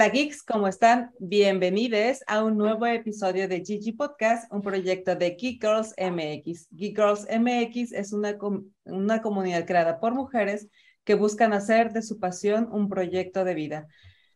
Hola 0.00 0.08
geeks, 0.08 0.42
¿cómo 0.42 0.66
están? 0.66 1.10
Bienvenidos 1.18 2.24
a 2.26 2.42
un 2.42 2.56
nuevo 2.56 2.86
episodio 2.86 3.46
de 3.48 3.62
Gigi 3.62 3.92
Podcast, 3.92 4.50
un 4.50 4.62
proyecto 4.62 5.14
de 5.14 5.36
Geek 5.38 5.60
Girls 5.60 5.94
MX. 5.98 6.68
Geek 6.70 6.96
Girls 6.96 7.26
MX 7.30 7.92
es 7.92 8.14
una, 8.14 8.38
una 8.84 9.20
comunidad 9.20 9.66
creada 9.66 10.00
por 10.00 10.14
mujeres 10.14 10.68
que 11.04 11.12
buscan 11.12 11.52
hacer 11.52 11.92
de 11.92 12.00
su 12.00 12.18
pasión 12.18 12.70
un 12.72 12.88
proyecto 12.88 13.44
de 13.44 13.52
vida. 13.52 13.88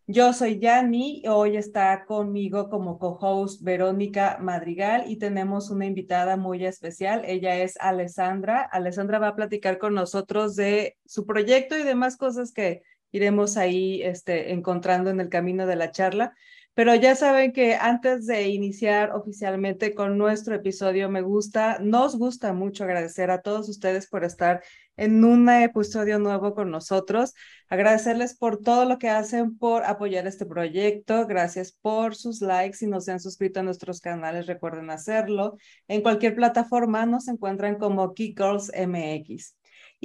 Yo 0.06 0.34
soy 0.34 0.58
Yanni, 0.58 1.22
hoy 1.27 1.56
está 1.56 2.05
conmigo 2.05 2.69
como 2.69 2.98
co-host 2.98 3.62
Verónica 3.62 4.36
Madrigal 4.42 5.05
y 5.10 5.16
tenemos 5.16 5.70
una 5.70 5.86
invitada 5.86 6.36
muy 6.36 6.66
especial. 6.66 7.22
Ella 7.24 7.56
es 7.56 7.78
Alessandra. 7.80 8.69
Alessandra 8.70 9.19
va 9.19 9.28
a 9.28 9.34
platicar 9.34 9.78
con 9.78 9.94
nosotros 9.94 10.56
de 10.56 10.98
su 11.06 11.24
proyecto 11.24 11.78
y 11.78 11.84
demás 11.84 12.19
cosas 12.19 12.52
que 12.52 12.83
iremos 13.14 13.56
ahí 13.56 14.02
este, 14.02 14.52
encontrando 14.52 15.09
en 15.09 15.20
el 15.20 15.28
camino 15.28 15.66
de 15.66 15.77
la 15.77 15.92
charla. 15.92 16.34
Pero 16.74 16.92
ya 16.96 17.14
saben 17.14 17.52
que 17.52 17.77
antes 17.77 18.27
de 18.27 18.48
iniciar 18.48 19.12
oficialmente 19.12 19.95
con 19.95 20.18
nuestro 20.18 20.56
episodio, 20.56 21.09
me 21.09 21.22
gusta, 21.22 21.78
nos 21.80 22.16
gusta 22.16 22.52
mucho 22.52 22.82
agradecer 22.82 23.30
a 23.30 23.42
todos 23.42 23.69
ustedes 23.69 24.08
por 24.08 24.24
estar 24.24 24.61
en 24.97 25.25
un 25.25 25.48
episodio 25.48 26.19
nuevo 26.19 26.53
con 26.53 26.72
nosotros. 26.72 27.34
Agradecerles 27.69 28.36
por 28.36 28.58
todo 28.61 28.86
lo 28.86 28.98
que 28.98 29.08
hacen, 29.08 29.56
por 29.56 29.84
apoyar 29.84 30.27
este 30.27 30.47
proyecto. 30.47 31.28
Gracias 31.28 31.70
por 31.70 32.16
sus 32.16 32.41
likes. 32.41 32.78
Si 32.78 32.88
no 32.88 33.00
se 33.00 33.12
han 33.12 33.20
suscrito 33.20 33.60
a 33.60 33.62
nuestros 33.62 34.00
canales, 34.00 34.47
recuerden 34.47 34.91
hacerlo. 34.91 35.56
En 35.86 36.03
cualquier 36.03 36.34
plataforma 36.34 37.06
nos 37.06 37.28
encuentran 37.28 37.77
como 37.77 38.12
Key 38.14 38.34
Girls 38.36 38.72
MX. 38.77 39.55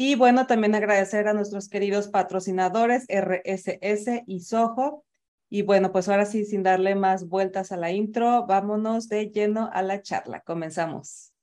Y 0.01 0.15
bueno, 0.15 0.47
también 0.47 0.75
agradecer 0.75 1.27
a 1.27 1.33
nuestros 1.33 1.67
queridos 1.67 2.07
patrocinadores 2.07 3.05
RSS 3.09 4.23
y 4.27 4.39
Soho 4.39 5.03
y 5.49 5.63
bueno, 5.63 5.91
pues 5.91 6.07
ahora 6.07 6.25
sí, 6.25 6.45
sin 6.45 6.63
darle 6.63 6.95
más 6.95 7.27
vueltas 7.27 7.73
a 7.73 7.75
la 7.75 7.91
intro, 7.91 8.45
vámonos 8.47 9.09
de 9.09 9.29
lleno 9.29 9.69
a 9.73 9.81
la 9.81 10.01
charla. 10.01 10.39
Comenzamos. 10.39 11.33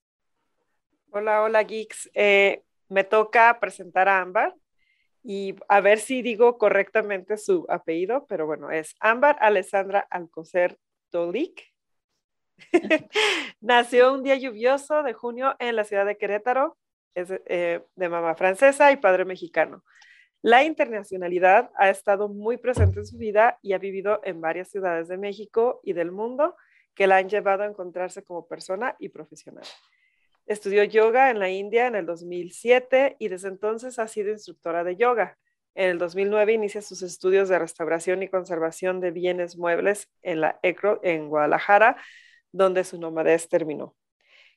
Hola, 1.11 1.43
hola, 1.43 1.65
geeks. 1.65 2.09
Eh, 2.15 2.63
me 2.89 3.05
toca 3.05 3.61
presentar 3.61 4.09
a 4.09 4.23
Ámbar 4.23 4.55
y 5.23 5.55
a 5.69 5.83
ver 5.83 5.99
si 5.99 6.23
digo 6.23 6.57
correctamente 6.57 7.37
su 7.37 7.67
apellido, 7.69 8.25
pero 8.27 8.47
bueno, 8.47 8.71
es 8.71 8.95
Ámbar 9.01 9.37
Alessandra 9.41 10.07
Alcocer 10.09 10.79
Tolik. 11.11 11.63
Nació 13.61 14.15
un 14.15 14.23
día 14.23 14.37
lluvioso 14.37 15.03
de 15.03 15.13
junio 15.13 15.57
en 15.59 15.77
la 15.77 15.85
ciudad 15.85 16.07
de 16.07 16.17
Querétaro, 16.17 16.79
es 17.17 17.33
eh, 17.47 17.81
de 17.97 18.09
mamá 18.09 18.35
francesa 18.35 18.93
y 18.93 18.97
padre 18.99 19.25
mexicano. 19.25 19.83
La 20.43 20.63
internacionalidad 20.63 21.71
ha 21.77 21.89
estado 21.89 22.29
muy 22.29 22.59
presente 22.59 23.01
en 23.01 23.07
su 23.07 23.17
vida 23.17 23.59
y 23.63 23.73
ha 23.73 23.79
vivido 23.79 24.21
en 24.23 24.41
varias 24.41 24.69
ciudades 24.69 25.09
de 25.09 25.17
México 25.17 25.81
y 25.83 25.95
del 25.95 26.13
mundo 26.13 26.55
que 26.95 27.07
la 27.07 27.17
han 27.17 27.29
llevado 27.29 27.63
a 27.63 27.67
encontrarse 27.67 28.23
como 28.23 28.47
persona 28.47 28.95
y 28.99 29.09
profesional. 29.09 29.65
Estudió 30.47 30.85
yoga 30.85 31.31
en 31.31 31.39
la 31.39 31.49
India 31.49 31.87
en 31.87 31.97
el 31.97 32.07
2007 32.07 33.17
y 33.19 33.29
desde 33.29 33.49
entonces 33.49 33.99
ha 33.99 34.07
sido 34.07 34.31
instructora 34.31 34.85
de 34.85 34.97
yoga. 34.97 35.39
En 35.75 35.91
el 35.91 35.99
2009 35.99 36.53
inicia 36.53 36.83
sus 36.83 37.03
estudios 37.03 37.49
de 37.49 37.59
restauración 37.59 38.23
y 38.23 38.29
conservación 38.29 39.01
de 39.01 39.11
bienes 39.11 39.57
muebles 39.57 40.09
en 40.23 40.43
la 40.43 40.61
ECRO 40.63 41.01
en 41.03 41.29
Guadalajara, 41.29 41.97
donde 42.53 42.85
su 42.85 43.01
nomadez 43.01 43.49
terminó. 43.49 43.97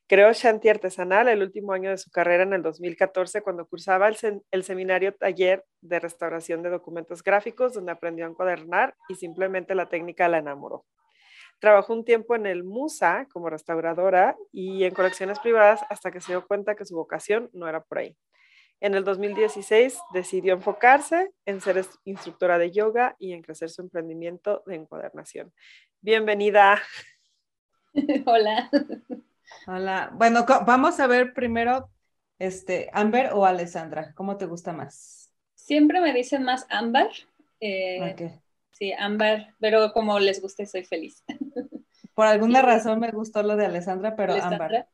Creó 0.10 0.34
Shanti 0.34 0.70
Artesanal 0.70 1.28
el 1.28 1.44
último 1.44 1.72
año 1.72 1.92
de 1.92 1.98
su 2.00 2.10
carrera 2.10 2.42
en 2.42 2.54
el 2.54 2.64
2014 2.64 3.44
cuando 3.44 3.68
cursaba 3.68 4.08
el, 4.08 4.64
seminario 4.64 5.14
taller 5.14 5.64
de 5.82 6.00
restauración 6.00 6.64
de 6.64 6.72
documentos 6.72 7.22
gráficos 7.22 7.76
donde 7.76 7.92
aprendió 7.92 8.26
a 8.26 8.30
encuadernar 8.30 8.96
y 9.08 9.14
simplemente 9.14 9.76
la 9.76 9.88
técnica 9.88 10.28
la 10.28 10.40
enamoró. 10.40 10.84
Trabajó 11.60 11.94
un 11.94 12.06
tiempo 12.06 12.34
en 12.34 12.48
el 12.48 12.64
Musa 12.64 13.28
como 13.32 13.52
restauradora 13.52 14.36
y 14.52 14.84
en 14.84 14.96
colecciones 14.96 15.38
privadas 15.38 15.82
hasta 15.92 16.10
que 16.10 16.22
se 16.22 16.32
dio 16.32 16.48
cuenta 16.48 16.74
que 16.74 16.86
su 16.86 16.96
vocación 16.96 17.52
no 17.54 17.68
era 17.68 17.84
por 17.84 18.00
ahí. 18.00 18.18
En 18.80 18.96
el 18.96 19.04
2016 19.04 20.00
decidió 20.12 20.56
enfocarse 20.56 21.30
en 21.46 21.62
ser 21.62 21.86
instructora 22.04 22.58
de 22.58 22.72
yoga 22.72 23.16
y 23.20 23.34
en 23.34 23.44
crecer 23.44 23.70
su 23.70 23.84
emprendimiento 23.84 24.64
de 24.66 24.74
encuadernación. 24.74 25.54
Bienvenida. 26.02 26.82
Hola. 28.26 28.72
Hola. 29.68 30.12
Bueno, 30.14 30.46
vamos 30.66 31.00
a 31.00 31.08
ver 31.08 31.34
primero, 31.34 31.90
este, 32.38 32.90
Amber 32.94 33.32
o 33.34 33.46
Alessandra, 33.46 34.14
¿cómo 34.16 34.38
te 34.38 34.46
gusta 34.46 34.74
más? 34.74 35.32
Siempre 35.56 36.02
me 36.02 36.14
dicen 36.14 36.44
más 36.44 36.66
Amber. 36.70 37.10
Eh, 37.60 38.16
Sí, 38.80 38.94
Amber, 38.98 39.48
pero 39.60 39.92
como 39.92 40.20
les 40.20 40.42
guste, 40.42 40.66
soy 40.66 40.86
feliz. 40.86 41.26
Por 42.14 42.26
alguna 42.26 42.62
razón 42.62 43.02
me 43.02 43.12
gustó 43.12 43.44
lo 43.44 43.58
de 43.58 43.66
Alessandra, 43.66 44.16
pero 44.16 44.34
Amber. 44.42 44.86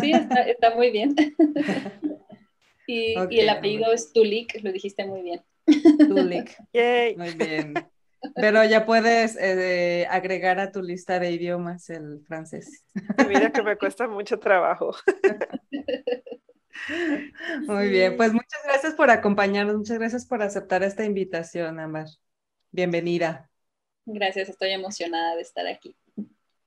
Sí, 0.00 0.12
está, 0.12 0.74
muy 0.74 0.90
bien. 0.90 1.14
y, 2.86 3.14
el 3.14 3.48
apellido 3.48 3.92
es 3.92 4.12
Tulik, 4.12 4.62
lo 4.62 4.72
dijiste 4.72 5.06
muy 5.06 5.22
bien. 5.22 5.42
Tulik. 6.08 6.54
Muy 7.16 7.30
bien. 7.34 7.74
Pero 8.34 8.64
ya 8.64 8.86
puedes 8.86 9.36
eh, 9.40 10.06
agregar 10.10 10.58
a 10.58 10.72
tu 10.72 10.82
lista 10.82 11.18
de 11.18 11.32
idiomas 11.32 11.90
el 11.90 12.22
francés. 12.26 12.84
Mira 13.28 13.52
que 13.52 13.62
me 13.62 13.76
cuesta 13.76 14.08
mucho 14.08 14.38
trabajo. 14.38 14.94
Muy 17.66 17.88
bien, 17.88 18.16
pues 18.16 18.32
muchas 18.32 18.60
gracias 18.64 18.94
por 18.94 19.10
acompañarnos, 19.10 19.76
muchas 19.76 19.98
gracias 19.98 20.26
por 20.26 20.42
aceptar 20.42 20.82
esta 20.82 21.04
invitación, 21.04 21.78
Amar. 21.78 22.06
Bienvenida. 22.72 23.48
Gracias, 24.04 24.48
estoy 24.48 24.70
emocionada 24.70 25.36
de 25.36 25.42
estar 25.42 25.66
aquí. 25.66 25.96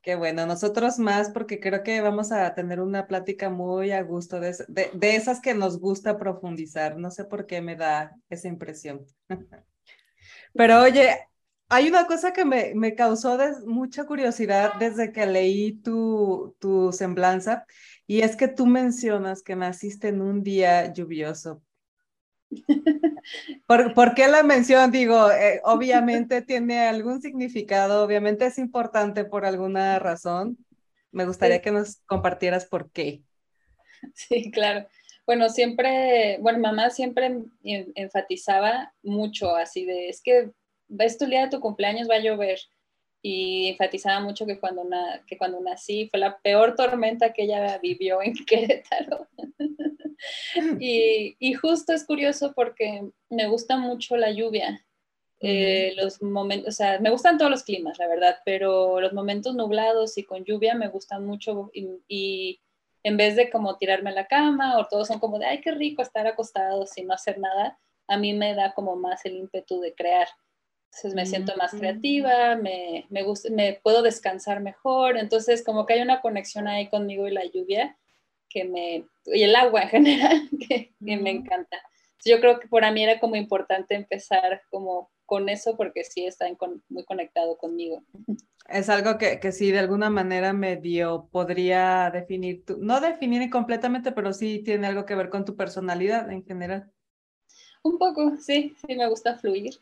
Qué 0.01 0.15
bueno, 0.15 0.45
nosotros 0.45 0.97
más 0.99 1.29
porque 1.31 1.59
creo 1.59 1.83
que 1.83 1.99
vamos 1.99 2.31
a 2.31 2.55
tener 2.55 2.79
una 2.79 3.07
plática 3.07 3.49
muy 3.49 3.91
a 3.91 4.01
gusto 4.01 4.39
de, 4.39 4.55
de 4.67 5.15
esas 5.15 5.41
que 5.41 5.53
nos 5.53 5.79
gusta 5.79 6.17
profundizar. 6.17 6.97
No 6.97 7.11
sé 7.11 7.25
por 7.25 7.45
qué 7.45 7.61
me 7.61 7.75
da 7.75 8.15
esa 8.29 8.47
impresión. 8.47 9.05
Pero 10.53 10.81
oye, 10.81 11.27
hay 11.69 11.89
una 11.89 12.05
cosa 12.07 12.33
que 12.33 12.45
me, 12.45 12.73
me 12.75 12.95
causó 12.95 13.37
mucha 13.65 14.05
curiosidad 14.05 14.73
desde 14.79 15.11
que 15.11 15.25
leí 15.25 15.73
tu, 15.73 16.55
tu 16.59 16.91
semblanza 16.91 17.65
y 18.05 18.21
es 18.21 18.35
que 18.35 18.47
tú 18.47 18.65
mencionas 18.65 19.43
que 19.43 19.55
naciste 19.55 20.09
en 20.09 20.21
un 20.21 20.43
día 20.43 20.93
lluvioso. 20.93 21.61
¿Por, 23.65 23.93
¿por 23.93 24.13
qué 24.15 24.27
la 24.27 24.43
mención? 24.43 24.91
Digo, 24.91 25.29
eh, 25.31 25.59
obviamente 25.63 26.41
tiene 26.41 26.87
algún 26.87 27.21
significado, 27.21 28.03
obviamente 28.03 28.45
es 28.45 28.57
importante 28.57 29.25
por 29.25 29.45
alguna 29.45 29.99
razón. 29.99 30.57
Me 31.11 31.25
gustaría 31.25 31.61
que 31.61 31.71
nos 31.71 31.97
compartieras 32.05 32.65
por 32.65 32.89
qué. 32.91 33.23
Sí, 34.13 34.51
claro. 34.51 34.87
Bueno, 35.25 35.49
siempre, 35.49 36.37
bueno, 36.39 36.59
mamá 36.59 36.89
siempre 36.89 37.43
enfatizaba 37.63 38.93
mucho 39.03 39.55
así 39.55 39.85
de, 39.85 40.07
es 40.07 40.21
que 40.21 40.51
ves 40.87 41.17
tu 41.17 41.25
día 41.25 41.43
de 41.43 41.49
tu 41.49 41.59
cumpleaños 41.59 42.09
va 42.09 42.15
a 42.15 42.19
llover. 42.19 42.59
Y 43.21 43.69
enfatizaba 43.69 44.19
mucho 44.19 44.45
que 44.45 44.59
cuando, 44.59 44.83
que 45.25 45.37
cuando 45.37 45.59
nací 45.59 46.07
fue 46.09 46.19
la 46.19 46.37
peor 46.39 46.75
tormenta 46.75 47.33
que 47.33 47.43
ella 47.43 47.77
vivió 47.79 48.21
en 48.21 48.33
Querétaro. 48.45 49.27
y, 50.79 51.35
y, 51.39 51.53
justo 51.53 51.93
es 51.93 52.05
curioso 52.05 52.53
porque 52.55 53.09
me 53.29 53.47
gusta 53.47 53.77
mucho 53.77 54.17
la 54.17 54.31
lluvia. 54.31 54.85
Eh, 55.39 55.93
los 55.95 56.21
momentos, 56.23 56.69
o 56.69 56.71
sea, 56.71 56.99
me 56.99 57.11
gustan 57.11 57.37
todos 57.37 57.51
los 57.51 57.63
climas, 57.63 57.99
la 57.99 58.07
verdad, 58.07 58.37
pero 58.43 58.99
los 58.99 59.13
momentos 59.13 59.53
nublados 59.53 60.17
y 60.17 60.23
con 60.23 60.43
lluvia 60.43 60.73
me 60.73 60.87
gustan 60.87 61.27
mucho 61.27 61.69
y, 61.73 61.87
y 62.07 62.59
en 63.03 63.17
vez 63.17 63.35
de 63.35 63.49
como 63.51 63.77
tirarme 63.77 64.09
a 64.09 64.13
la 64.13 64.27
cama 64.27 64.79
o 64.79 64.87
todos 64.87 65.07
son 65.07 65.19
como 65.19 65.37
de, 65.37 65.45
ay, 65.45 65.61
qué 65.61 65.71
rico 65.71 66.01
estar 66.01 66.25
acostados 66.25 66.89
sin 66.89 67.07
no 67.07 67.13
hacer 67.13 67.37
nada, 67.37 67.79
a 68.07 68.17
mí 68.17 68.33
me 68.33 68.55
da 68.55 68.73
como 68.73 68.95
más 68.95 69.25
el 69.25 69.35
ímpetu 69.35 69.79
de 69.79 69.93
crear. 69.93 70.27
Entonces 70.97 71.13
me 71.13 71.27
siento 71.27 71.55
más 71.57 71.75
mm. 71.75 71.77
creativa, 71.77 72.55
me, 72.55 73.05
me, 73.09 73.21
gusta, 73.21 73.49
me 73.51 73.79
puedo 73.83 74.01
descansar 74.01 74.61
mejor, 74.61 75.17
entonces 75.17 75.63
como 75.63 75.85
que 75.85 75.93
hay 75.93 76.01
una 76.01 76.21
conexión 76.21 76.67
ahí 76.67 76.89
conmigo 76.89 77.27
y 77.27 77.31
la 77.31 77.45
lluvia 77.45 77.95
que 78.49 78.65
me, 78.65 79.05
y 79.25 79.43
el 79.43 79.55
agua 79.55 79.83
en 79.83 79.89
general, 79.89 80.49
que, 80.67 80.93
me 80.99 81.29
encanta. 81.29 81.77
Yo 82.25 82.39
creo 82.39 82.59
que 82.59 82.67
para 82.67 82.91
mí 82.91 83.03
era 83.03 83.19
como 83.19 83.35
importante 83.35 83.93
empezar 83.93 84.61
como 84.71 85.11
con 85.25 85.49
eso 85.49 85.77
porque 85.77 86.03
sí 86.03 86.25
está 86.25 86.47
muy 86.89 87.05
conectado 87.05 87.57
conmigo. 87.57 88.03
Es 88.67 88.89
algo 88.89 89.19
que, 89.19 89.39
que 89.39 89.51
sí 89.51 89.71
de 89.71 89.79
alguna 89.79 90.09
manera 90.09 90.51
medio 90.51 91.29
podría 91.31 92.09
definir, 92.11 92.65
tu, 92.65 92.77
no 92.77 92.99
definir 93.01 93.49
completamente, 93.51 94.11
pero 94.11 94.33
sí 94.33 94.63
tiene 94.65 94.87
algo 94.87 95.05
que 95.05 95.15
ver 95.15 95.29
con 95.29 95.45
tu 95.45 95.55
personalidad 95.55 96.31
en 96.31 96.43
general. 96.43 96.91
Un 97.87 97.97
poco, 97.97 98.35
sí, 98.37 98.75
sí 98.85 98.95
me 98.95 99.07
gusta 99.07 99.37
fluir. 99.37 99.77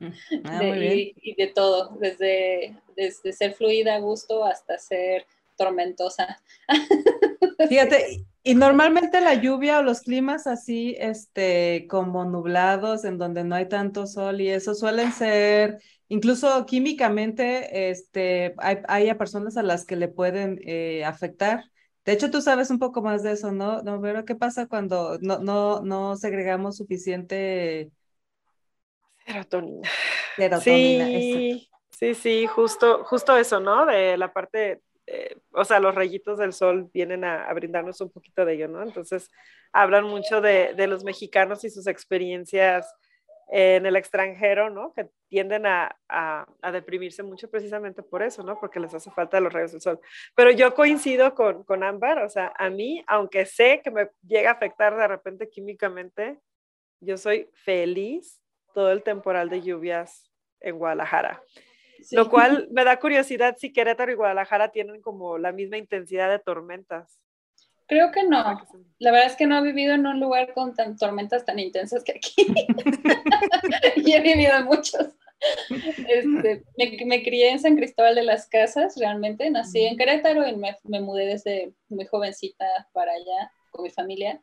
Mm, 0.00 0.08
ah, 0.44 0.64
y, 0.64 1.34
de 1.36 1.46
todo, 1.54 1.96
desde, 2.00 2.76
desde 2.96 3.32
ser 3.32 3.54
fluida 3.54 3.94
a 3.94 4.00
gusto 4.00 4.44
hasta 4.44 4.76
ser 4.78 5.24
tormentosa. 5.56 6.40
Fíjate, 7.68 8.24
y 8.42 8.54
normalmente 8.54 9.20
la 9.20 9.34
lluvia 9.34 9.78
o 9.78 9.82
los 9.82 10.00
climas 10.00 10.48
así, 10.48 10.96
este, 10.98 11.86
como 11.88 12.24
nublados, 12.24 13.04
en 13.04 13.18
donde 13.18 13.44
no 13.44 13.54
hay 13.54 13.68
tanto 13.68 14.08
sol 14.08 14.40
y 14.40 14.48
eso 14.48 14.74
suelen 14.74 15.12
ser, 15.12 15.78
incluso 16.08 16.66
químicamente, 16.66 17.90
este, 17.90 18.54
hay, 18.58 18.78
hay 18.88 19.08
a 19.10 19.18
personas 19.18 19.56
a 19.56 19.62
las 19.62 19.84
que 19.84 19.94
le 19.94 20.08
pueden 20.08 20.60
eh, 20.64 21.04
afectar. 21.04 21.64
De 22.08 22.14
hecho, 22.14 22.30
tú 22.30 22.40
sabes 22.40 22.70
un 22.70 22.78
poco 22.78 23.02
más 23.02 23.22
de 23.22 23.32
eso, 23.32 23.52
¿no? 23.52 23.82
No, 23.82 24.00
pero 24.00 24.24
¿qué 24.24 24.34
pasa 24.34 24.66
cuando 24.66 25.18
no, 25.20 25.40
no, 25.40 25.82
no 25.82 26.16
segregamos 26.16 26.78
suficiente 26.78 27.90
serotonina? 29.26 29.86
Serotonina. 30.34 31.04
Sí, 31.04 31.68
sí, 31.90 32.14
sí, 32.14 32.46
justo, 32.46 33.04
justo 33.04 33.36
eso, 33.36 33.60
¿no? 33.60 33.84
De 33.84 34.16
la 34.16 34.32
parte 34.32 34.80
eh, 35.04 35.36
o 35.52 35.66
sea, 35.66 35.80
los 35.80 35.94
rayitos 35.94 36.38
del 36.38 36.54
sol 36.54 36.88
vienen 36.94 37.24
a, 37.24 37.52
brindarnos 37.52 38.00
un 38.00 38.10
poquito 38.10 38.46
de 38.46 38.54
ello, 38.54 38.68
¿no? 38.68 38.82
Entonces, 38.82 39.30
hablan 39.70 40.04
mucho 40.04 40.40
de, 40.40 40.74
los 40.86 41.04
mexicanos 41.04 41.62
y 41.64 41.68
sus 41.68 41.86
experiencias 41.86 42.90
en 43.50 43.86
el 43.86 43.96
extranjero, 43.96 44.70
¿no? 44.70 44.92
Que 44.92 45.08
tienden 45.28 45.64
a, 45.66 45.96
deprimirse 46.72 47.22
mucho 47.22 47.50
precisamente 47.50 48.02
por 48.02 48.22
eso, 48.22 48.42
¿no? 48.42 48.58
Porque 48.60 48.80
les 48.80 48.92
hace 48.94 49.10
falta 49.10 49.40
los 49.40 49.52
rayos 49.52 49.72
del 49.72 49.80
sol. 49.80 50.00
Pero 50.34 50.50
yo 50.50 50.74
coincido 50.74 51.34
con, 51.34 51.64
con 51.64 51.82
Ámbar, 51.82 52.22
o 52.22 52.28
sea, 52.28 52.52
a 52.56 52.68
mí, 52.68 53.02
aunque 53.06 53.46
sé 53.46 53.80
que 53.82 53.90
me 53.90 54.10
llega 54.22 54.50
a 54.50 54.54
afectar 54.54 54.96
de 54.96 55.08
repente 55.08 55.48
químicamente, 55.48 56.38
yo 57.00 57.16
soy 57.16 57.48
feliz 57.64 58.40
todo 58.74 58.92
el 58.92 59.02
temporal 59.02 59.48
de 59.48 59.62
lluvias 59.62 60.30
en 60.60 60.78
Guadalajara. 60.78 61.42
Lo 62.12 62.28
cual 62.28 62.68
me 62.70 62.84
da 62.84 62.98
curiosidad 62.98 63.56
si 63.58 63.72
Querétaro 63.72 64.12
y 64.12 64.14
Guadalajara 64.14 64.70
tienen 64.70 65.00
como 65.00 65.38
la 65.38 65.52
misma 65.52 65.78
intensidad 65.78 66.30
de 66.30 66.38
tormentas. 66.38 67.20
Creo 67.88 68.12
que 68.12 68.22
no. 68.22 68.60
La 68.98 69.10
verdad 69.10 69.28
es 69.28 69.36
que 69.36 69.46
no 69.46 69.58
he 69.58 69.62
vivido 69.62 69.94
en 69.94 70.06
un 70.06 70.20
lugar 70.20 70.52
con 70.52 70.74
tan, 70.74 70.96
tormentas 70.96 71.44
tan 71.44 71.58
intensas 71.58 72.04
que 72.04 72.12
aquí. 72.12 72.34
y 73.96 74.12
he 74.12 74.20
vivido 74.20 74.56
en 74.56 74.64
muchos. 74.66 75.08
Este, 76.08 76.64
me, 77.06 77.22
crié 77.22 77.50
en 77.50 77.60
San 77.60 77.76
Cristóbal 77.76 78.14
de 78.14 78.24
las 78.24 78.46
Casas, 78.46 78.96
realmente. 78.98 79.50
Nací 79.50 79.80
en 79.80 79.96
Querétaro 79.96 80.46
y 80.46 80.56
me, 80.56 80.76
me, 80.84 81.00
mudé 81.00 81.26
desde 81.26 81.72
muy 81.88 82.06
jovencita 82.06 82.66
para 82.92 83.12
allá 83.12 83.50
con 83.70 83.84
mi 83.84 83.90
familia. 83.90 84.42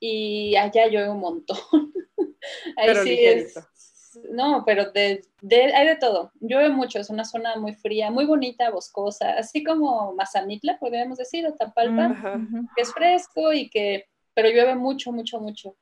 Y 0.00 0.56
allá 0.56 0.86
llueve 0.86 1.10
un 1.10 1.20
montón. 1.20 1.58
Ahí 2.76 2.94
sí 3.02 3.18
es, 3.20 3.54
no, 4.30 4.64
pero 4.64 4.90
de, 4.92 5.22
hay 5.74 5.86
de 5.86 5.96
todo. 5.96 6.32
Llueve 6.40 6.70
mucho, 6.70 6.98
es 6.98 7.10
una 7.10 7.24
zona 7.24 7.56
muy 7.56 7.74
fría, 7.74 8.10
muy 8.10 8.24
bonita, 8.24 8.70
boscosa, 8.70 9.32
así 9.32 9.62
como 9.62 10.14
Mazamitla, 10.14 10.78
podríamos 10.78 11.18
decir, 11.18 11.46
o 11.46 11.54
Tapalpa, 11.54 12.40
que 12.74 12.82
es 12.82 12.92
fresco 12.92 13.52
y 13.52 13.68
que, 13.68 14.06
pero 14.34 14.48
llueve 14.48 14.74
mucho, 14.74 15.12
mucho, 15.12 15.40
mucho. 15.40 15.76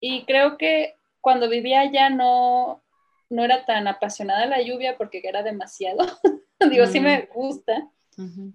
Y 0.00 0.24
creo 0.24 0.56
que 0.56 0.96
cuando 1.20 1.48
vivía 1.48 1.80
allá 1.80 2.10
no, 2.10 2.82
no 3.28 3.44
era 3.44 3.64
tan 3.64 3.86
apasionada 3.88 4.46
la 4.46 4.62
lluvia 4.62 4.96
porque 4.96 5.20
era 5.22 5.42
demasiado. 5.42 6.04
Digo, 6.70 6.86
sí 6.86 7.00
me 7.00 7.22
mm. 7.22 7.28
gusta, 7.32 7.90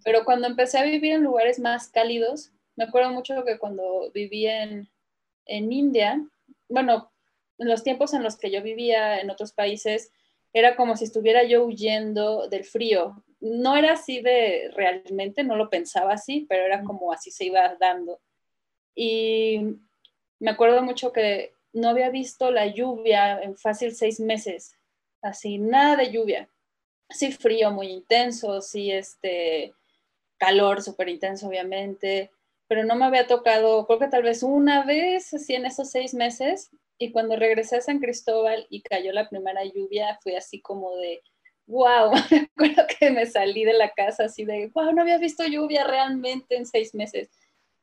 pero 0.03 0.25
cuando 0.25 0.47
empecé 0.47 0.77
a 0.77 0.83
vivir 0.83 1.13
en 1.13 1.23
lugares 1.23 1.59
más 1.59 1.87
cálidos, 1.89 2.51
me 2.75 2.83
acuerdo 2.83 3.11
mucho 3.11 3.43
que 3.43 3.57
cuando 3.57 4.11
viví 4.13 4.45
en, 4.45 4.87
en 5.45 5.71
India, 5.71 6.21
bueno, 6.69 7.11
en 7.57 7.67
los 7.67 7.83
tiempos 7.83 8.13
en 8.13 8.23
los 8.23 8.37
que 8.37 8.51
yo 8.51 8.61
vivía 8.61 9.19
en 9.19 9.29
otros 9.29 9.53
países, 9.53 10.11
era 10.53 10.75
como 10.75 10.95
si 10.95 11.03
estuviera 11.05 11.43
yo 11.43 11.65
huyendo 11.65 12.47
del 12.47 12.63
frío. 12.63 13.23
No 13.41 13.75
era 13.75 13.93
así 13.93 14.21
de 14.21 14.71
realmente, 14.73 15.43
no 15.43 15.55
lo 15.55 15.69
pensaba 15.69 16.13
así, 16.13 16.45
pero 16.47 16.63
era 16.63 16.83
como 16.83 17.11
así 17.11 17.31
se 17.31 17.45
iba 17.45 17.75
dando. 17.75 18.21
Y 18.95 19.59
me 20.39 20.51
acuerdo 20.51 20.81
mucho 20.81 21.11
que 21.11 21.53
no 21.73 21.89
había 21.89 22.09
visto 22.09 22.51
la 22.51 22.67
lluvia 22.67 23.41
en 23.41 23.57
fácil 23.57 23.93
seis 23.93 24.19
meses, 24.21 24.77
así, 25.21 25.57
nada 25.57 25.97
de 25.97 26.11
lluvia. 26.11 26.49
Sí, 27.09 27.33
frío 27.33 27.71
muy 27.71 27.87
intenso, 27.87 28.61
sí, 28.61 28.91
este, 28.91 29.73
calor 30.37 30.81
súper 30.81 31.09
intenso, 31.09 31.47
obviamente, 31.47 32.31
pero 32.67 32.83
no 32.83 32.95
me 32.95 33.05
había 33.05 33.27
tocado, 33.27 33.85
creo 33.85 33.99
que 33.99 34.07
tal 34.07 34.23
vez 34.23 34.43
una 34.43 34.85
vez, 34.85 35.33
así 35.33 35.53
en 35.53 35.65
esos 35.65 35.91
seis 35.91 36.13
meses, 36.13 36.71
y 36.97 37.11
cuando 37.11 37.35
regresé 37.35 37.77
a 37.77 37.81
San 37.81 37.99
Cristóbal 37.99 38.65
y 38.69 38.81
cayó 38.81 39.11
la 39.11 39.29
primera 39.29 39.63
lluvia, 39.65 40.17
fue 40.23 40.37
así 40.37 40.61
como 40.61 40.95
de, 40.95 41.21
wow, 41.67 42.11
me 42.31 42.49
acuerdo 42.55 42.83
que 42.99 43.11
me 43.11 43.25
salí 43.25 43.65
de 43.65 43.73
la 43.73 43.91
casa 43.91 44.25
así 44.25 44.45
de, 44.45 44.71
wow, 44.73 44.91
no 44.93 45.01
había 45.01 45.17
visto 45.17 45.45
lluvia 45.45 45.85
realmente 45.85 46.55
en 46.55 46.65
seis 46.65 46.95
meses. 46.95 47.29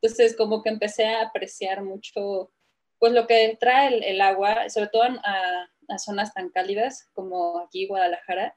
Entonces, 0.00 0.36
como 0.36 0.62
que 0.62 0.70
empecé 0.70 1.06
a 1.06 1.22
apreciar 1.22 1.84
mucho, 1.84 2.50
pues 2.98 3.12
lo 3.12 3.26
que 3.26 3.56
trae 3.60 4.10
el, 4.10 4.20
agua, 4.20 4.68
sobre 4.68 4.88
todo 4.88 5.02
a, 5.02 5.68
zonas 5.98 6.32
tan 6.32 6.48
cálidas 6.48 7.08
como 7.12 7.58
aquí 7.58 7.86
Guadalajara, 7.86 8.56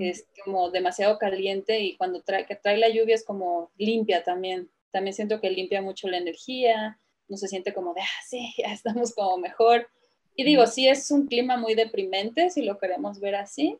es 0.00 0.26
como 0.44 0.70
demasiado 0.70 1.18
caliente 1.18 1.80
y 1.80 1.96
cuando 1.96 2.20
trae, 2.20 2.44
que 2.46 2.56
trae 2.56 2.76
la 2.76 2.88
lluvia 2.88 3.14
es 3.14 3.24
como 3.24 3.70
limpia 3.78 4.24
también. 4.24 4.68
También 4.90 5.14
siento 5.14 5.40
que 5.40 5.50
limpia 5.50 5.82
mucho 5.82 6.08
la 6.08 6.18
energía, 6.18 6.98
no 7.28 7.36
se 7.36 7.48
siente 7.48 7.74
como 7.74 7.94
de, 7.94 8.00
ah, 8.00 8.22
sí, 8.26 8.54
ya 8.58 8.72
estamos 8.72 9.14
como 9.14 9.36
mejor. 9.38 9.88
Y 10.34 10.44
digo, 10.44 10.66
sí 10.66 10.88
es 10.88 11.10
un 11.10 11.26
clima 11.26 11.56
muy 11.56 11.74
deprimente, 11.74 12.50
si 12.50 12.62
lo 12.62 12.78
queremos 12.78 13.20
ver 13.20 13.34
así. 13.34 13.78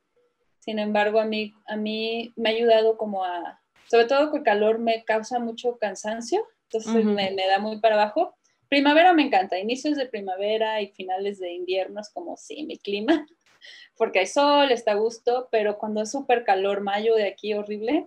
Sin 0.58 0.78
embargo, 0.78 1.20
a 1.20 1.25
mí, 1.25 1.55
a 1.66 1.76
mí 1.76 2.32
me 2.37 2.50
ha 2.50 2.52
ayudado 2.52 2.99
como 2.99 3.25
a, 3.25 3.62
sobre 3.88 4.06
todo 4.06 4.31
que 4.31 4.38
el 4.38 4.43
calor 4.43 4.78
me 4.78 5.05
causa 5.05 5.38
mucho 5.38 5.78
cansancio, 5.78 6.44
entonces 6.64 7.05
me, 7.05 7.31
me, 7.31 7.46
da 7.46 7.58
muy 7.58 7.78
para 7.78 7.94
abajo. 7.94 8.34
Primavera 8.69 9.14
me 9.14 9.22
encanta, 9.22 9.58
inicios 9.58 9.96
de 9.96 10.06
primavera 10.06 10.82
y 10.82 10.88
finales 10.88 11.38
de 11.38 11.52
invierno 11.52 12.00
es 12.00 12.10
como, 12.10 12.37
sí, 12.37 12.64
mi 12.64 12.76
clima, 12.76 13.26
porque 13.96 14.20
hay 14.20 14.26
sol, 14.26 14.70
está 14.70 14.93
a 14.93 14.96
gusto, 14.96 15.49
pero 15.50 15.78
cuando 15.78 16.02
es 16.02 16.10
súper 16.10 16.44
calor, 16.44 16.81
mayo 16.81 17.14
de 17.14 17.28
aquí 17.28 17.55
horrible. 17.55 18.06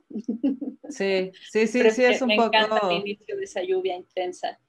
Sí, 0.89 1.31
sí, 1.49 1.67
sí, 1.67 1.81
sí, 1.91 2.03
es 2.03 2.21
un 2.21 2.29
me 2.29 2.35
poco... 2.35 2.51
Me 2.51 2.57
encanta 2.57 2.89
el 2.91 2.97
inicio 2.97 3.37
de 3.37 3.43
esa 3.43 3.61
lluvia 3.61 3.95
intensa 3.95 4.59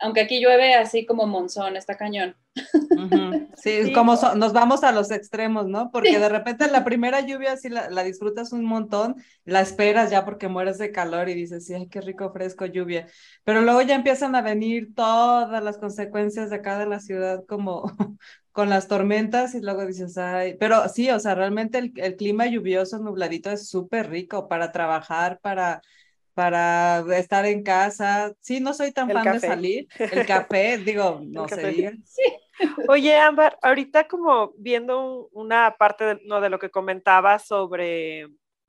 aunque 0.00 0.20
aquí 0.20 0.40
llueve 0.40 0.74
así 0.74 1.06
como 1.06 1.26
monzón, 1.26 1.76
está 1.76 1.96
cañón. 1.96 2.36
Sí, 3.56 3.92
como 3.92 4.14
nos 4.36 4.52
vamos 4.52 4.84
a 4.84 4.92
los 4.92 5.10
extremos, 5.10 5.66
¿no? 5.66 5.90
Porque 5.90 6.18
de 6.18 6.28
repente 6.28 6.70
la 6.70 6.84
primera 6.84 7.20
lluvia 7.20 7.56
sí 7.56 7.68
la, 7.68 8.02
disfrutas 8.04 8.52
un 8.52 8.64
montón, 8.64 9.16
la 9.44 9.60
esperas 9.60 10.10
ya 10.10 10.24
porque 10.24 10.48
mueres 10.48 10.78
de 10.78 10.92
calor 10.92 11.28
y 11.28 11.34
dices, 11.34 11.66
sí, 11.66 11.74
ay, 11.74 11.88
qué 11.88 12.00
rico, 12.00 12.32
fresco, 12.32 12.66
lluvia. 12.66 13.06
Pero 13.44 13.62
luego 13.62 13.82
ya 13.82 13.94
empiezan 13.94 14.34
a 14.34 14.42
venir 14.42 14.94
todas 14.94 15.62
las 15.62 15.78
consecuencias 15.78 16.50
de 16.50 16.56
acá 16.56 16.78
de 16.78 16.86
la 16.86 17.00
ciudad 17.00 17.44
como 17.46 17.84
con 18.52 18.70
las 18.70 18.88
tormentas 18.88 19.54
y 19.54 19.60
luego 19.60 19.86
dices, 19.86 20.16
ay, 20.18 20.56
pero 20.58 20.88
sí, 20.88 21.10
o 21.10 21.20
sea, 21.20 21.34
realmente 21.34 21.78
el, 21.78 21.92
el 21.96 22.16
clima 22.16 22.46
lluvioso, 22.46 22.98
nubladito 22.98 23.50
es 23.50 23.68
súper 23.68 24.10
rico 24.10 24.48
para 24.48 24.72
trabajar, 24.72 25.38
para 25.40 25.80
para 26.38 27.00
estar 27.16 27.44
en 27.46 27.64
casa. 27.64 28.32
Sí, 28.38 28.60
no 28.60 28.72
soy 28.72 28.92
tan 28.92 29.10
fan 29.10 29.32
de 29.32 29.40
salir. 29.40 29.88
El 29.98 30.24
café, 30.26 30.78
digo, 30.78 31.20
no 31.26 31.48
se 31.48 31.68
diga. 31.68 31.92
Oye, 32.86 33.18
Ámbar, 33.18 33.58
ahorita 33.60 34.06
como 34.06 34.52
viendo 34.56 35.28
una 35.32 35.74
parte 35.76 36.04
de, 36.04 36.20
no, 36.26 36.40
de 36.40 36.48
lo 36.48 36.60
que 36.60 36.70
comentabas 36.70 37.44
sobre, 37.44 38.26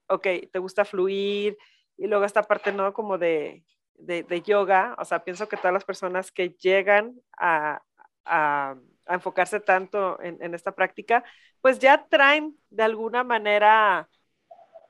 ok, 0.08 0.26
te 0.52 0.58
gusta 0.58 0.84
fluir 0.84 1.60
y 1.96 2.08
luego 2.08 2.26
esta 2.26 2.42
parte, 2.42 2.72
¿no? 2.72 2.92
Como 2.92 3.20
de, 3.20 3.64
de, 3.94 4.42
yoga, 4.42 4.96
o 4.98 5.06
sea, 5.06 5.24
pienso 5.24 5.48
que 5.48 5.58
todas 5.58 5.74
las 5.74 5.86
personas 5.86 6.32
que 6.32 6.50
llegan 6.60 7.22
a, 7.38 7.84
a, 8.26 8.78
a 9.06 9.14
enfocarse 9.14 9.60
tanto 9.60 10.20
en, 10.24 10.42
en 10.42 10.56
esta 10.56 10.74
práctica, 10.74 11.24
pues 11.62 11.78
ya 11.78 12.08
traen 12.10 12.58
de 12.72 12.82
alguna 12.82 13.24
manera 13.24 14.10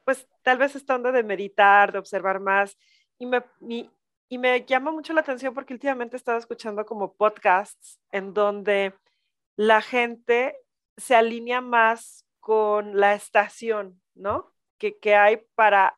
pues 0.09 0.27
tal 0.41 0.57
vez 0.57 0.75
estando 0.75 1.11
de 1.11 1.21
meditar, 1.21 1.91
de 1.91 1.99
observar 1.99 2.39
más. 2.39 2.75
Y 3.19 3.27
me, 3.27 3.43
y, 4.27 4.37
me 4.39 4.65
llama 4.65 4.89
mucho 4.89 5.13
la 5.13 5.21
atención 5.21 5.53
porque 5.53 5.75
últimamente 5.75 6.15
he 6.15 6.17
estado 6.17 6.39
escuchando 6.39 6.83
como 6.83 7.13
podcasts 7.13 7.99
en 8.11 8.33
donde 8.33 8.95
la 9.55 9.83
gente 9.83 10.57
se 10.97 11.13
alinea 11.13 11.61
más 11.61 12.25
con 12.39 12.99
la 12.99 13.13
estación, 13.13 14.01
¿no? 14.15 14.51
Que, 14.79 14.97
que 14.97 15.13
hay 15.13 15.43
para 15.53 15.95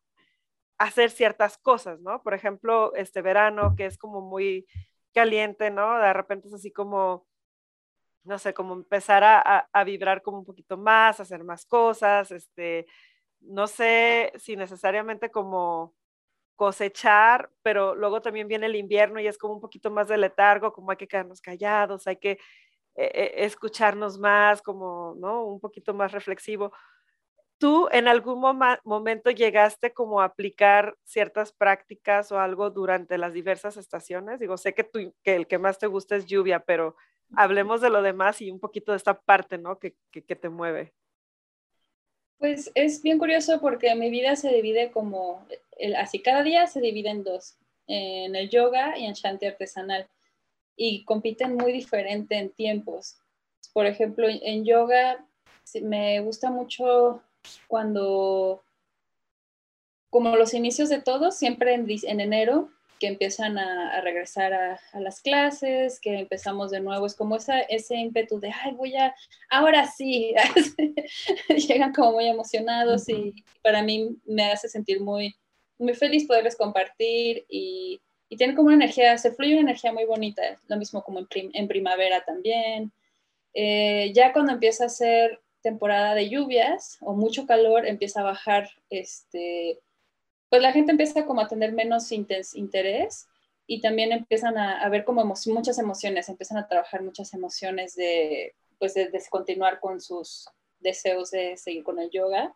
hacer 0.77 1.09
ciertas 1.09 1.57
cosas, 1.57 2.01
¿no? 2.01 2.21
Por 2.21 2.33
ejemplo, 2.33 2.93
este 2.95 3.21
verano 3.21 3.75
que 3.77 3.85
es 3.85 3.97
como 3.97 4.19
muy 4.19 4.67
caliente, 5.13 5.71
¿no? 5.71 5.99
De 5.99 6.11
repente 6.11 6.49
es 6.49 6.53
así 6.53 6.69
como, 6.69 7.25
no 8.25 8.37
sé, 8.39 8.53
como 8.53 8.73
empezar 8.73 9.23
a, 9.23 9.39
a, 9.39 9.69
a 9.71 9.83
vibrar 9.85 10.21
como 10.21 10.39
un 10.39 10.45
poquito 10.45 10.75
más, 10.75 11.21
hacer 11.21 11.45
más 11.45 11.65
cosas, 11.65 12.29
este, 12.31 12.87
no 13.41 13.67
sé 13.67 14.31
si 14.37 14.55
necesariamente 14.55 15.31
como 15.31 15.93
cosechar, 16.55 17.49
pero 17.63 17.95
luego 17.95 18.21
también 18.21 18.47
viene 18.47 18.67
el 18.67 18.75
invierno 18.75 19.19
y 19.19 19.27
es 19.27 19.37
como 19.37 19.55
un 19.55 19.61
poquito 19.61 19.91
más 19.91 20.07
de 20.07 20.17
letargo, 20.17 20.73
como 20.73 20.91
hay 20.91 20.97
que 20.97 21.07
quedarnos 21.07 21.41
callados, 21.41 22.07
hay 22.07 22.17
que 22.17 22.31
eh, 22.95 23.11
eh, 23.13 23.31
escucharnos 23.37 24.19
más, 24.19 24.61
como, 24.61 25.15
¿no? 25.17 25.45
Un 25.45 25.59
poquito 25.59 25.93
más 25.93 26.11
reflexivo. 26.11 26.71
¿Tú 27.57 27.87
en 27.91 28.07
algún 28.07 28.41
momento 28.83 29.31
llegaste 29.31 29.93
como 29.93 30.21
a 30.21 30.25
aplicar 30.25 30.97
ciertas 31.03 31.53
prácticas 31.53 32.31
o 32.31 32.39
algo 32.39 32.71
durante 32.71 33.17
las 33.19 33.33
diversas 33.33 33.77
estaciones? 33.77 34.39
Digo, 34.39 34.57
sé 34.57 34.73
que, 34.73 34.83
tú, 34.83 35.13
que 35.23 35.35
el 35.35 35.47
que 35.47 35.59
más 35.59 35.77
te 35.79 35.87
gusta 35.87 36.15
es 36.15 36.25
lluvia, 36.25 36.61
pero 36.61 36.95
hablemos 37.35 37.81
de 37.81 37.91
lo 37.91 38.01
demás 38.01 38.41
y 38.41 38.51
un 38.51 38.59
poquito 38.59 38.91
de 38.93 38.97
esta 38.97 39.19
parte, 39.19 39.57
¿no? 39.59 39.79
Que, 39.79 39.95
que, 40.11 40.35
te 40.35 40.49
mueve. 40.49 40.93
Pues 42.41 42.71
es 42.73 43.03
bien 43.03 43.19
curioso 43.19 43.61
porque 43.61 43.93
mi 43.93 44.09
vida 44.09 44.35
se 44.35 44.51
divide 44.51 44.89
como, 44.89 45.45
así 45.95 46.23
cada 46.23 46.41
día 46.41 46.65
se 46.65 46.81
divide 46.81 47.09
en 47.09 47.23
dos, 47.23 47.55
en 47.85 48.35
el 48.35 48.49
yoga 48.49 48.97
y 48.97 49.05
en 49.05 49.13
shanti 49.13 49.45
artesanal, 49.45 50.07
y 50.75 51.05
compiten 51.05 51.55
muy 51.55 51.71
diferente 51.71 52.35
en 52.35 52.49
tiempos. 52.49 53.19
Por 53.73 53.85
ejemplo, 53.85 54.25
en 54.27 54.65
yoga 54.65 55.23
me 55.83 56.19
gusta 56.21 56.49
mucho 56.49 57.21
cuando, 57.67 58.63
como 60.09 60.35
los 60.35 60.55
inicios 60.55 60.89
de 60.89 60.99
todos, 60.99 61.37
siempre 61.37 61.75
en, 61.75 62.19
enero, 62.19 62.71
que 63.01 63.07
empiezan 63.07 63.57
a, 63.57 63.99
regresar 64.01 64.53
a, 64.53 64.79
las 64.99 65.21
clases, 65.21 65.99
que 65.99 66.19
empezamos 66.19 66.69
de 66.69 66.81
nuevo, 66.81 67.07
es 67.07 67.15
como 67.15 67.35
esa, 67.35 67.61
ese 67.61 67.95
ímpetu 67.95 68.39
de, 68.39 68.51
ay, 68.63 68.73
voy 68.73 68.95
a, 68.95 69.15
ahora 69.49 69.87
sí, 69.87 70.35
llegan 71.67 71.93
como 71.93 72.11
muy 72.11 72.27
emocionados 72.27 73.09
y 73.09 73.33
para 73.63 73.81
mí 73.81 74.17
me 74.25 74.51
hace 74.51 74.69
sentir 74.69 75.01
muy, 75.01 75.35
muy 75.79 75.95
feliz 75.95 76.27
poderles 76.27 76.55
compartir 76.55 77.43
y, 77.49 77.99
y 78.29 78.37
tiene 78.37 78.53
como 78.53 78.67
una 78.67 78.75
energía, 78.75 79.17
se 79.17 79.31
fluye 79.31 79.53
una 79.53 79.71
energía 79.71 79.91
muy 79.91 80.05
bonita, 80.05 80.43
lo 80.67 80.77
mismo 80.77 81.01
como 81.01 81.27
en, 81.31 81.67
primavera 81.67 82.23
también. 82.23 82.91
Eh, 83.55 84.11
ya 84.13 84.31
cuando 84.31 84.51
empieza 84.51 84.85
a 84.85 84.89
ser 84.89 85.41
temporada 85.63 86.13
de 86.13 86.29
lluvias 86.29 86.99
o 87.01 87.15
mucho 87.15 87.47
calor 87.47 87.87
empieza 87.87 88.19
a 88.19 88.25
bajar, 88.25 88.69
este, 88.91 89.79
pues 90.51 90.61
la 90.61 90.73
gente 90.73 90.91
empieza 90.91 91.25
como 91.25 91.39
a 91.41 91.47
tener 91.47 91.71
menos 91.71 92.11
interés 92.11 93.27
y 93.65 93.79
también 93.79 94.11
empiezan 94.11 94.57
a, 94.57 94.87
ver 94.89 95.05
como 95.05 95.23
muchas 95.23 95.79
emociones, 95.79 96.27
empiezan 96.27 96.57
a 96.57 96.67
trabajar 96.67 97.01
muchas 97.01 97.33
emociones 97.33 97.95
de, 97.95 98.53
pues 98.77 98.93
de, 98.93 99.09
continuar 99.29 99.79
con 99.79 100.01
sus 100.01 100.45
deseos 100.79 101.31
de 101.31 101.55
seguir 101.55 101.83
con 101.83 101.99
el 101.99 102.09
yoga. 102.11 102.53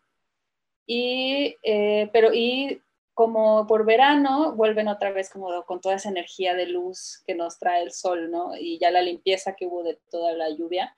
Y, 0.85 1.55
eh, 1.63 2.09
pero, 2.11 2.33
y 2.33 2.81
como 3.13 3.65
por 3.65 3.85
verano 3.85 4.53
vuelven 4.53 4.89
otra 4.89 5.11
vez 5.11 5.29
como 5.29 5.63
con 5.63 5.79
toda 5.79 5.95
esa 5.95 6.09
energía 6.09 6.53
de 6.53 6.65
luz 6.65 7.23
que 7.25 7.33
nos 7.33 7.57
trae 7.57 7.81
el 7.81 7.93
sol, 7.93 8.29
¿no? 8.29 8.57
Y 8.57 8.77
ya 8.77 8.91
la 8.91 9.01
limpieza 9.01 9.55
que 9.55 9.67
hubo 9.67 9.83
de 9.83 9.97
toda 10.11 10.33
la 10.33 10.49
lluvia 10.49 10.95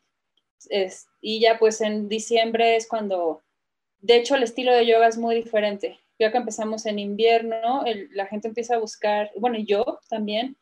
y 1.21 1.39
ya 1.39 1.59
pues 1.59 1.81
en 1.81 2.09
diciembre 2.09 2.75
es 2.75 2.87
cuando, 2.87 3.43
de 3.99 4.17
hecho 4.17 4.35
el 4.35 4.43
estilo 4.43 4.73
de 4.73 4.85
yoga 4.85 5.07
es 5.07 5.17
muy 5.17 5.35
diferente. 5.35 5.99
Ya 6.19 6.31
que 6.31 6.37
empezamos 6.37 6.85
en 6.85 6.99
invierno, 6.99 7.83
la 8.11 8.25
gente 8.25 8.47
empieza 8.47 8.75
a 8.75 8.79
buscar, 8.79 9.31
bueno, 9.37 9.57
yo 9.59 9.99
también, 10.09 10.57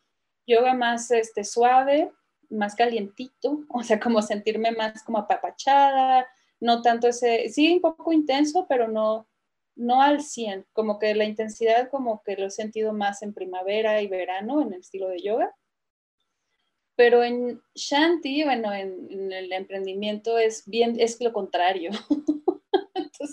yoga 0.46 0.74
más 0.74 1.12
este, 1.12 1.44
suave, 1.44 2.12
más 2.50 2.76
calientito, 2.76 3.64
o 3.70 3.84
sea, 3.84 4.00
como 4.00 4.22
sentirme 4.22 4.72
más 4.72 5.04
como 5.04 5.20
apapachada, 5.20 6.28
no 6.60 6.82
tanto 6.82 7.08
ese, 7.08 7.50
sí, 7.50 7.74
un 7.74 7.82
poco 7.82 8.12
intenso, 8.12 8.66
pero 8.68 8.88
no, 8.88 9.28
no 9.76 10.02
al 10.02 10.22
100, 10.22 10.66
como 10.74 11.00
que 11.00 11.14
la 11.16 11.26
intensidad 11.26 11.90
como 11.90 12.24
que 12.24 12.38
lo 12.38 12.48
he 12.48 12.52
sentido 12.52 12.94
más 12.94 13.22
en 13.22 13.34
primavera 13.34 14.02
y 14.02 14.08
verano 14.08 14.62
en 14.62 14.74
el 14.74 14.80
estilo 14.80 15.10
de 15.10 15.22
yoga. 15.22 15.54
Pero 16.96 17.24
en 17.24 17.62
Shanti, 17.74 18.44
bueno, 18.46 18.74
en, 18.74 19.32
el 19.32 19.52
emprendimiento 19.52 20.38
es 20.38 20.66
bien, 20.66 20.96
es 20.98 21.20
lo 21.20 21.34
contrario. 21.34 21.92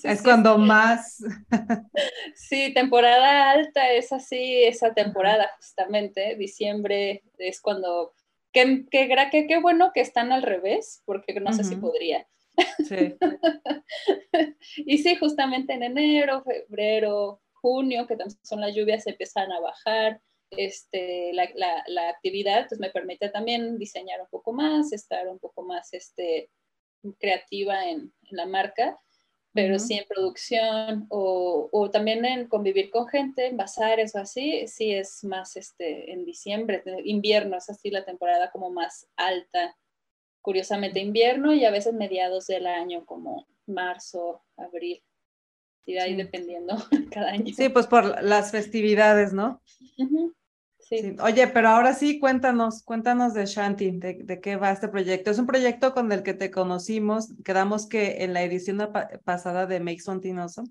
es 0.02 0.22
cuando 0.22 0.58
más. 0.58 1.22
sí, 2.34 2.72
temporada 2.74 3.50
alta 3.50 3.92
es 3.92 4.12
así, 4.12 4.64
esa 4.64 4.94
temporada 4.94 5.50
justamente, 5.56 6.36
diciembre 6.36 7.22
es 7.38 7.60
cuando, 7.60 8.14
qué 8.52 8.86
que, 8.90 9.46
que, 9.46 9.58
bueno 9.60 9.92
que 9.94 10.00
están 10.00 10.32
al 10.32 10.42
revés, 10.42 11.02
porque 11.04 11.38
no 11.40 11.52
sé 11.52 11.64
si 11.64 11.76
podría. 11.76 12.26
Sí. 12.86 13.16
y 14.76 14.98
sí, 14.98 15.16
justamente 15.16 15.72
en 15.72 15.82
enero, 15.82 16.42
febrero, 16.42 17.40
junio, 17.52 18.06
que 18.06 18.16
son 18.42 18.60
las 18.60 18.74
lluvias, 18.74 19.06
empiezan 19.06 19.50
a 19.52 19.60
bajar 19.60 20.20
este, 20.50 21.32
la, 21.32 21.48
la, 21.86 22.08
actividad, 22.10 22.66
pues 22.68 22.78
me 22.80 22.90
permite 22.90 23.30
también 23.30 23.78
diseñar 23.78 24.20
un 24.20 24.28
poco 24.28 24.52
más, 24.52 24.92
estar 24.92 25.26
un 25.28 25.38
poco 25.38 25.62
más 25.62 25.92
este, 25.94 26.50
creativa 27.18 27.88
en, 27.88 28.12
la 28.30 28.46
marca, 28.46 28.98
pero 29.52 29.78
sí 29.78 29.94
en 29.94 30.06
producción 30.08 31.06
o, 31.10 31.68
o, 31.70 31.90
también 31.90 32.24
en 32.24 32.48
convivir 32.48 32.90
con 32.90 33.06
gente, 33.06 33.46
en 33.46 33.56
bazares 33.56 34.14
o 34.14 34.18
así, 34.18 34.66
sí 34.66 34.92
es 34.92 35.24
más 35.24 35.56
este, 35.56 36.12
en 36.12 36.24
diciembre, 36.24 36.82
invierno 37.04 37.56
es 37.56 37.68
así 37.68 37.90
la 37.90 38.04
temporada 38.04 38.50
como 38.50 38.70
más 38.70 39.08
alta, 39.16 39.76
curiosamente 40.40 41.00
invierno 41.00 41.52
y 41.54 41.64
a 41.64 41.70
veces 41.70 41.92
mediados 41.92 42.46
del 42.46 42.66
año 42.66 43.04
como 43.04 43.46
marzo, 43.66 44.42
abril. 44.56 45.02
Y 45.84 45.98
ahí 45.98 46.14
dependiendo 46.14 46.76
cada 47.12 47.32
año. 47.32 47.52
Sí, 47.54 47.68
pues 47.68 47.86
por 47.86 48.22
las 48.22 48.52
festividades, 48.52 49.32
¿no? 49.32 49.60
Oye, 51.22 51.48
pero 51.48 51.70
ahora 51.70 51.94
sí, 51.94 52.18
cuéntanos, 52.18 52.82
cuéntanos 52.82 53.32
de 53.32 53.46
Shanti, 53.46 53.92
de, 53.92 54.40
qué 54.42 54.56
va 54.56 54.72
este 54.72 54.88
proyecto. 54.88 55.30
Es 55.30 55.38
un 55.38 55.46
proyecto 55.46 55.94
con 55.94 56.12
el 56.12 56.22
que 56.22 56.34
te 56.34 56.50
conocimos, 56.50 57.32
quedamos 57.44 57.86
que 57.86 58.24
en 58.24 58.34
la 58.34 58.42
edición 58.42 58.90
pasada 59.24 59.66
de 59.66 59.80
Make 59.80 60.00
Something 60.00 60.34
Awesome, 60.34 60.68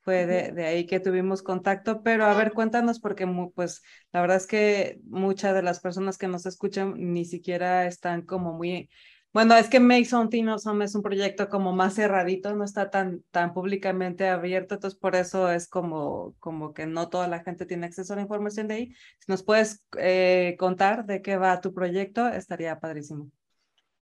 fue 0.00 0.26
de, 0.26 0.66
ahí 0.66 0.86
que 0.86 0.98
tuvimos 0.98 1.42
contacto, 1.42 2.02
pero 2.02 2.24
a 2.24 2.34
ver, 2.34 2.52
cuéntanos 2.52 2.98
porque 2.98 3.28
pues 3.54 3.82
la 4.12 4.20
verdad 4.22 4.38
es 4.38 4.46
que 4.48 5.00
muchas 5.04 5.54
de 5.54 5.62
las 5.62 5.78
personas 5.78 6.18
que 6.18 6.26
nos 6.26 6.46
escuchan 6.46 6.94
ni 6.96 7.24
siquiera 7.24 7.86
están 7.86 8.22
como 8.22 8.54
muy 8.54 8.90
bueno, 9.34 9.56
es 9.56 9.68
que 9.68 9.80
Make 9.80 10.04
Something 10.04 10.44
Awesome 10.44 10.84
es 10.84 10.94
un 10.94 11.02
proyecto 11.02 11.48
como 11.48 11.72
más 11.72 11.96
cerradito, 11.96 12.54
no 12.54 12.62
está 12.62 12.88
tan, 12.88 13.24
tan 13.32 13.52
públicamente 13.52 14.28
abierto, 14.28 14.76
entonces 14.76 14.96
por 14.96 15.16
eso 15.16 15.50
es 15.50 15.66
como, 15.66 16.36
como 16.38 16.72
que 16.72 16.86
no 16.86 17.08
toda 17.08 17.26
la 17.26 17.40
gente 17.40 17.66
tiene 17.66 17.86
acceso 17.86 18.12
a 18.12 18.16
la 18.16 18.22
información 18.22 18.68
de 18.68 18.74
ahí. 18.74 18.94
Si 19.18 19.26
nos 19.26 19.42
puedes 19.42 19.84
eh, 19.98 20.54
contar 20.56 21.04
de 21.04 21.20
qué 21.20 21.36
va 21.36 21.60
tu 21.60 21.74
proyecto, 21.74 22.28
estaría 22.28 22.78
padrísimo. 22.78 23.28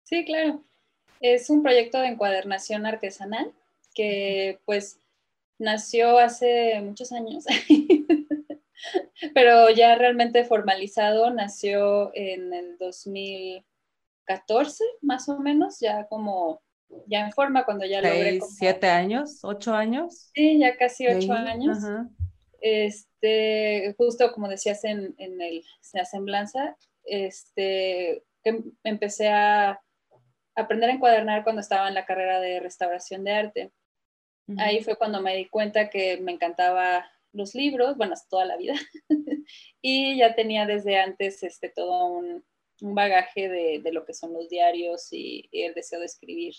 Sí, 0.03 0.27
claro. 0.27 0.63
Es 1.21 1.49
un 1.49 1.63
proyecto 1.63 2.01
de 2.01 2.09
encuadernación 2.09 2.85
artesanal 2.85 3.51
que 3.95 4.61
pues 4.67 5.01
nació 5.59 6.19
hace 6.19 6.79
muchos 6.83 7.13
años, 7.13 7.47
pero 9.35 9.71
ya 9.71 9.95
realmente 9.95 10.45
formalizado, 10.45 11.31
nació 11.31 12.15
en 12.15 12.53
el 12.53 12.77
2000. 12.77 13.65
14 14.25 14.85
más 15.03 15.29
o 15.29 15.39
menos, 15.39 15.79
ya 15.81 16.07
como, 16.09 16.63
ya 17.07 17.21
en 17.21 17.33
forma 17.33 17.65
cuando 17.65 17.85
ya 17.85 18.01
logré. 18.01 18.39
Como, 18.39 18.51
¿Siete 18.51 18.89
años? 18.89 19.41
¿Ocho 19.43 19.75
años? 19.75 20.31
Sí, 20.35 20.59
ya 20.59 20.77
casi 20.77 21.07
ocho 21.07 21.33
años. 21.33 21.79
Este, 22.61 23.95
justo 23.99 24.33
como 24.33 24.49
decías 24.49 24.85
en, 24.85 25.15
en, 25.19 25.41
el, 25.41 25.63
la 25.93 26.05
semblanza, 26.05 26.77
este, 27.05 28.25
em, 28.43 28.73
empecé 28.83 29.29
a 29.29 29.81
aprender 30.55 30.91
a 30.91 30.95
encuadernar 30.95 31.45
cuando 31.45 31.61
estaba 31.61 31.89
en 31.89 31.95
la 31.95 32.07
carrera 32.07 32.41
de 32.41 32.61
restauración 32.61 33.25
de 33.25 33.33
arte. 33.33 33.73
Ahí 34.59 34.83
fue 34.83 34.97
cuando 34.97 35.23
me 35.23 35.37
di 35.37 35.47
cuenta 35.47 35.89
que 35.89 36.19
me 36.19 36.33
encantaba 36.33 37.07
los 37.33 37.55
libros, 37.55 37.97
bueno, 37.97 38.15
toda 38.29 38.45
la 38.45 38.57
vida, 38.57 38.75
y 39.83 40.19
ya 40.19 40.35
tenía 40.35 40.67
desde 40.67 40.99
antes 40.99 41.43
este, 41.43 41.71
todo 41.71 42.07
un, 42.07 42.45
un 42.81 42.95
bagaje 42.95 43.49
de, 43.49 43.93
lo 43.93 44.05
que 44.05 44.15
son 44.15 44.33
los 44.33 44.49
diarios 44.49 45.09
y, 45.13 45.49
el 45.53 45.75
deseo 45.75 46.01
de 46.01 46.07
escribir. 46.07 46.55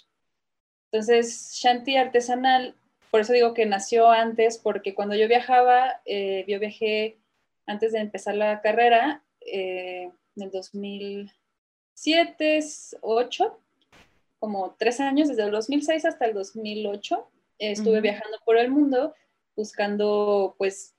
Entonces, 0.92 1.52
Shanti 1.54 1.98
artesanal, 1.98 2.76
por 3.12 3.22
eso 3.22 3.34
digo 3.34 3.54
que 3.54 3.66
nació 3.66 4.10
antes, 4.10 4.58
porque 4.58 4.96
cuando 4.96 5.16
yo 5.16 5.28
viajaba, 5.28 6.02
eh, 6.06 6.46
yo 6.48 6.60
viajé 6.60 7.20
antes 7.66 7.92
de 7.92 8.00
empezar 8.00 8.36
la 8.36 8.62
carrera, 8.62 9.24
eh, 9.42 10.10
en 10.36 10.44
el 10.44 10.52
2007, 10.52 12.62
2008, 13.02 13.60
como 14.40 14.76
tres 14.78 15.00
años, 15.00 15.30
desde 15.30 15.44
el 15.44 15.52
2006 15.52 16.06
hasta 16.06 16.26
el 16.26 16.34
2008, 16.34 17.30
estuve 17.58 18.02
viajando 18.02 18.38
por 18.46 18.58
el 18.58 18.70
mundo 18.70 19.14
buscando 19.56 20.56
pues 20.58 20.94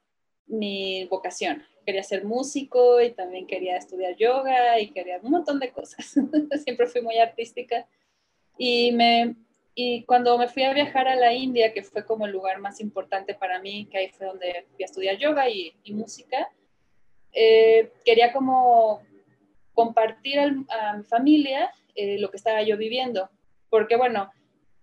mi 0.47 1.05
vocación, 1.07 1.63
quería 1.87 2.03
ser 2.03 2.25
músico 2.25 3.01
y 3.01 3.13
también 3.13 3.47
quería 3.47 3.77
estudiar 3.77 4.17
yoga 4.17 4.81
y 4.81 4.91
quería 4.91 5.21
un 5.23 5.31
montón 5.31 5.61
de 5.61 5.71
cosas. 5.71 6.15
Siempre 6.65 6.89
fui 6.89 7.01
muy 7.01 7.17
artística. 7.19 7.87
Y, 8.59 8.91
me, 8.93 9.37
y 9.75 10.03
cuando 10.05 10.37
me 10.37 10.49
fui 10.49 10.65
a 10.65 10.75
viajar 10.75 11.07
a 11.07 11.15
la 11.15 11.33
India, 11.33 11.73
que 11.73 11.85
fue 11.85 12.05
como 12.05 12.27
el 12.27 12.33
lugar 12.33 12.59
más 12.59 12.81
importante 12.81 13.35
para 13.35 13.61
mí, 13.61 13.87
que 13.87 13.99
ahí 13.99 14.09
fue 14.09 14.27
donde 14.27 14.67
fui 14.75 14.83
a 14.83 14.87
estudiar 14.87 15.17
yoga 15.17 15.49
y, 15.49 15.75
música, 15.93 16.51
eh, 17.33 17.93
quería 18.05 18.33
como 18.33 19.03
compartir 19.73 20.41
a, 20.41 20.97
mi 20.97 21.05
familia 21.05 21.71
eh, 21.95 22.19
lo 22.19 22.31
que 22.31 22.37
estaba 22.37 22.63
yo 22.63 22.77
viviendo. 22.77 23.31
Porque 23.71 23.97
bueno, 23.97 24.33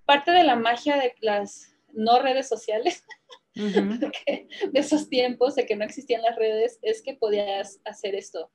parte 0.05 0.31
de 0.31 0.43
la 0.43 0.55
magia 0.55 0.95
de 0.95 1.15
las 1.19 1.75
no 1.91 2.19
redes 2.21 2.47
sociales, 2.47 3.03
de 3.55 4.47
esos 4.73 5.09
tiempos 5.09 5.55
de 5.55 5.65
que 5.65 5.75
no 5.75 5.85
existían 5.85 6.21
las 6.21 6.35
redes, 6.35 6.79
es 6.81 7.01
que 7.01 7.13
podías 7.13 7.79
hacer 7.85 8.15
esto. 8.15 8.51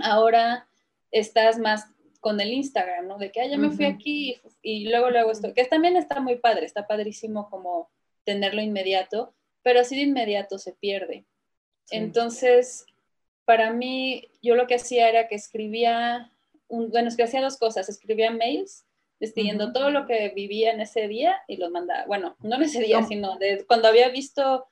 Ahora 0.00 0.68
estás 1.10 1.58
más 1.58 1.86
con 2.20 2.40
el 2.40 2.52
Instagram, 2.52 3.06
¿no? 3.06 3.18
De 3.18 3.30
que, 3.30 3.40
ah, 3.40 3.46
ya 3.46 3.58
me 3.58 3.70
fui 3.70 3.84
aquí 3.84 4.40
y, 4.62 4.88
luego 4.88 5.10
luego 5.10 5.30
esto, 5.30 5.52
que 5.52 5.64
también 5.66 5.96
está 5.96 6.20
muy 6.20 6.36
padre, 6.36 6.66
está 6.66 6.86
padrísimo 6.86 7.50
como 7.50 7.90
tenerlo 8.24 8.62
inmediato, 8.62 9.34
pero 9.62 9.80
así 9.80 9.94
de 9.94 10.02
inmediato 10.02 10.58
se 10.58 10.72
pierde. 10.72 11.26
Entonces, 11.90 12.86
para 13.44 13.72
mí, 13.72 14.30
yo 14.42 14.54
lo 14.54 14.66
que 14.66 14.76
hacía 14.76 15.08
era 15.08 15.28
que 15.28 15.34
escribía, 15.34 16.32
un, 16.66 16.90
bueno, 16.90 17.08
es 17.08 17.16
que 17.16 17.24
hacía 17.24 17.42
dos 17.42 17.58
cosas, 17.58 17.88
escribía 17.88 18.30
mails 18.30 18.84
despidiendo 19.24 19.72
todo 19.72 19.90
lo 19.90 20.06
que 20.06 20.28
vivía 20.30 20.72
en 20.72 20.80
ese 20.80 21.08
día 21.08 21.42
y 21.48 21.56
los 21.56 21.70
mandaba, 21.70 22.04
bueno, 22.06 22.36
no 22.40 22.56
en 22.56 22.62
ese 22.62 22.80
día, 22.80 23.02
sino 23.02 23.36
de 23.38 23.64
cuando 23.66 23.88
había 23.88 24.08
visto 24.10 24.66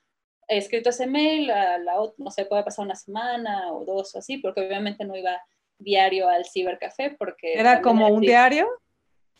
escrito 0.46 0.90
ese 0.90 1.06
mail, 1.06 1.50
a 1.50 1.78
la, 1.78 1.94
no 2.18 2.30
sé, 2.30 2.44
puede 2.44 2.62
pasar 2.62 2.84
una 2.84 2.94
semana 2.94 3.72
o 3.72 3.84
dos 3.84 4.14
o 4.14 4.18
así, 4.18 4.38
porque 4.38 4.60
obviamente 4.60 5.04
no 5.04 5.16
iba 5.16 5.40
diario 5.78 6.28
al 6.28 6.44
cibercafé 6.44 7.16
porque... 7.18 7.54
¿Era 7.54 7.80
como 7.80 8.08
un 8.08 8.20
diario? 8.20 8.68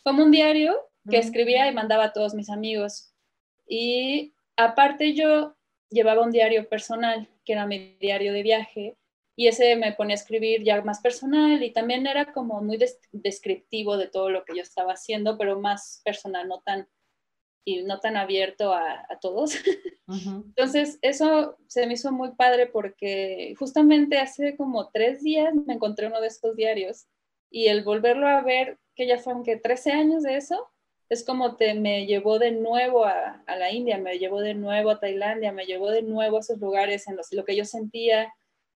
Como 0.03 0.23
un 0.23 0.31
diario 0.31 0.79
que 1.09 1.17
escribía 1.17 1.67
y 1.67 1.73
mandaba 1.73 2.05
a 2.05 2.13
todos 2.13 2.33
mis 2.33 2.49
amigos. 2.49 3.13
Y 3.67 4.33
aparte 4.57 5.13
yo 5.13 5.55
llevaba 5.89 6.23
un 6.23 6.31
diario 6.31 6.67
personal, 6.67 7.29
que 7.45 7.53
era 7.53 7.65
mi 7.65 7.95
diario 7.99 8.33
de 8.33 8.43
viaje, 8.43 8.97
y 9.35 9.47
ese 9.47 9.75
me 9.75 9.93
ponía 9.93 10.13
a 10.13 10.19
escribir 10.19 10.63
ya 10.63 10.81
más 10.81 11.01
personal 11.01 11.63
y 11.63 11.71
también 11.71 12.05
era 12.05 12.31
como 12.31 12.61
muy 12.61 12.77
descriptivo 13.11 13.97
de 13.97 14.07
todo 14.07 14.29
lo 14.29 14.45
que 14.45 14.55
yo 14.55 14.61
estaba 14.61 14.93
haciendo, 14.93 15.37
pero 15.37 15.59
más 15.59 16.01
personal, 16.05 16.47
no 16.47 16.61
tan, 16.61 16.87
y 17.65 17.81
no 17.83 17.99
tan 17.99 18.15
abierto 18.15 18.73
a, 18.73 19.07
todos. 19.21 19.55
Entonces, 20.07 20.99
eso 21.01 21.57
se 21.67 21.87
me 21.87 21.93
hizo 21.93 22.11
muy 22.11 22.31
padre 22.35 22.67
porque 22.67 23.55
justamente 23.57 24.19
hace 24.19 24.55
como 24.55 24.89
tres 24.89 25.23
días 25.23 25.53
me 25.55 25.73
encontré 25.73 26.07
uno 26.07 26.21
de 26.21 26.27
estos 26.27 26.55
diarios 26.55 27.07
y 27.49 27.67
el 27.67 27.83
volverlo 27.83 28.27
a 28.27 28.41
ver, 28.41 28.77
que 28.95 29.07
ya 29.07 29.17
fueron 29.17 29.43
que 29.43 29.57
13 29.57 29.91
años 29.91 30.23
de 30.23 30.35
eso, 30.35 30.69
es 31.09 31.23
como 31.23 31.55
te, 31.55 31.73
me 31.73 32.05
llevó 32.05 32.39
de 32.39 32.51
nuevo 32.51 33.05
a, 33.05 33.43
a, 33.45 33.55
la 33.55 33.71
India, 33.71 33.97
me 33.97 34.17
llevó 34.17 34.41
de 34.41 34.53
nuevo 34.53 34.91
a 34.91 34.99
Tailandia, 34.99 35.51
me 35.51 35.65
llevó 35.65 35.89
de 35.89 36.01
nuevo 36.01 36.37
a 36.37 36.39
esos 36.39 36.59
lugares 36.59 37.07
en 37.07 37.15
los 37.15 37.31
lo 37.31 37.45
que 37.45 37.55
yo 37.55 37.65
sentía, 37.65 38.33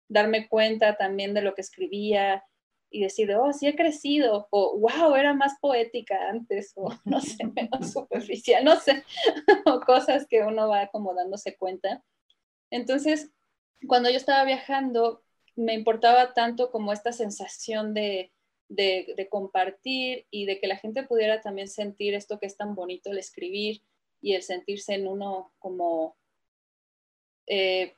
darme 0.07 0.47
cuenta 0.47 0.97
también 0.97 1.33
de 1.33 1.41
lo 1.41 1.55
que 1.55 1.61
escribía 1.61 2.43
y 2.89 3.01
decir, 3.01 3.33
oh, 3.35 3.51
sí 3.51 3.67
he 3.67 3.75
crecido, 3.75 4.47
o 4.51 4.77
wow, 4.79 5.15
era 5.15 5.33
más 5.33 5.53
poética 5.59 6.29
antes, 6.29 6.71
o 6.75 6.89
no 7.05 7.19
sé, 7.19 7.45
menos 7.45 7.91
superficial, 7.91 8.63
no 8.63 8.79
sé, 8.79 9.03
o 9.65 9.79
cosas 9.81 10.27
que 10.27 10.43
uno 10.43 10.69
va 10.69 10.87
como 10.87 11.13
dándose 11.13 11.57
cuenta. 11.57 12.03
Entonces, 12.71 13.31
cuando 13.87 14.09
yo 14.09 14.17
estaba 14.17 14.43
viajando, 14.45 15.23
me 15.55 15.73
importaba 15.73 16.33
tanto 16.33 16.71
como 16.71 16.93
esta 16.93 17.11
sensación 17.11 17.93
de, 17.93 18.31
de, 18.69 19.27
compartir 19.29 20.25
y 20.31 20.45
de 20.45 20.59
que 20.59 20.67
la 20.67 20.77
gente 20.77 21.03
pudiera 21.03 21.41
también 21.41 21.67
sentir 21.67 22.13
esto 22.13 22.39
que 22.39 22.45
es 22.45 22.57
tan 22.57 22.75
bonito 22.75 23.11
el 23.11 23.17
escribir 23.17 23.81
y 24.21 24.33
el 24.33 24.43
sentirse 24.43 24.93
en 24.95 25.07
uno 25.07 25.53
como, 25.59 26.17
eh, 27.47 27.93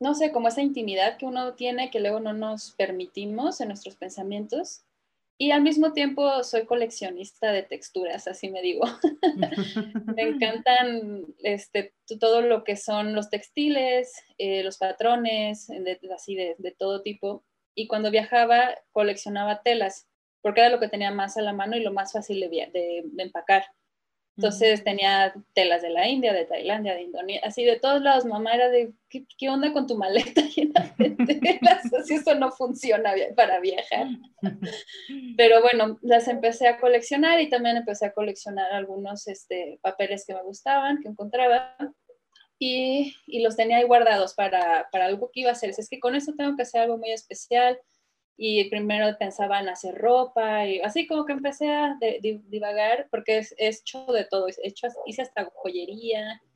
no 0.00 0.14
sé, 0.14 0.32
como 0.32 0.48
esa 0.48 0.62
intimidad 0.62 1.18
que 1.18 1.26
uno 1.26 1.54
tiene 1.54 1.90
que 1.90 2.00
luego 2.00 2.20
no 2.20 2.32
nos 2.32 2.72
permitimos 2.72 3.60
en 3.60 3.68
nuestros 3.68 3.96
pensamientos. 3.96 4.82
Y 5.38 5.52
al 5.52 5.62
mismo 5.62 5.92
tiempo 5.94 6.42
soy 6.42 6.66
coleccionista 6.66 7.50
de 7.52 7.62
texturas, 7.62 8.26
así 8.26 8.50
me 8.50 8.60
digo. 8.60 8.84
me 10.16 10.22
encantan 10.22 11.26
este, 11.42 11.94
todo 12.18 12.42
lo 12.42 12.64
que 12.64 12.76
son 12.76 13.14
los 13.14 13.30
textiles, 13.30 14.12
eh, 14.38 14.62
los 14.64 14.78
patrones, 14.78 15.68
así 16.14 16.34
de, 16.34 16.56
de, 16.58 16.72
todo 16.72 17.02
tipo 17.02 17.44
y 17.74 17.86
cuando 17.86 18.10
viajaba 18.10 18.74
coleccionaba 18.92 19.62
telas, 19.62 20.06
porque 20.42 20.60
era 20.60 20.70
lo 20.70 20.80
que 20.80 20.88
tenía 20.88 21.10
más 21.10 21.36
a 21.36 21.42
la 21.42 21.52
mano 21.52 21.76
y 21.76 21.82
lo 21.82 21.92
más 21.92 22.12
fácil 22.12 22.40
de, 22.40 23.04
empacar. 23.18 23.64
Entonces 24.36 24.82
tenía 24.84 25.34
telas 25.52 25.82
de 25.82 25.90
la 25.90 26.08
India, 26.08 26.32
de 26.32 26.46
Tailandia, 26.46 26.94
de 26.94 27.02
Indonesia, 27.02 27.42
así 27.44 27.64
de 27.64 27.78
todos 27.78 28.00
lados. 28.00 28.24
Mamá 28.24 28.54
era 28.54 28.70
de, 28.70 28.92
¿qué, 29.08 29.50
onda 29.50 29.72
con 29.72 29.86
tu 29.86 29.96
maleta 29.96 30.40
llena 30.56 30.94
de 30.96 31.10
telas? 31.10 31.92
Así 31.92 32.14
eso 32.14 32.34
no 32.34 32.50
funciona 32.50 33.12
para 33.36 33.60
viajar. 33.60 34.06
Pero 35.36 35.60
bueno, 35.60 35.98
las 36.00 36.26
empecé 36.28 36.68
a 36.68 36.78
coleccionar 36.78 37.40
y 37.40 37.50
también 37.50 37.76
empecé 37.76 38.06
a 38.06 38.12
coleccionar 38.12 38.72
algunos 38.72 39.26
este, 39.28 39.78
papeles 39.82 40.24
que 40.26 40.34
me 40.34 40.42
gustaban, 40.42 41.02
que 41.02 41.08
encontraba 41.08 41.76
y, 42.58 43.14
y, 43.26 43.42
los 43.42 43.56
tenía 43.56 43.78
ahí 43.78 43.84
guardados 43.84 44.34
para, 44.34 44.88
para, 44.92 45.06
algo 45.06 45.30
que 45.32 45.40
iba 45.40 45.50
a 45.50 45.54
hacer. 45.54 45.70
Es 45.70 45.88
que 45.88 45.98
con 45.98 46.14
eso 46.14 46.34
tengo 46.36 46.56
que 46.56 46.62
hacer 46.62 46.82
algo 46.82 46.98
muy 46.98 47.10
especial. 47.10 47.78
Y 48.42 48.70
primero 48.70 49.18
pensaba 49.18 49.60
en 49.60 49.68
hacer 49.68 49.96
ropa 49.96 50.66
y 50.66 50.80
así 50.80 51.06
como 51.06 51.26
que 51.26 51.34
empecé 51.34 51.70
a 51.70 51.98
divagar 52.22 53.06
porque 53.10 53.36
es, 53.36 53.54
hecho 53.58 54.06
de 54.06 54.24
todo. 54.24 54.46
hecho, 54.62 54.88
hice 55.04 55.22
hasta 55.22 55.50
joyería. 55.54 56.40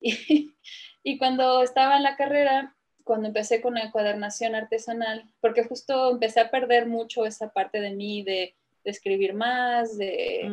Y, 0.00 0.54
y 1.02 1.18
cuando 1.18 1.60
estaba 1.60 1.96
en 1.96 2.04
la 2.04 2.16
carrera, 2.16 2.76
cuando 3.02 3.26
empecé 3.26 3.60
con 3.60 3.74
la 3.74 3.80
encuadernación 3.80 4.54
artesanal, 4.54 5.24
porque 5.40 5.64
justo 5.64 6.12
empecé 6.12 6.38
a 6.38 6.52
perder 6.52 6.86
mucho 6.86 7.26
esa 7.26 7.52
parte 7.52 7.80
de 7.80 7.90
mí 7.90 8.22
de, 8.22 8.54
de 8.84 8.90
escribir 8.90 9.34
más, 9.34 9.98
de, 9.98 10.48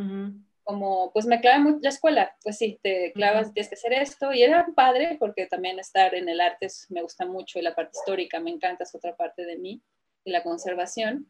como, 0.63 1.11
pues 1.13 1.25
me 1.25 1.39
clavé 1.41 1.59
mucho 1.59 1.79
la 1.81 1.89
escuela, 1.89 2.35
pues 2.41 2.57
sí, 2.57 2.79
te 2.81 3.11
clavas, 3.13 3.53
tienes 3.53 3.69
que 3.69 3.75
hacer 3.75 3.93
esto, 3.93 4.33
y 4.33 4.41
era 4.41 4.65
padre 4.75 5.17
porque 5.19 5.45
también 5.45 5.77
estar 5.79 6.15
en 6.15 6.27
el 6.27 6.41
arte 6.41 6.67
me 6.89 7.01
gusta 7.01 7.25
mucho 7.25 7.59
y 7.59 7.61
la 7.61 7.75
parte 7.75 7.97
histórica 7.97 8.39
me 8.39 8.49
encanta, 8.49 8.83
es 8.83 8.95
otra 8.95 9.15
parte 9.15 9.45
de 9.45 9.57
mí, 9.57 9.81
la 10.25 10.43
conservación. 10.43 11.27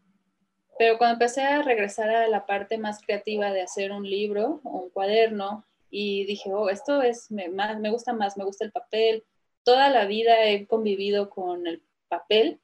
Pero 0.78 0.98
cuando 0.98 1.14
empecé 1.14 1.42
a 1.42 1.62
regresar 1.62 2.10
a 2.10 2.28
la 2.28 2.46
parte 2.46 2.78
más 2.78 3.02
creativa 3.02 3.52
de 3.52 3.62
hacer 3.62 3.92
un 3.92 4.10
libro 4.10 4.62
o 4.64 4.84
un 4.84 4.90
cuaderno, 4.90 5.66
y 5.90 6.26
dije, 6.26 6.54
oh, 6.54 6.70
esto 6.70 7.02
es, 7.02 7.32
me, 7.32 7.48
más, 7.48 7.80
me 7.80 7.90
gusta 7.90 8.12
más, 8.12 8.36
me 8.36 8.44
gusta 8.44 8.66
el 8.66 8.72
papel. 8.74 9.24
Toda 9.64 9.90
la 9.90 10.06
vida 10.06 10.44
he 10.44 10.68
convivido 10.68 11.30
con 11.30 11.68
el 11.68 11.82
papel. 12.10 12.60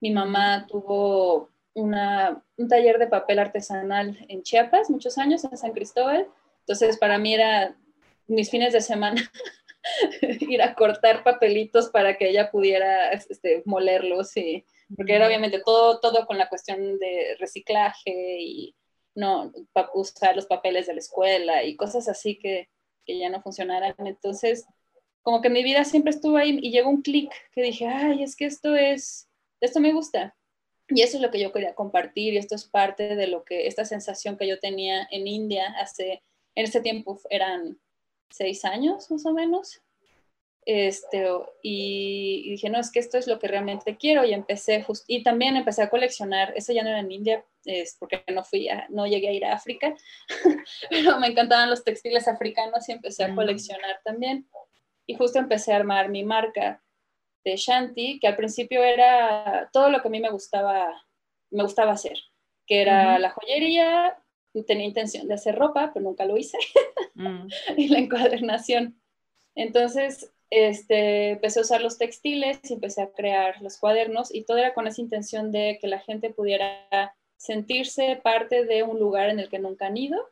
Mi 0.00 0.10
mamá 0.10 0.66
tuvo 0.66 1.50
un 1.74 2.68
taller 2.68 2.98
de 2.98 3.06
papel 3.06 3.38
artesanal 3.38 4.18
en 4.28 4.42
Chiapas, 4.42 4.88
muchos 4.88 5.18
años, 5.18 5.44
en 5.44 5.58
San 5.58 5.72
Cristóbal. 5.72 6.26
Entonces, 6.60 6.96
para 6.96 7.18
mí 7.18 7.34
era 7.34 7.76
mis 8.26 8.50
fines 8.50 8.72
de 8.72 8.80
semana 8.80 9.30
ir 10.40 10.62
a 10.62 10.74
cortar 10.74 11.22
papelitos 11.22 11.90
para 11.90 12.16
que 12.16 12.30
ella 12.30 12.50
pudiera 12.50 13.10
este, 13.10 13.62
molerlos, 13.66 14.34
y, 14.38 14.64
porque 14.96 15.14
era 15.14 15.26
obviamente 15.26 15.60
todo, 15.64 16.00
todo 16.00 16.26
con 16.26 16.38
la 16.38 16.48
cuestión 16.48 16.98
de 16.98 17.36
reciclaje 17.38 18.38
y 18.40 18.76
no 19.14 19.52
usar 19.94 20.36
los 20.36 20.46
papeles 20.46 20.86
de 20.86 20.94
la 20.94 21.00
escuela 21.00 21.64
y 21.64 21.76
cosas 21.76 22.08
así 22.08 22.38
que, 22.38 22.68
que 23.04 23.18
ya 23.18 23.28
no 23.28 23.42
funcionaran. 23.42 23.94
Entonces, 23.98 24.66
como 25.22 25.40
que 25.40 25.50
mi 25.50 25.62
vida 25.62 25.84
siempre 25.84 26.10
estuvo 26.10 26.36
ahí 26.36 26.58
y 26.60 26.70
llegó 26.70 26.90
un 26.90 27.02
clic 27.02 27.32
que 27.52 27.62
dije, 27.62 27.86
ay, 27.86 28.22
es 28.22 28.36
que 28.36 28.46
esto 28.46 28.74
es, 28.74 29.28
esto 29.60 29.80
me 29.80 29.92
gusta. 29.92 30.36
Y 30.88 31.02
eso 31.02 31.18
es 31.18 31.22
lo 31.22 31.30
que 31.30 31.40
yo 31.40 31.52
quería 31.52 31.74
compartir 31.74 32.34
y 32.34 32.38
esto 32.38 32.56
es 32.56 32.64
parte 32.64 33.14
de 33.14 33.28
lo 33.28 33.44
que, 33.44 33.66
esta 33.66 33.84
sensación 33.84 34.36
que 34.36 34.48
yo 34.48 34.58
tenía 34.58 35.06
en 35.10 35.28
India 35.28 35.66
hace, 35.78 36.22
en 36.56 36.64
ese 36.64 36.80
tiempo 36.80 37.20
eran 37.30 37.78
seis 38.28 38.64
años 38.64 39.10
más 39.10 39.24
o 39.24 39.32
menos. 39.32 39.82
Este, 40.72 41.26
y, 41.64 42.48
dije, 42.48 42.70
no, 42.70 42.78
es 42.78 42.92
que 42.92 43.00
esto 43.00 43.18
es 43.18 43.26
lo 43.26 43.40
que 43.40 43.48
realmente 43.48 43.96
quiero 43.96 44.24
y 44.24 44.32
empecé, 44.32 44.86
y 45.08 45.24
también 45.24 45.56
empecé 45.56 45.82
a 45.82 45.90
coleccionar, 45.90 46.52
eso 46.54 46.72
ya 46.72 46.84
no 46.84 46.90
era 46.90 47.00
en 47.00 47.10
India, 47.10 47.44
es 47.64 47.96
porque 47.98 48.22
no 48.32 48.44
fui, 48.44 48.68
no 48.88 49.04
llegué 49.04 49.30
a 49.30 49.32
ir 49.32 49.44
a 49.44 49.54
África, 49.54 49.96
pero 50.90 51.18
me 51.18 51.26
encantaban 51.26 51.70
los 51.70 51.82
textiles 51.82 52.28
africanos 52.28 52.88
y 52.88 52.92
empecé 52.92 53.24
a 53.24 53.34
coleccionar 53.34 54.00
también. 54.04 54.48
Y 55.06 55.16
justo 55.16 55.40
empecé 55.40 55.72
a 55.72 55.76
armar 55.76 56.08
mi 56.08 56.22
marca 56.22 56.80
de 57.44 57.56
Shanti, 57.56 58.20
que 58.20 58.28
al 58.28 58.36
principio 58.36 58.84
era 58.84 59.70
todo 59.72 59.90
lo 59.90 60.00
que 60.00 60.06
a 60.06 60.12
mí 60.12 60.20
me 60.20 60.30
gustaba, 60.30 61.02
me 61.50 61.64
gustaba 61.64 61.94
hacer, 61.94 62.16
que 62.68 62.80
era 62.80 63.18
la 63.18 63.30
joyería, 63.30 64.16
tenía 64.68 64.86
intención 64.86 65.26
de 65.26 65.34
hacer 65.34 65.56
ropa, 65.56 65.90
pero 65.92 66.04
nunca 66.04 66.26
lo 66.26 66.36
hice, 66.36 66.58
mm. 67.14 67.48
y 67.76 67.88
la 67.88 67.98
encuadernación. 67.98 69.02
Entonces, 69.56 70.30
este, 70.50 71.30
empecé 71.30 71.60
a 71.60 71.62
usar 71.62 71.80
los 71.80 71.96
textiles 71.96 72.58
y 72.68 72.74
empecé 72.74 73.02
a 73.02 73.10
crear 73.10 73.60
los 73.62 73.78
cuadernos 73.78 74.34
y 74.34 74.42
todo 74.42 74.58
era 74.58 74.74
con 74.74 74.86
esa 74.86 75.00
intención 75.00 75.52
de 75.52 75.78
que 75.80 75.86
la 75.86 76.00
gente 76.00 76.30
pudiera 76.30 77.14
sentirse 77.36 78.20
parte 78.22 78.64
de 78.64 78.82
un 78.82 78.98
lugar 78.98 79.30
en 79.30 79.38
el 79.38 79.48
que 79.48 79.58
nunca 79.58 79.86
han 79.86 79.96
ido 79.96 80.28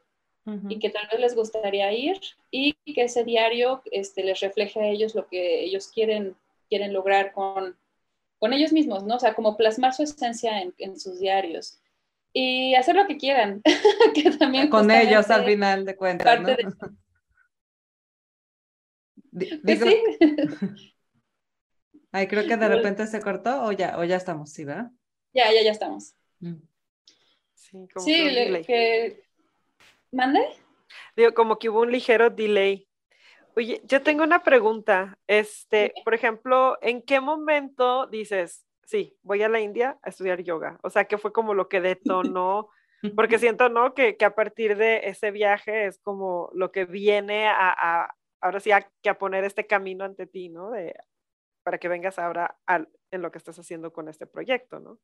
y 0.70 0.78
que 0.78 0.88
tal 0.88 1.06
vez 1.12 1.20
les 1.20 1.34
gustaría 1.34 1.92
ir 1.92 2.18
y 2.50 2.74
que 2.94 3.02
ese 3.02 3.22
diario 3.22 3.82
este, 3.92 4.24
les 4.24 4.40
refleje 4.40 4.80
a 4.80 4.86
ellos 4.86 5.14
lo 5.14 5.26
que 5.26 5.62
ellos 5.62 5.88
quieren 5.88 6.36
quieren 6.68 6.92
lograr 6.92 7.32
con, 7.32 7.76
con 8.38 8.52
ellos 8.52 8.72
mismos, 8.72 9.04
¿no? 9.04 9.16
O 9.16 9.18
sea, 9.18 9.34
como 9.34 9.56
plasmar 9.56 9.94
su 9.94 10.02
esencia 10.02 10.60
en, 10.60 10.74
en 10.78 10.98
sus 10.98 11.18
diarios 11.18 11.78
y 12.32 12.74
hacer 12.74 12.94
lo 12.94 13.06
que 13.06 13.16
quieran, 13.16 13.62
que 14.14 14.30
también 14.32 14.68
con 14.68 14.90
ellos 14.90 15.30
al 15.30 15.44
final 15.44 15.84
de 15.84 15.96
cuentas, 15.96 16.40
¿no? 16.40 16.48
Pues 19.32 19.80
sí. 19.82 20.02
Ay, 22.12 22.26
creo 22.26 22.46
que 22.46 22.56
de 22.56 22.68
repente 22.68 23.06
se 23.06 23.20
cortó 23.20 23.64
o 23.64 23.72
ya, 23.72 23.98
o 23.98 24.04
ya 24.04 24.16
estamos, 24.16 24.52
¿sí, 24.52 24.64
verdad? 24.64 24.90
Ya, 25.34 25.52
ya, 25.52 25.62
ya 25.62 25.72
estamos. 25.72 26.14
Mm. 26.40 26.54
Sí, 27.54 27.88
como 27.92 28.06
Sí, 28.06 28.12
que 28.16 28.50
le- 28.50 28.62
que... 28.62 29.22
¿Mande? 30.10 30.40
Digo, 31.16 31.34
como 31.34 31.58
que 31.58 31.68
hubo 31.68 31.82
un 31.82 31.92
ligero 31.92 32.30
delay. 32.30 32.88
Oye, 33.56 33.82
yo 33.84 34.02
tengo 34.02 34.22
una 34.24 34.42
pregunta. 34.42 35.18
Este, 35.26 35.92
por 36.04 36.14
ejemplo, 36.14 36.78
¿en 36.80 37.02
qué 37.02 37.20
momento 37.20 38.06
dices, 38.06 38.64
sí, 38.84 39.16
voy 39.22 39.42
a 39.42 39.48
la 39.50 39.60
India 39.60 39.98
a 40.02 40.08
estudiar 40.08 40.42
yoga? 40.42 40.78
O 40.82 40.88
sea, 40.90 41.04
¿qué 41.04 41.18
fue 41.18 41.32
como 41.32 41.52
lo 41.52 41.68
que 41.68 41.80
detonó? 41.82 42.70
Porque 43.14 43.38
siento, 43.38 43.68
¿no? 43.68 43.92
Que, 43.94 44.16
que 44.16 44.24
a 44.24 44.34
partir 44.34 44.76
de 44.78 45.08
ese 45.08 45.30
viaje 45.30 45.86
es 45.86 45.98
como 45.98 46.48
lo 46.54 46.72
que 46.72 46.86
viene 46.86 47.48
a, 47.48 47.68
a- 47.70 48.14
ahora 48.40 48.60
sí, 48.60 48.70
a, 48.72 48.90
que 49.02 49.08
a 49.10 49.18
poner 49.18 49.44
este 49.44 49.66
camino 49.66 50.04
ante 50.04 50.26
ti, 50.26 50.48
¿no? 50.48 50.70
De, 50.70 50.94
para 51.62 51.78
que 51.78 51.88
vengas 51.88 52.18
ahora 52.18 52.58
al- 52.66 52.88
en 53.10 53.22
lo 53.22 53.30
que 53.30 53.38
estás 53.38 53.58
haciendo 53.58 53.92
con 53.92 54.08
este 54.08 54.26
proyecto, 54.26 54.80
¿no? 54.80 54.98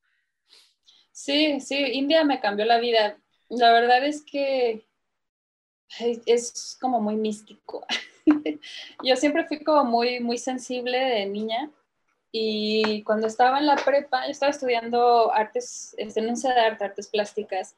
Sí, 1.12 1.60
sí, 1.60 1.76
India 1.92 2.24
me 2.24 2.40
cambió 2.40 2.64
la 2.64 2.78
vida. 2.78 3.18
La 3.48 3.72
verdad 3.72 4.04
es 4.04 4.24
que 4.24 4.86
es 6.26 6.76
como 6.80 7.00
muy 7.00 7.16
místico. 7.16 7.86
Yo 9.04 9.16
siempre 9.16 9.44
fui 9.44 9.62
como 9.62 9.84
muy, 9.84 10.20
muy 10.20 10.38
sensible 10.38 10.98
de 10.98 11.26
niña 11.26 11.70
y 12.32 13.02
cuando 13.04 13.28
estaba 13.28 13.58
en 13.60 13.66
la 13.66 13.76
prepa, 13.76 14.24
yo 14.24 14.32
estaba 14.32 14.50
estudiando 14.50 15.32
artes, 15.32 15.94
este, 15.98 16.18
en 16.18 16.30
un 16.30 16.36
artes 16.80 17.06
plásticas, 17.06 17.76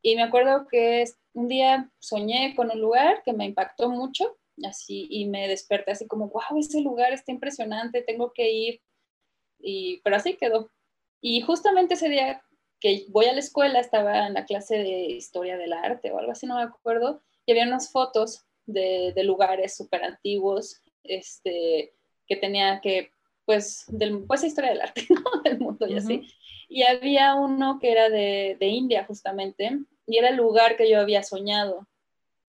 y 0.00 0.14
me 0.14 0.22
acuerdo 0.22 0.68
que 0.68 1.04
un 1.32 1.48
día 1.48 1.90
soñé 1.98 2.54
con 2.54 2.70
un 2.70 2.80
lugar 2.80 3.20
que 3.24 3.32
me 3.32 3.46
impactó 3.46 3.90
mucho, 3.90 4.38
así, 4.66 5.06
y 5.10 5.26
me 5.26 5.48
desperté 5.48 5.92
así 5.92 6.06
como, 6.06 6.28
wow, 6.28 6.58
ese 6.58 6.80
lugar 6.80 7.12
está 7.12 7.32
impresionante, 7.32 8.02
tengo 8.02 8.32
que 8.32 8.50
ir, 8.50 8.80
y, 9.58 10.00
pero 10.02 10.16
así 10.16 10.36
quedó. 10.36 10.70
Y 11.20 11.42
justamente 11.42 11.94
ese 11.94 12.08
día 12.08 12.42
que 12.80 13.04
voy 13.08 13.26
a 13.26 13.32
la 13.32 13.40
escuela, 13.40 13.78
estaba 13.78 14.26
en 14.26 14.34
la 14.34 14.46
clase 14.46 14.78
de 14.78 15.02
historia 15.10 15.58
del 15.58 15.72
arte 15.74 16.10
o 16.10 16.18
algo 16.18 16.32
así, 16.32 16.46
no 16.46 16.56
me 16.56 16.62
acuerdo, 16.62 17.22
y 17.44 17.52
había 17.52 17.66
unas 17.66 17.92
fotos 17.92 18.46
de, 18.64 19.12
de 19.14 19.24
lugares 19.24 19.76
súper 19.76 20.02
antiguos, 20.02 20.82
este, 21.04 21.94
que 22.26 22.36
tenía 22.36 22.80
que, 22.80 23.12
pues, 23.44 23.84
del, 23.88 24.24
pues, 24.26 24.44
historia 24.44 24.70
del 24.70 24.80
arte, 24.80 25.06
¿no? 25.10 25.42
Del 25.42 25.58
mundo 25.58 25.86
y 25.86 25.96
así. 25.96 26.26
Y 26.68 26.82
había 26.84 27.34
uno 27.34 27.78
que 27.80 27.92
era 27.92 28.08
de, 28.08 28.56
de 28.58 28.66
India, 28.66 29.04
justamente, 29.04 29.70
y 30.06 30.18
era 30.18 30.28
el 30.28 30.36
lugar 30.36 30.76
que 30.76 30.88
yo 30.88 31.00
había 31.00 31.22
soñado. 31.22 31.86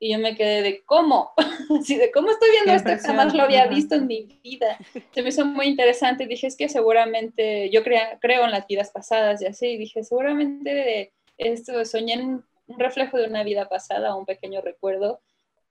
Y 0.02 0.14
yo 0.14 0.20
me 0.20 0.36
quedé 0.36 0.64
de 0.64 0.84
cómo, 0.84 1.34
así 1.80 1.96
de 1.98 2.12
cómo 2.12 2.32
estoy 2.32 2.50
viendo 2.52 2.72
Qué 2.72 2.92
esto, 2.92 3.08
jamás 3.08 3.36
lo 3.36 3.44
había 3.44 3.68
visto 3.68 3.96
en 3.96 4.08
mi 4.08 4.24
vida. 4.44 4.82
Se 5.14 5.22
me 5.22 5.30
hizo 5.30 5.46
muy 5.46 5.68
interesante. 5.68 6.26
Dije, 6.28 6.48
es 6.48 6.58
que 6.58 6.70
seguramente, 6.70 7.70
yo 7.70 7.84
crea- 7.84 8.18
creo 8.20 8.46
en 8.46 8.52
las 8.52 8.68
vidas 8.68 8.92
pasadas 8.92 9.42
y 9.44 9.48
así. 9.48 9.78
Dije, 9.78 10.04
seguramente 10.04 11.14
esto 11.38 11.86
soñé 11.86 12.16
en 12.16 12.44
un 12.68 12.80
reflejo 12.80 13.18
de 13.20 13.28
una 13.28 13.44
vida 13.44 13.70
pasada, 13.70 14.16
un 14.16 14.26
pequeño 14.26 14.62
recuerdo, 14.62 15.22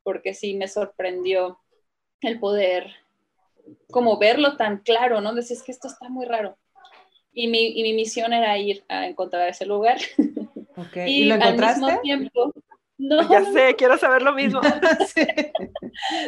porque 0.04 0.32
sí 0.34 0.54
me 0.54 0.68
sorprendió 0.68 1.58
el 2.22 2.40
poder 2.40 2.86
como 3.90 4.18
verlo 4.18 4.56
tan 4.56 4.78
claro, 4.78 5.20
¿no? 5.20 5.34
Decís 5.34 5.62
que 5.62 5.72
esto 5.72 5.88
está 5.88 6.08
muy 6.08 6.26
raro. 6.26 6.56
Y 7.32 7.48
mi, 7.48 7.68
y 7.78 7.82
mi 7.84 7.94
misión 7.94 8.32
era 8.32 8.58
ir 8.58 8.84
a 8.88 9.06
encontrar 9.06 9.48
ese 9.48 9.66
lugar. 9.66 9.98
Ok, 10.76 10.96
Y, 11.04 11.22
¿Y 11.24 11.24
lo 11.26 11.34
al 11.40 11.40
encontraste? 11.40 11.92
mismo 11.92 12.00
tiempo, 12.00 12.52
no, 13.00 13.28
Ya 13.30 13.40
no, 13.40 13.52
sé, 13.52 13.74
quiero 13.76 13.98
saber 13.98 14.22
lo 14.22 14.32
mismo. 14.32 14.60
Sí. 15.14 15.26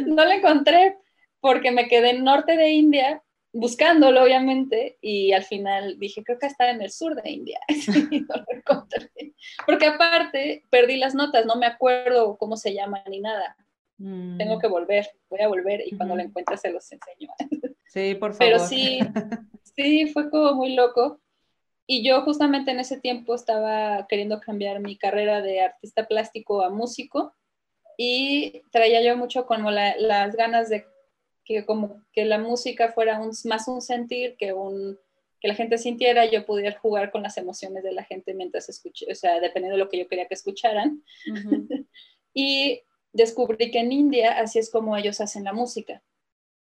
no 0.06 0.24
lo 0.24 0.30
encontré 0.30 0.96
porque 1.40 1.70
me 1.70 1.88
quedé 1.88 2.10
en 2.10 2.24
norte 2.24 2.56
de 2.56 2.70
India 2.70 3.22
buscándolo, 3.52 4.22
obviamente, 4.22 4.96
y 5.00 5.32
al 5.32 5.44
final 5.44 5.98
dije, 5.98 6.24
creo 6.24 6.38
que 6.38 6.46
está 6.46 6.70
en 6.70 6.80
el 6.80 6.90
sur 6.90 7.20
de 7.20 7.30
India. 7.30 7.60
Y 8.10 8.20
no 8.20 8.34
lo 8.36 8.46
encontré. 8.50 9.10
Porque 9.66 9.86
aparte, 9.86 10.64
perdí 10.70 10.96
las 10.96 11.14
notas, 11.14 11.44
no 11.46 11.56
me 11.56 11.66
acuerdo 11.66 12.36
cómo 12.38 12.56
se 12.56 12.72
llama 12.72 13.02
ni 13.08 13.20
nada. 13.20 13.56
Mm, 13.98 14.38
Tengo 14.38 14.58
que 14.58 14.68
volver, 14.68 15.06
voy 15.28 15.40
a 15.40 15.48
volver 15.48 15.82
y 15.86 15.96
cuando 15.96 16.16
lo 16.16 16.22
encuentre 16.22 16.56
se 16.56 16.72
los 16.72 16.90
enseño. 16.90 17.28
Sí, 17.86 18.14
por 18.14 18.32
favor. 18.32 18.38
Pero 18.38 18.58
sí, 18.58 19.00
sí, 19.76 20.06
fue 20.12 20.30
como 20.30 20.54
muy 20.54 20.74
loco. 20.74 21.20
Y 21.86 22.04
yo 22.06 22.22
justamente 22.22 22.70
en 22.70 22.80
ese 22.80 23.00
tiempo 23.00 23.34
estaba 23.34 24.06
queriendo 24.08 24.40
cambiar 24.40 24.80
mi 24.80 24.96
carrera 24.96 25.42
de 25.42 25.60
artista 25.60 26.06
plástico 26.06 26.62
a 26.62 26.70
músico 26.70 27.34
y 27.98 28.62
traía 28.70 29.02
yo 29.02 29.16
mucho 29.16 29.46
como 29.46 29.70
la- 29.70 29.96
las 29.96 30.34
ganas 30.36 30.68
de 30.68 30.86
que 31.44 31.66
como 31.66 32.02
que 32.12 32.24
la 32.24 32.38
música 32.38 32.92
fuera 32.92 33.20
un- 33.20 33.32
más 33.44 33.66
un 33.68 33.82
sentir 33.82 34.36
que 34.36 34.52
un 34.52 34.98
que 35.40 35.48
la 35.48 35.54
gente 35.56 35.76
sintiera, 35.76 36.24
yo 36.26 36.46
pudiera 36.46 36.78
jugar 36.78 37.10
con 37.10 37.24
las 37.24 37.36
emociones 37.36 37.82
de 37.82 37.90
la 37.90 38.04
gente 38.04 38.32
mientras 38.32 38.68
escuché, 38.68 39.10
o 39.10 39.14
sea, 39.16 39.40
dependiendo 39.40 39.76
de 39.76 39.82
lo 39.84 39.88
que 39.90 39.98
yo 39.98 40.06
quería 40.06 40.28
que 40.28 40.34
escucharan. 40.34 41.02
Y 42.32 42.80
descubrí 43.12 43.70
que 43.72 43.80
en 43.80 43.90
India 43.92 44.38
así 44.38 44.58
es 44.60 44.70
como 44.70 44.96
ellos 44.96 45.20
hacen 45.20 45.42
la 45.44 45.52
música. 45.52 46.00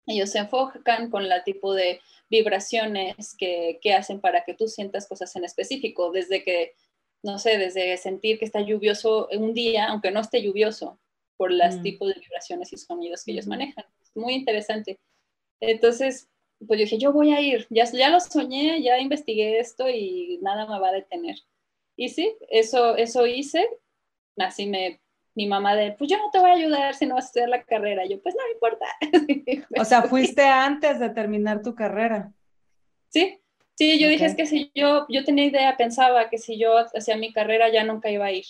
Ellos 0.07 0.31
se 0.31 0.39
enfocan 0.39 1.11
con 1.11 1.29
la 1.29 1.45
tipo 1.45 1.75
de 1.75 2.01
vibraciones 2.33 3.37
que, 3.37 3.79
que 3.83 3.93
hacen 3.93 4.21
para 4.21 4.43
que 4.45 4.55
tú 4.55 4.67
sientas 4.67 5.07
cosas 5.07 5.37
en 5.37 5.45
específico, 5.45 6.11
desde 6.11 6.43
que, 6.43 6.73
no 7.23 7.39
sé, 7.39 7.59
desde 7.59 7.97
sentir 7.99 8.39
que 8.39 8.47
está 8.47 8.61
lluvioso 8.63 9.29
un 9.33 9.53
día, 9.53 9.87
aunque 9.89 10.11
no 10.11 10.21
esté 10.21 10.43
lluvioso, 10.43 10.99
por 11.37 11.53
los 11.53 11.77
Mm. 11.77 11.83
tipos 11.83 12.09
de 12.09 12.21
vibraciones 12.21 12.73
y 12.73 12.77
sonidos 12.79 13.25
que 13.25 13.33
ellos 13.33 13.47
manejan. 13.47 13.85
Es 14.03 14.11
muy 14.15 14.35
interesante. 14.35 14.99
Entonces, 15.61 16.29
pues 16.67 16.79
yo 16.79 16.85
dije, 16.85 16.99
yo 16.99 17.13
voy 17.13 17.33
a 17.33 17.41
ir, 17.41 17.67
ya, 17.71 17.85
ya 17.93 18.09
lo 18.11 18.21
soñé, 18.21 18.81
ya 18.83 18.99
investigué 18.99 19.59
esto 19.59 19.89
y 19.89 20.39
nada 20.43 20.67
me 20.67 20.79
va 20.79 20.89
a 20.89 20.93
detener. 20.93 21.37
Y 21.97 22.09
sí, 22.09 22.35
eso, 22.49 22.97
eso 22.97 23.27
hice. 23.27 23.69
Así 24.39 24.67
me, 24.67 25.01
mi 25.35 25.47
mamá 25.47 25.75
de, 25.75 25.93
pues 25.93 26.11
yo 26.11 26.19
no 26.19 26.31
te 26.31 26.39
voy 26.39 26.51
a 26.51 26.55
ayudar 26.55 26.95
si 26.95 27.07
no 27.07 27.15
vas 27.15 27.25
a 27.25 27.27
estudiar 27.29 27.49
la 27.49 27.63
carrera. 27.63 28.05
Yo, 28.07 28.21
pues 28.21 28.35
no 28.35 28.43
me 28.45 28.53
importa. 28.53 28.87
O 29.81 29.85
sea, 29.85 30.03
fuiste 30.03 30.43
antes 30.43 30.99
de 31.01 31.11
terminar 31.11 31.63
tu 31.63 31.75
carrera. 31.75 32.33
Sí, 33.09 33.41
sí, 33.75 33.99
yo 33.99 34.09
dije, 34.09 34.25
Ok. 34.25 34.31
es 34.31 34.37
que 34.37 34.47
si 34.47 34.71
yo, 34.75 35.07
yo 35.09 35.25
tenía 35.25 35.45
idea, 35.47 35.77
pensaba 35.77 36.29
que 36.29 36.39
si 36.39 36.59
yo 36.59 36.77
hacía 36.79 37.17
mi 37.17 37.33
carrera 37.33 37.71
ya 37.71 37.85
nunca 37.85 38.11
iba 38.11 38.27
a 38.27 38.33
ir. 38.33 38.45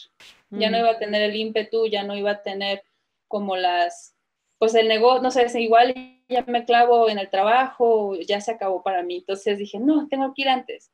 Ya 0.50 0.70
no 0.70 0.76
Mm. 0.78 0.80
iba 0.80 0.90
a 0.90 0.98
tener 0.98 1.22
el 1.22 1.36
ímpetu, 1.36 1.86
ya 1.86 2.02
no 2.02 2.14
iba 2.16 2.32
a 2.32 2.42
tener 2.42 2.82
como 3.28 3.56
las, 3.56 4.14
pues 4.58 4.74
el 4.74 4.88
negocio, 4.88 5.22
no 5.22 5.30
sé, 5.30 5.44
es 5.44 5.54
igual 5.54 5.94
ya 6.28 6.44
me 6.46 6.64
clavo 6.64 7.08
en 7.08 7.18
el 7.18 7.30
trabajo, 7.30 8.14
ya 8.16 8.40
se 8.40 8.52
acabó 8.52 8.82
para 8.82 9.02
mí. 9.02 9.16
Entonces 9.18 9.58
dije, 9.58 9.78
no, 9.78 10.08
tengo 10.08 10.32
que 10.34 10.42
ir 10.42 10.48
antes. 10.48 10.90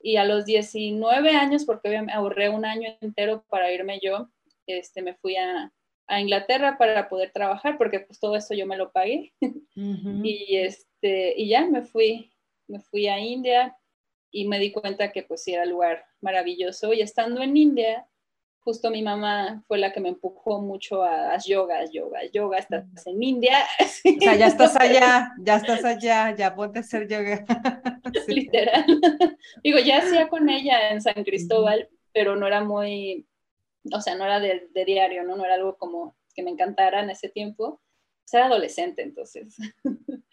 Y 0.00 0.16
a 0.16 0.24
los 0.24 0.44
19 0.46 1.30
años, 1.30 1.64
porque 1.64 1.88
obviamente 1.88 2.14
ahorré 2.14 2.48
un 2.48 2.64
año 2.64 2.88
entero 3.00 3.44
para 3.48 3.70
irme 3.72 4.00
yo, 4.02 4.28
este, 4.66 5.02
me 5.02 5.14
fui 5.14 5.36
a, 5.36 5.72
a 6.06 6.20
Inglaterra 6.20 6.76
para 6.78 7.08
poder 7.08 7.30
trabajar, 7.32 7.78
porque 7.78 8.00
pues 8.00 8.18
todo 8.18 8.36
eso 8.36 8.54
yo 8.54 8.66
me 8.66 8.76
lo 8.76 8.92
pagué. 8.92 9.32
Y, 9.74 10.56
este, 10.56 11.34
y 11.36 11.48
ya 11.48 11.66
me 11.66 11.82
fui, 11.82 12.30
me 12.68 12.78
fui 12.78 13.06
a 13.08 13.18
India 13.18 13.76
y 14.30 14.46
me 14.46 14.58
di 14.58 14.70
cuenta 14.70 15.10
que 15.10 15.22
pues 15.22 15.48
era 15.48 15.62
un 15.62 15.70
lugar 15.70 16.04
maravilloso. 16.20 16.92
Y 16.92 17.00
estando 17.00 17.42
en 17.42 17.56
India, 17.56 18.06
justo 18.60 18.90
mi 18.90 19.02
mamá 19.02 19.62
fue 19.66 19.78
la 19.78 19.92
que 19.92 20.00
me 20.00 20.10
empujó 20.10 20.60
mucho 20.60 21.02
a, 21.02 21.32
haz 21.32 21.46
yoga, 21.46 21.84
yoga, 21.90 22.20
yoga, 22.32 22.58
estás 22.58 22.84
en 23.06 23.22
India. 23.22 23.64
O 23.80 24.20
sea, 24.20 24.36
ya 24.36 24.46
estás 24.48 24.76
allá, 24.76 25.32
ya 25.38 25.56
estás 25.56 25.84
allá, 25.84 26.34
ya 26.36 26.54
ponte 26.54 26.78
a 26.78 26.82
hacer 26.82 27.08
yoga. 27.08 27.44
Sí. 28.26 28.34
literal. 28.34 28.84
Digo, 29.64 29.78
ya 29.78 29.98
hacía 29.98 30.28
con 30.28 30.50
ella 30.50 30.90
en 30.90 31.00
San 31.00 31.24
Cristóbal, 31.24 31.88
pero 32.12 32.36
no 32.36 32.46
era 32.46 32.62
muy, 32.62 33.26
o 33.90 34.00
sea, 34.00 34.14
no 34.14 34.24
era 34.24 34.40
de, 34.40 34.68
diario, 34.86 35.24
¿no? 35.24 35.42
Era 35.44 35.54
algo 35.54 35.76
como 35.76 36.16
que 36.34 36.42
me 36.42 36.50
encantara 36.50 37.02
en 37.02 37.10
ese 37.10 37.28
tiempo. 37.28 37.80
Pues 38.24 38.34
era 38.34 38.46
adolescente, 38.46 39.02
entonces. 39.02 39.56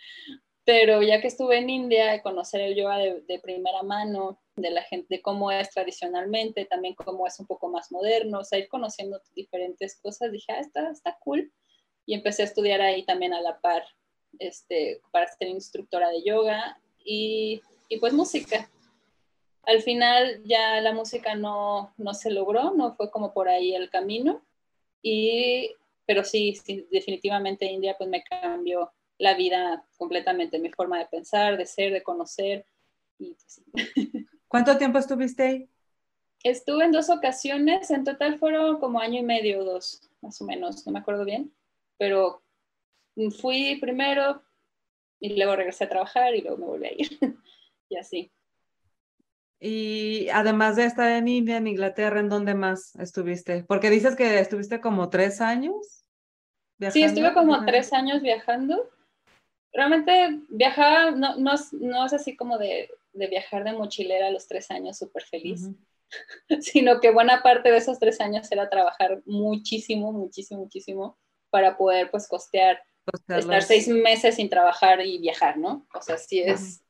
Pero 0.66 1.02
ya 1.02 1.20
que 1.20 1.28
estuve 1.28 1.58
en 1.58 1.70
India, 1.70 2.22
conocer 2.22 2.62
el 2.62 2.76
yoga 2.76 2.98
de, 2.98 3.40
primera 3.42 3.82
mano, 3.82 4.40
de 4.56 4.70
la 4.70 4.84
gente, 4.84 5.22
cómo 5.22 5.52
es 5.52 5.72
tradicionalmente, 5.72 6.66
también 6.66 6.94
cómo 6.94 7.26
es 7.26 7.40
un 7.40 7.48
poco 7.48 7.70
más 7.70 7.92
moderno, 7.92 8.40
o 8.40 8.44
sea, 8.44 8.60
ir 8.60 8.68
conociendo 8.68 9.20
diferentes 9.34 10.00
cosas, 10.00 10.32
dije, 10.32 10.52
ah, 10.52 10.60
está, 10.60 10.92
está 10.92 11.18
cool. 11.22 11.52
Y 12.06 12.14
empecé 12.14 12.44
a 12.44 12.46
estudiar 12.46 12.82
ahí 12.82 13.04
también 13.04 13.34
a 13.34 13.42
la 13.42 13.60
par, 13.60 13.84
este, 14.38 15.02
para 15.12 15.28
ser 15.28 15.48
instructora 15.48 16.10
de 16.10 16.24
yoga 16.24 16.80
y, 17.04 17.62
y 17.88 17.98
pues 17.98 18.14
música. 18.14 18.70
Al 19.70 19.84
final 19.84 20.42
ya 20.46 20.82
la 20.82 20.94
música 20.94 21.36
no, 21.36 21.94
no 21.98 22.14
se 22.16 22.32
logró, 22.32 22.72
no 22.72 22.96
fue 22.96 23.12
como 23.12 23.34
por 23.34 23.48
ahí 23.48 23.76
el 23.76 23.92
camino, 23.92 24.42
y, 25.04 25.76
pero 26.08 26.24
sí, 26.24 26.56
sí, 26.56 26.88
definitivamente 26.92 27.68
India 27.68 27.96
pues 27.96 28.10
me 28.10 28.24
cambió 28.24 28.92
la 29.20 29.36
vida 29.36 29.86
completamente, 29.98 30.58
mi 30.58 30.72
forma 30.72 30.98
de 30.98 31.06
pensar, 31.06 31.56
de 31.56 31.68
ser, 31.68 31.94
de 31.94 32.02
conocer. 32.02 32.66
Y, 33.20 33.36
pues, 33.36 33.46
sí. 33.48 33.64
¿Cuánto 34.48 34.76
tiempo 34.80 34.98
estuviste 34.98 35.44
ahí? 35.44 35.70
Estuve 36.44 36.86
en 36.86 36.92
dos 36.92 37.12
ocasiones, 37.12 37.92
en 37.92 38.04
total 38.04 38.40
fueron 38.40 38.80
como 38.80 39.00
año 39.00 39.20
y 39.20 39.24
medio 39.24 39.60
o 39.60 39.66
dos, 39.66 40.10
más 40.22 40.42
o 40.42 40.46
menos, 40.46 40.84
no 40.88 40.94
me 40.94 41.00
acuerdo 41.00 41.26
bien, 41.26 41.54
pero 42.00 42.42
fui 43.40 43.78
primero 43.80 44.42
y 45.20 45.36
luego 45.36 45.56
regresé 45.56 45.84
a 45.84 45.90
trabajar 45.90 46.34
y 46.34 46.42
luego 46.42 46.58
me 46.58 46.66
volví 46.66 46.88
a 46.88 46.94
ir. 46.94 47.10
y 47.90 47.98
así. 47.98 48.32
Y 49.60 50.30
además 50.30 50.78
de 50.78 50.86
estar 50.86 51.12
en 51.12 51.28
India, 51.28 51.58
en 51.58 51.68
Inglaterra, 51.68 52.20
¿en 52.20 52.30
dónde 52.30 52.56
más 52.56 52.96
estuviste? 52.96 53.64
Porque 53.66 53.90
dices 53.90 54.16
que 54.16 54.40
estuviste 54.40 54.80
como 54.80 55.10
tres 55.10 55.42
años. 55.42 56.06
Viajando. 56.78 56.94
Sí, 56.94 57.04
estuve 57.04 57.34
como 57.34 57.66
tres 57.66 57.92
años 57.92 58.22
viajando. 58.22 58.90
Realmente 59.74 60.40
viajaba, 60.50 61.12
no, 61.12 61.36
no, 61.36 61.54
no 61.74 62.06
es 62.06 62.14
así 62.14 62.38
como 62.38 62.58
de, 62.58 62.90
de, 63.12 63.28
viajar 63.28 63.66
de 63.66 63.74
mochilera 63.74 64.28
a 64.28 64.32
los 64.32 64.48
tres 64.48 64.72
años 64.72 64.98
súper 64.98 65.24
feliz, 65.24 65.70
sino 66.62 67.02
que 67.02 67.12
buena 67.12 67.44
parte 67.44 67.70
de 67.70 67.78
esos 67.78 68.00
tres 68.00 68.22
años 68.22 68.50
era 68.52 68.70
trabajar 68.70 69.22
muchísimo, 69.26 70.14
muchísimo, 70.14 70.62
muchísimo 70.62 71.18
para 71.50 71.78
poder 71.78 72.10
pues 72.10 72.28
costear, 72.28 72.82
estar 73.28 73.62
seis 73.62 73.88
meses 73.90 74.36
sin 74.36 74.50
trabajar 74.50 75.06
y 75.06 75.20
viajar, 75.20 75.58
¿no? 75.58 75.86
O 75.94 76.02
sea, 76.02 76.18
sí 76.18 76.40
es, 76.40 76.82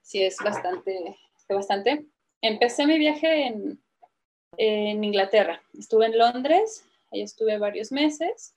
sí 0.00 0.22
es 0.22 0.36
bastante, 0.38 1.16
bastante. 1.48 2.06
Empecé 2.40 2.86
mi 2.86 2.98
viaje 2.98 3.46
en, 3.46 3.82
en 4.56 5.04
Inglaterra. 5.04 5.62
Estuve 5.78 6.06
en 6.06 6.18
Londres, 6.18 6.84
ahí 7.12 7.22
estuve 7.22 7.58
varios 7.58 7.92
meses 7.92 8.54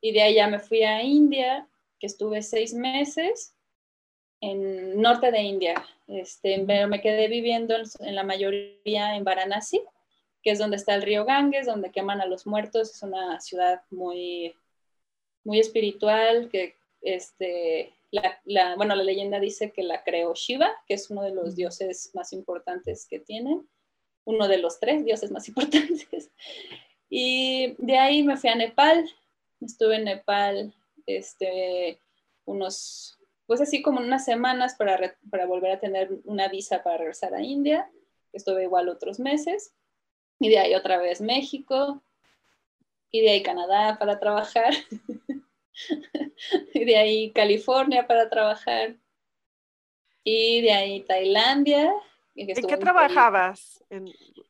y 0.00 0.12
de 0.12 0.22
ahí 0.22 0.34
ya 0.34 0.48
me 0.48 0.58
fui 0.58 0.82
a 0.82 1.02
India, 1.02 1.68
que 1.98 2.06
estuve 2.06 2.42
seis 2.42 2.74
meses 2.74 3.54
en 4.40 5.00
norte 5.00 5.30
de 5.30 5.40
India, 5.40 5.86
este, 6.08 6.64
pero 6.66 6.88
me 6.88 7.00
quedé 7.00 7.28
viviendo 7.28 7.76
en, 8.00 8.14
la 8.16 8.24
mayoría 8.24 9.14
en 9.14 9.22
Varanasi, 9.22 9.80
que 10.42 10.50
es 10.50 10.58
donde 10.58 10.76
está 10.76 10.96
el 10.96 11.02
río 11.02 11.24
Ganges, 11.24 11.66
donde 11.66 11.92
queman 11.92 12.20
a 12.20 12.26
los 12.26 12.44
muertos, 12.44 12.90
es 12.90 13.02
una 13.04 13.40
ciudad 13.40 13.82
muy, 13.90 14.52
muy 15.44 15.60
espiritual, 15.60 16.48
que 16.50 16.74
este, 17.02 17.94
la, 18.12 18.76
bueno, 18.76 18.94
la 18.94 19.04
leyenda 19.04 19.40
dice 19.40 19.72
que 19.72 19.82
la 19.82 20.04
creó 20.04 20.34
Shiva, 20.34 20.70
que 20.86 20.94
es 20.94 21.10
uno 21.10 21.22
de 21.22 21.32
los 21.32 21.56
dioses 21.56 22.10
más 22.14 22.32
importantes 22.32 23.06
que 23.08 23.18
tienen, 23.18 23.66
uno 24.24 24.48
de 24.48 24.58
los 24.58 24.78
tres 24.78 25.04
dioses 25.04 25.30
más 25.30 25.48
importantes. 25.48 26.30
Y 27.08 27.74
de 27.78 27.98
ahí 27.98 28.22
me 28.22 28.36
fui 28.36 28.50
a 28.50 28.54
Nepal, 28.54 29.08
estuve 29.60 29.96
en 29.96 30.04
Nepal 30.04 30.74
este, 31.06 32.00
unos, 32.44 33.18
pues 33.46 33.60
así 33.60 33.82
como 33.82 34.00
unas 34.00 34.24
semanas 34.24 34.74
para, 34.76 35.16
para 35.30 35.46
volver 35.46 35.72
a 35.72 35.80
tener 35.80 36.10
una 36.24 36.48
visa 36.48 36.82
para 36.82 36.98
regresar 36.98 37.34
a 37.34 37.42
India, 37.42 37.90
estuve 38.32 38.64
igual 38.64 38.88
otros 38.88 39.18
meses, 39.20 39.74
y 40.38 40.48
de 40.48 40.58
ahí 40.58 40.74
otra 40.74 40.98
vez 40.98 41.20
México, 41.20 42.02
y 43.10 43.20
de 43.22 43.30
ahí 43.30 43.42
Canadá 43.42 43.98
para 43.98 44.18
trabajar. 44.18 44.74
y 46.74 46.84
de 46.84 46.96
ahí 46.96 47.32
California 47.32 48.06
para 48.06 48.28
trabajar. 48.28 48.96
Y 50.24 50.62
de 50.62 50.72
ahí 50.72 51.00
Tailandia. 51.02 51.92
¿En 52.34 52.66
qué 52.66 52.76
trabajabas? 52.76 53.84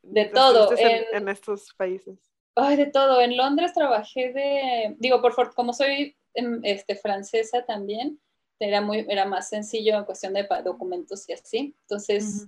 de 0.03 0.25
todo. 0.25 0.75
En, 0.77 1.27
estos 1.27 1.73
países. 1.73 2.19
Ay, 2.55 2.77
de 2.77 2.85
todo. 2.85 3.19
En 3.21 3.35
Londres 3.35 3.73
trabajé 3.73 4.31
de, 4.31 4.95
digo, 4.99 5.21
por 5.21 5.53
como 5.53 5.73
soy 5.73 6.15
em, 6.33 6.61
este, 6.63 6.95
francesa 6.95 7.65
también, 7.65 8.19
era, 8.59 8.81
muy, 8.81 9.05
era 9.09 9.25
más 9.25 9.49
sencillo 9.49 9.97
en 9.97 10.05
cuestión 10.05 10.33
de 10.33 10.47
documentos 10.63 11.27
y 11.27 11.33
así. 11.33 11.75
Entonces, 11.81 12.45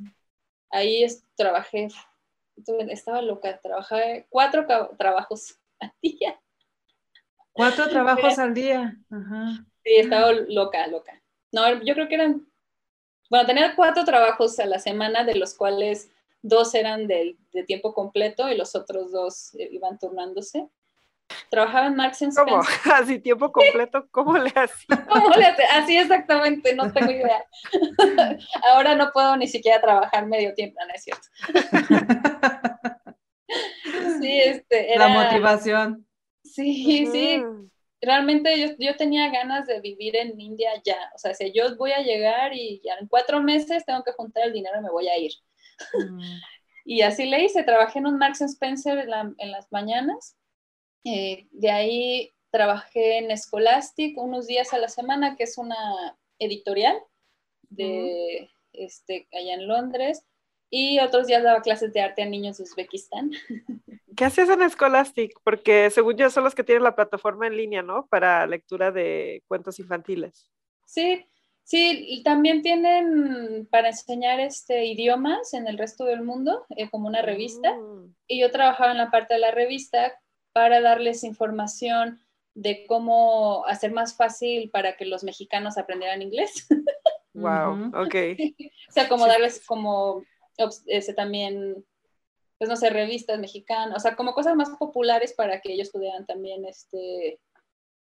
ahí 0.70 1.06
trabajé, 1.36 1.90
estaba 2.90 3.22
loca, 3.22 3.60
trabajé 3.60 4.28
cuatro 4.30 4.66
trabajos 4.98 5.60
al 5.80 5.92
día. 6.02 6.40
Cuatro 7.56 7.88
trabajos 7.88 8.38
al 8.38 8.54
día. 8.54 8.98
Sí, 9.82 9.96
estaba 9.96 10.34
loca, 10.50 10.86
loca. 10.88 11.22
No, 11.54 11.82
yo 11.84 11.94
creo 11.94 12.10
que 12.10 12.16
eran, 12.16 12.46
bueno, 13.30 13.46
tenía 13.46 13.78
cuatro 13.78 14.04
trabajos 14.04 14.60
a 14.60 14.66
la 14.66 14.78
semana, 14.78 15.24
de 15.24 15.36
los 15.36 15.54
cuales 15.54 16.12
dos 16.42 16.76
eran 16.76 17.08
de, 17.08 17.38
tiempo 17.66 17.94
completo 17.94 18.50
y 18.50 18.58
los 18.58 18.76
otros 18.76 19.14
dos 19.14 19.56
eh, 19.56 19.70
iban 19.72 19.98
turnándose. 19.98 20.68
Trabajaba 21.50 21.88
en 21.88 21.96
Marks 21.96 22.18
Spencer. 22.22 22.44
¿Cómo? 22.44 22.62
¿Así 22.94 23.20
tiempo 23.20 23.50
completo? 23.54 24.06
¿Cómo 24.12 24.38
le 24.38 24.50
hacía? 24.50 25.06
¿Cómo 25.10 25.30
le 25.30 25.46
hacía? 25.46 25.66
Así 25.76 25.98
exactamente, 25.98 26.76
no 26.76 26.92
tengo 26.92 27.10
idea. 27.10 27.46
Ahora 28.70 28.96
no 28.96 29.14
puedo 29.14 29.38
ni 29.38 29.48
siquiera 29.48 29.80
trabajar 29.80 30.28
medio 30.28 30.54
tiempo, 30.54 30.78
no 30.86 30.94
es 30.94 31.04
cierto. 31.04 31.28
Sí, 34.20 34.40
este, 34.42 34.94
era... 34.94 35.08
La 35.08 35.24
motivación. 35.24 36.06
Sí, 36.56 37.06
sí. 37.08 37.44
Realmente 38.02 38.60
yo, 38.60 38.76
yo, 38.78 38.96
tenía 38.96 39.30
ganas 39.30 39.68
de 39.68 39.82
vivir 39.82 40.16
en 40.16 40.40
India 40.40 40.70
ya. 40.86 41.12
O 41.16 41.18
sea, 41.18 41.34
si 41.34 41.52
yo 41.52 41.76
voy 41.76 41.92
a 41.92 42.02
llegar 42.02 42.54
y 42.54 42.82
ya 42.84 42.94
en 42.96 43.08
cuatro 43.08 43.42
meses 43.42 43.86
tengo 43.86 44.04
que 44.04 44.14
juntar 44.14 44.48
el 44.48 44.54
dinero 44.54 44.80
y 44.80 44.84
me 44.84 44.92
voy 44.92 45.08
a 45.08 45.18
ir. 45.18 45.32
Y 46.88 47.02
así 47.02 47.26
le 47.26 47.44
hice. 47.44 47.64
Trabajé 47.64 47.98
en 47.98 48.06
un 48.06 48.20
Marks 48.20 48.42
Spencer 48.42 49.00
en, 49.00 49.52
las 49.52 49.72
mañanas. 49.72 50.38
Eh, 51.04 51.48
de 51.52 51.72
ahí 51.72 52.34
trabajé 52.52 53.18
en 53.18 53.36
Scholastic 53.36 54.16
unos 54.18 54.46
días 54.46 54.72
a 54.72 54.78
la 54.78 54.88
semana, 54.88 55.36
que 55.36 55.46
es 55.46 55.58
una 55.58 55.76
editorial 56.38 56.96
de, 57.70 58.50
este, 58.72 59.28
allá 59.34 59.56
en 59.56 59.68
Londres. 59.68 60.24
Y 60.78 61.00
otros 61.00 61.28
días 61.28 61.42
daba 61.42 61.62
clases 61.62 61.94
de 61.94 62.02
arte 62.02 62.22
a 62.22 62.26
niños 62.26 62.58
de 62.58 62.64
Uzbekistán. 62.64 63.32
¿Qué 64.18 64.26
haces 64.26 64.50
en 64.50 64.70
Scholastic? 64.70 65.40
Porque 65.42 65.90
según 65.90 66.18
yo 66.18 66.30
son 66.30 66.44
los 66.44 66.54
que 66.54 66.66
tienen 66.66 66.84
la 66.84 66.98
plataforma 66.98 67.48
en 67.48 67.56
línea, 67.56 67.82
¿no? 67.82 68.08
Para 68.08 68.46
lectura 68.46 68.92
de 68.92 69.42
cuentos 69.48 69.80
infantiles. 69.80 70.52
Sí, 70.86 71.26
sí, 71.64 72.04
y 72.10 72.24
también 72.24 72.62
tienen 72.62 73.66
para 73.72 73.88
enseñar 73.88 74.42
este, 74.42 74.84
idiomas 74.84 75.54
en 75.54 75.66
el 75.68 75.78
resto 75.78 76.04
del 76.04 76.24
mundo, 76.24 76.66
eh, 76.76 76.90
como 76.90 77.08
una 77.08 77.22
revista. 77.22 77.74
Mm. 77.74 78.14
Y 78.28 78.42
yo 78.42 78.52
trabajaba 78.52 78.92
en 78.92 78.98
la 78.98 79.10
parte 79.10 79.36
de 79.36 79.40
la 79.40 79.52
revista 79.52 80.20
para 80.52 80.82
darles 80.82 81.24
información 81.24 82.20
de 82.54 82.86
cómo 82.86 83.66
hacer 83.66 83.94
más 83.94 84.18
fácil 84.18 84.70
para 84.72 84.98
que 84.98 85.06
los 85.06 85.24
mexicanos 85.24 85.78
aprendieran 85.78 86.22
inglés. 86.22 86.68
Wow, 87.36 87.92
ok. 87.94 88.16
o 88.90 88.92
sea, 88.92 89.10
como 89.10 89.28
darles 89.28 89.64
como 89.66 90.24
ese 90.88 91.14
también 91.14 91.86
pues 92.58 92.70
no 92.70 92.76
sé, 92.76 92.90
revistas 92.90 93.40
mexicanas, 93.40 93.98
o 93.98 94.00
sea, 94.00 94.16
como 94.16 94.34
cosas 94.34 94.56
más 94.56 94.70
populares 94.72 95.34
para 95.34 95.60
que 95.60 95.74
ellos 95.74 95.90
pudieran 95.90 96.26
también 96.26 96.66
este, 96.66 97.40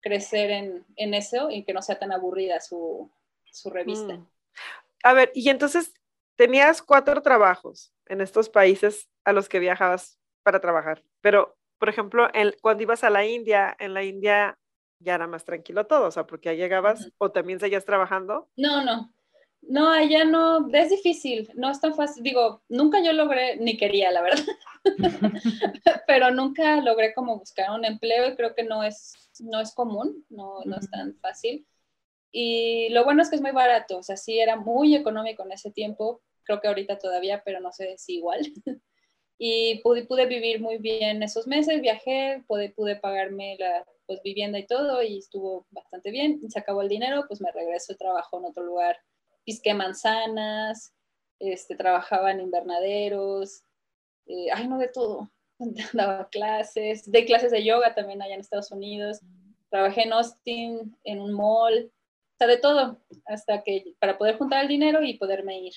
crecer 0.01 0.49
en, 0.49 0.85
en 0.95 1.13
eso 1.13 1.51
y 1.51 1.63
que 1.63 1.73
no 1.73 1.81
sea 1.81 1.99
tan 1.99 2.11
aburrida 2.11 2.59
su, 2.59 3.11
su 3.51 3.69
revista. 3.69 4.15
Mm. 4.15 4.27
A 5.03 5.13
ver, 5.13 5.31
y 5.33 5.49
entonces 5.49 5.93
tenías 6.35 6.81
cuatro 6.81 7.21
trabajos 7.21 7.93
en 8.07 8.21
estos 8.21 8.49
países 8.49 9.07
a 9.23 9.33
los 9.33 9.47
que 9.47 9.59
viajabas 9.59 10.19
para 10.43 10.59
trabajar, 10.59 11.03
pero, 11.21 11.55
por 11.77 11.89
ejemplo, 11.89 12.29
el, 12.33 12.57
cuando 12.61 12.83
ibas 12.83 13.03
a 13.03 13.09
la 13.09 13.25
India, 13.25 13.75
en 13.79 13.93
la 13.93 14.03
India 14.03 14.57
ya 14.99 15.15
era 15.15 15.27
más 15.27 15.45
tranquilo 15.45 15.85
todo, 15.85 16.07
o 16.07 16.11
sea, 16.11 16.25
porque 16.25 16.49
ya 16.49 16.63
llegabas 16.63 17.11
o 17.17 17.31
también 17.31 17.59
seguías 17.59 17.85
trabajando. 17.85 18.49
No, 18.57 18.83
no, 18.83 19.13
no, 19.61 19.89
allá 19.91 20.23
no, 20.23 20.67
es 20.73 20.89
difícil, 20.89 21.49
no 21.55 21.69
es 21.69 21.79
tan 21.79 21.93
fácil. 21.93 22.23
Digo, 22.23 22.61
nunca 22.69 23.03
yo 23.03 23.13
logré, 23.13 23.57
ni 23.57 23.77
quería, 23.77 24.11
la 24.11 24.21
verdad, 24.21 24.43
pero 26.07 26.31
nunca 26.31 26.77
logré 26.81 27.13
como 27.13 27.37
buscar 27.37 27.71
un 27.71 27.85
empleo 27.85 28.29
y 28.29 28.35
creo 28.35 28.55
que 28.55 28.63
no 28.63 28.83
es, 28.83 29.13
no 29.39 29.59
es 29.59 29.73
común, 29.73 30.25
no, 30.29 30.61
no 30.65 30.77
es 30.77 30.89
tan 30.89 31.15
fácil. 31.19 31.67
Y 32.31 32.89
lo 32.89 33.03
bueno 33.03 33.21
es 33.21 33.29
que 33.29 33.35
es 33.35 33.41
muy 33.41 33.51
barato, 33.51 33.97
o 33.97 34.03
sea, 34.03 34.17
sí 34.17 34.39
era 34.39 34.55
muy 34.55 34.95
económico 34.95 35.43
en 35.43 35.51
ese 35.51 35.71
tiempo, 35.71 36.21
creo 36.43 36.61
que 36.61 36.67
ahorita 36.67 36.97
todavía, 36.99 37.43
pero 37.43 37.59
no 37.59 37.71
sé 37.71 37.97
si 37.97 38.17
igual. 38.17 38.39
y 39.37 39.81
pude, 39.81 40.05
pude 40.05 40.25
vivir 40.25 40.61
muy 40.61 40.77
bien 40.77 41.23
esos 41.23 41.47
meses, 41.47 41.81
viajé, 41.81 42.43
pude, 42.47 42.69
pude 42.69 42.95
pagarme 42.95 43.55
la 43.59 43.85
pues, 44.05 44.21
vivienda 44.23 44.59
y 44.59 44.67
todo 44.67 45.01
y 45.03 45.19
estuvo 45.19 45.67
bastante 45.71 46.11
bien. 46.11 46.41
Se 46.49 46.59
acabó 46.59 46.81
el 46.81 46.89
dinero, 46.89 47.25
pues 47.27 47.41
me 47.41 47.51
regreso, 47.51 47.95
trabajo 47.95 48.39
en 48.39 48.45
otro 48.45 48.63
lugar 48.63 48.97
pisqué 49.49 49.73
manzanas, 49.73 50.93
este, 51.39 51.75
trabajaba 51.75 52.29
en 52.29 52.41
invernaderos, 52.41 53.63
eh, 54.27 54.51
ay, 54.53 54.67
no, 54.67 54.77
de 54.77 54.89
todo. 54.89 55.31
Daba 55.93 56.29
clases, 56.29 57.09
de 57.09 57.25
clases 57.25 57.49
de 57.49 57.65
yoga 57.65 57.95
también 57.95 58.21
allá 58.21 58.35
en 58.35 58.41
Estados 58.41 58.71
Unidos. 58.71 59.21
Trabajé 59.71 60.03
en 60.03 60.13
Austin, 60.13 60.95
en 61.03 61.19
un 61.19 61.33
mall, 61.33 61.91
o 61.91 62.37
sea, 62.37 62.45
de 62.45 62.57
todo, 62.57 63.01
hasta 63.25 63.63
que 63.63 63.95
para 63.97 64.19
poder 64.19 64.37
juntar 64.37 64.61
el 64.61 64.67
dinero 64.67 65.01
y 65.01 65.17
poderme 65.17 65.59
ir. 65.59 65.73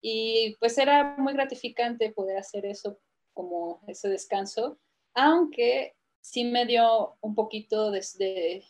Y 0.00 0.54
pues 0.60 0.78
era 0.78 1.16
muy 1.18 1.32
gratificante 1.32 2.12
poder 2.12 2.38
hacer 2.38 2.66
eso 2.66 3.00
como 3.34 3.82
ese 3.88 4.08
descanso, 4.08 4.78
aunque 5.12 5.96
sí 6.20 6.44
me 6.44 6.66
dio 6.66 7.16
un 7.20 7.34
poquito 7.34 7.90
de, 7.90 8.62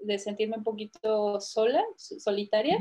de, 0.00 0.18
sentirme 0.18 0.58
un 0.58 0.64
poquito 0.64 1.40
sola, 1.40 1.82
solitaria, 1.96 2.78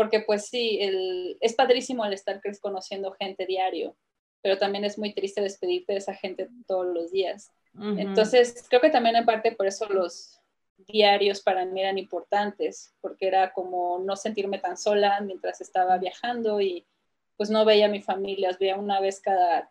porque 0.00 0.20
pues 0.20 0.46
sí, 0.46 0.78
el, 0.80 1.36
es 1.42 1.52
padrísimo 1.52 2.06
el 2.06 2.14
estar 2.14 2.40
conociendo 2.62 3.12
gente 3.12 3.44
diario, 3.44 3.94
pero 4.40 4.56
también 4.56 4.86
es 4.86 4.96
muy 4.96 5.12
triste 5.12 5.42
despedirte 5.42 5.92
de 5.92 5.98
esa 5.98 6.14
gente 6.14 6.48
todos 6.66 6.86
los 6.86 7.12
días. 7.12 7.52
Entonces, 7.78 8.64
creo 8.70 8.80
que 8.80 8.88
también 8.88 9.16
en 9.16 9.26
parte 9.26 9.52
por 9.52 9.66
eso 9.66 9.86
los, 9.90 10.40
diarios 10.86 11.42
para 11.42 11.66
mí 11.66 11.82
eran 11.82 11.98
importantes, 11.98 12.94
porque 13.02 13.26
era 13.26 13.52
como 13.52 13.98
no 13.98 14.16
sentirme 14.16 14.58
tan 14.58 14.78
sola 14.78 15.20
mientras 15.20 15.60
estaba 15.60 15.98
viajando 15.98 16.62
y 16.62 16.86
pues 17.36 17.50
no 17.50 17.66
veía 17.66 17.84
a 17.84 17.90
mi 17.90 18.00
familia, 18.00 18.48
los 18.48 18.58
veía 18.58 18.76
una 18.76 19.00
vez 19.00 19.20
cada, 19.20 19.70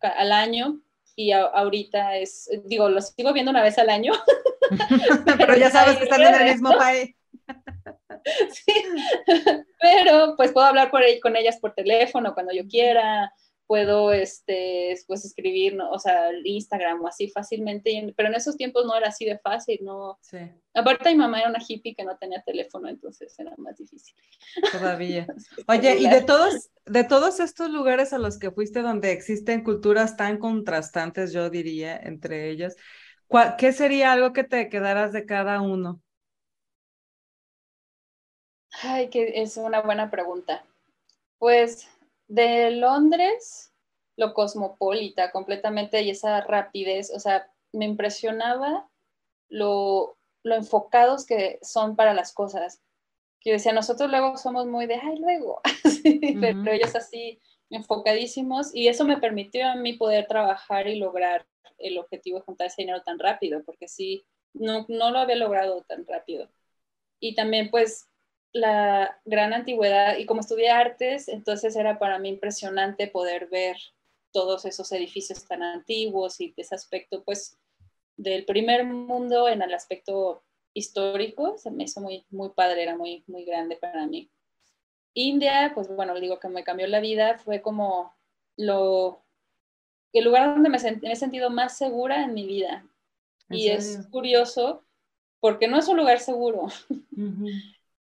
al 0.00 0.30
año 0.30 0.80
y 1.16 1.32
ahorita 1.32 2.18
es, 2.18 2.48
digo, 2.66 2.88
los 2.88 3.08
sigo 3.08 3.32
viendo 3.32 3.50
una 3.50 3.64
vez 3.64 3.76
al 3.78 3.90
año. 3.90 4.12
pero 5.36 5.56
ya 5.56 5.70
sabes 5.70 5.96
que 5.96 6.04
están 6.04 6.22
en 6.22 6.34
el 6.34 6.52
mismo 6.52 6.70
país. 6.76 7.16
sí, 8.50 8.74
pero 9.80 10.34
pues 10.36 10.52
puedo 10.52 10.66
hablar 10.66 10.90
por, 10.90 11.02
con 11.22 11.36
ellas 11.36 11.58
por 11.60 11.74
teléfono 11.74 12.34
cuando 12.34 12.52
yo 12.52 12.66
quiera, 12.66 13.32
puedo 13.70 14.12
este, 14.12 14.96
pues, 15.06 15.24
escribir, 15.24 15.76
¿no? 15.76 15.92
o 15.92 15.98
sea, 16.00 16.30
Instagram 16.42 17.02
o 17.02 17.06
así 17.06 17.30
fácilmente, 17.30 18.12
pero 18.16 18.28
en 18.28 18.34
esos 18.34 18.56
tiempos 18.56 18.84
no 18.84 18.96
era 18.96 19.06
así 19.10 19.24
de 19.24 19.38
fácil, 19.38 19.78
¿no? 19.82 20.18
Sí. 20.22 20.38
Aparte 20.74 21.10
mi 21.10 21.18
mamá 21.18 21.38
era 21.38 21.50
una 21.50 21.62
hippie 21.64 21.94
que 21.94 22.04
no 22.04 22.18
tenía 22.18 22.42
teléfono, 22.42 22.88
entonces 22.88 23.32
era 23.38 23.54
más 23.58 23.76
difícil. 23.76 24.16
Todavía. 24.72 25.28
Oye, 25.68 25.98
y 26.00 26.08
de 26.08 26.20
todos, 26.22 26.70
de 26.84 27.04
todos 27.04 27.38
estos 27.38 27.70
lugares 27.70 28.12
a 28.12 28.18
los 28.18 28.40
que 28.40 28.50
fuiste 28.50 28.82
donde 28.82 29.12
existen 29.12 29.62
culturas 29.62 30.16
tan 30.16 30.38
contrastantes, 30.38 31.32
yo 31.32 31.48
diría, 31.48 31.96
entre 31.96 32.50
ellas, 32.50 32.74
¿qué 33.56 33.72
sería 33.72 34.10
algo 34.10 34.32
que 34.32 34.42
te 34.42 34.68
quedaras 34.68 35.12
de 35.12 35.26
cada 35.26 35.60
uno? 35.60 36.02
Ay, 38.82 39.08
que 39.08 39.42
es 39.42 39.56
una 39.56 39.82
buena 39.82 40.10
pregunta. 40.10 40.64
Pues 41.38 41.88
de 42.28 42.70
Londres, 42.70 43.72
lo 44.16 44.34
cosmopolita 44.34 45.32
completamente 45.32 46.02
y 46.02 46.10
esa 46.10 46.40
rapidez, 46.42 47.10
o 47.14 47.18
sea, 47.18 47.50
me 47.72 47.84
impresionaba 47.84 48.88
lo, 49.48 50.16
lo 50.42 50.54
enfocados 50.54 51.26
que 51.26 51.58
son 51.62 51.96
para 51.96 52.14
las 52.14 52.32
cosas. 52.32 52.82
Que 53.40 53.52
decía, 53.52 53.72
nosotros 53.72 54.10
luego 54.10 54.36
somos 54.36 54.66
muy 54.66 54.86
de, 54.86 54.96
ay, 54.96 55.18
luego, 55.18 55.62
pero 56.04 56.72
ellos 56.72 56.94
así 56.94 57.40
enfocadísimos 57.70 58.74
y 58.74 58.88
eso 58.88 59.04
me 59.04 59.16
permitió 59.16 59.66
a 59.66 59.76
mí 59.76 59.94
poder 59.94 60.26
trabajar 60.26 60.88
y 60.88 60.96
lograr 60.96 61.46
el 61.78 61.98
objetivo 61.98 62.38
de 62.38 62.44
juntar 62.44 62.66
ese 62.66 62.82
dinero 62.82 63.02
tan 63.02 63.18
rápido, 63.18 63.62
porque 63.64 63.88
sí, 63.88 64.26
no, 64.52 64.84
no 64.88 65.10
lo 65.10 65.20
había 65.20 65.36
logrado 65.36 65.82
tan 65.82 66.04
rápido. 66.06 66.48
Y 67.18 67.34
también 67.34 67.70
pues 67.70 68.09
la 68.52 69.20
gran 69.24 69.52
antigüedad 69.52 70.18
y 70.18 70.26
como 70.26 70.40
estudié 70.40 70.70
artes, 70.70 71.28
entonces 71.28 71.76
era 71.76 71.98
para 71.98 72.18
mí 72.18 72.28
impresionante 72.28 73.06
poder 73.06 73.48
ver 73.48 73.76
todos 74.32 74.64
esos 74.64 74.90
edificios 74.92 75.44
tan 75.46 75.62
antiguos 75.62 76.40
y 76.40 76.52
ese 76.56 76.74
aspecto 76.74 77.22
pues 77.24 77.58
del 78.16 78.44
primer 78.44 78.84
mundo 78.84 79.48
en 79.48 79.62
el 79.62 79.72
aspecto 79.72 80.42
histórico, 80.74 81.56
se 81.58 81.70
me 81.70 81.84
hizo 81.84 82.00
muy, 82.00 82.24
muy 82.30 82.50
padre, 82.50 82.82
era 82.82 82.96
muy, 82.96 83.24
muy 83.26 83.44
grande 83.44 83.76
para 83.76 84.06
mí. 84.06 84.30
India, 85.14 85.72
pues 85.74 85.88
bueno, 85.88 86.18
digo 86.20 86.38
que 86.38 86.48
me 86.48 86.62
cambió 86.62 86.86
la 86.86 87.00
vida, 87.00 87.38
fue 87.38 87.60
como 87.60 88.14
lo, 88.56 89.24
el 90.12 90.24
lugar 90.24 90.54
donde 90.54 90.68
me, 90.68 90.76
he 90.76 91.16
sentido 91.16 91.50
más 91.50 91.76
segura 91.76 92.22
en 92.22 92.34
mi 92.34 92.46
vida. 92.46 92.86
y 93.48 93.68
es 93.68 94.06
curioso 94.10 94.84
porque 95.40 95.66
no 95.66 95.78
es 95.78 95.88
un 95.88 95.96
lugar 95.96 96.20
seguro. 96.20 96.68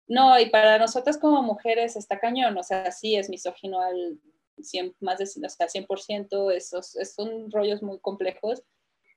No, 0.08 0.40
y 0.40 0.50
para 0.50 0.78
nosotras 0.78 1.18
como 1.18 1.42
mujeres 1.42 1.96
está 1.96 2.20
cañón, 2.20 2.58
o 2.58 2.64
sea, 2.64 2.92
sí 2.92 3.16
es 3.16 3.30
misógino 3.30 3.82
al 3.82 4.20
100, 4.62 4.96
más 5.00 5.18
de 5.18 5.24
o 5.24 5.50
sea, 5.50 5.68
100%, 5.68 6.52
esos, 6.52 6.96
son 7.16 7.52
rollos 7.52 7.82
muy 7.82 8.00
complejos, 8.00 8.64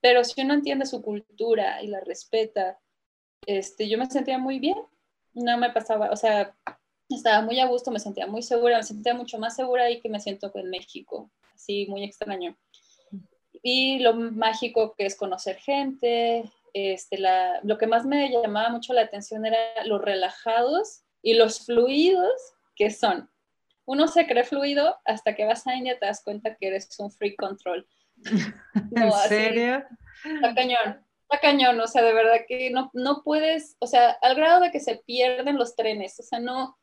pero 0.01 0.25
si 0.25 0.41
uno 0.41 0.55
entiende 0.55 0.87
su 0.87 1.03
cultura 1.03 1.83
y 1.83 1.89
la 1.89 2.01
respeta, 2.01 2.79
este, 3.47 3.89
yo 3.89 3.99
me 3.99 4.07
sentía 4.07 4.39
muy 4.39 4.59
bien, 4.59 4.79
no 5.35 5.59
me 5.59 5.71
pasaba, 5.71 6.11
o 6.11 6.17
sea, 6.17 6.57
estaba 7.09 7.43
muy 7.43 7.61
a 7.61 7.67
gusto, 7.67 7.91
me 7.91 8.01
sentía 8.01 8.27
muy 8.27 8.43
segura, 8.43 8.79
me 8.79 8.83
sentía 8.83 9.15
mucho 9.15 9.39
más 9.39 9.57
segura 9.57 9.85
ahí 9.85 10.01
que 10.01 10.09
me 10.09 10.21
siento 10.21 10.51
en 10.55 10.71
México, 10.71 11.31
así 11.55 11.87
muy 11.89 12.05
extraño. 12.05 12.57
Y 13.63 13.99
lo 13.99 14.15
mágico 14.15 14.95
que 14.97 15.07
es 15.07 15.17
conocer 15.17 15.57
gente, 15.57 16.51
este, 16.87 17.19
la, 17.19 17.61
lo 17.63 17.79
que 17.79 17.87
más 17.87 18.05
me 18.05 18.31
llamaba 18.31 18.71
mucho 18.71 18.93
la 18.93 19.03
atención 19.03 19.47
era 19.47 19.59
los 19.85 20.01
relajados 20.01 21.03
y 21.23 21.35
los 21.35 21.67
fluidos 21.67 22.33
que 22.77 22.91
son. 22.91 23.31
Uno 23.85 24.07
se 24.07 24.27
cree 24.27 24.45
fluido 24.45 24.97
hasta 25.05 25.35
que 25.35 25.47
vas 25.47 25.67
a 25.67 25.75
India 25.75 25.99
te 25.99 26.07
das 26.07 26.23
cuenta 26.23 26.55
que 26.55 26.69
eres 26.69 26.89
un 26.99 27.11
free 27.11 27.37
control. 27.37 27.87
¿En 28.95 29.13
serio? 29.29 29.85
está 30.25 30.55
cañón, 30.55 31.07
está 31.23 31.41
cañón, 31.41 31.81
o 31.81 31.87
sea, 31.87 32.03
de 32.03 32.13
verdad 32.13 32.45
que 32.47 32.71
no, 32.71 32.91
no 32.93 33.23
puedes, 33.23 33.77
o 33.79 33.87
sea, 33.87 34.11
al 34.23 34.35
grado 34.35 34.61
de 34.61 34.71
que 34.71 34.81
se 34.81 34.97
pierden 34.97 35.57
los 35.57 35.77
trenes, 35.77 36.19
o 36.19 36.23
sea, 36.23 36.41
no, 36.41 36.79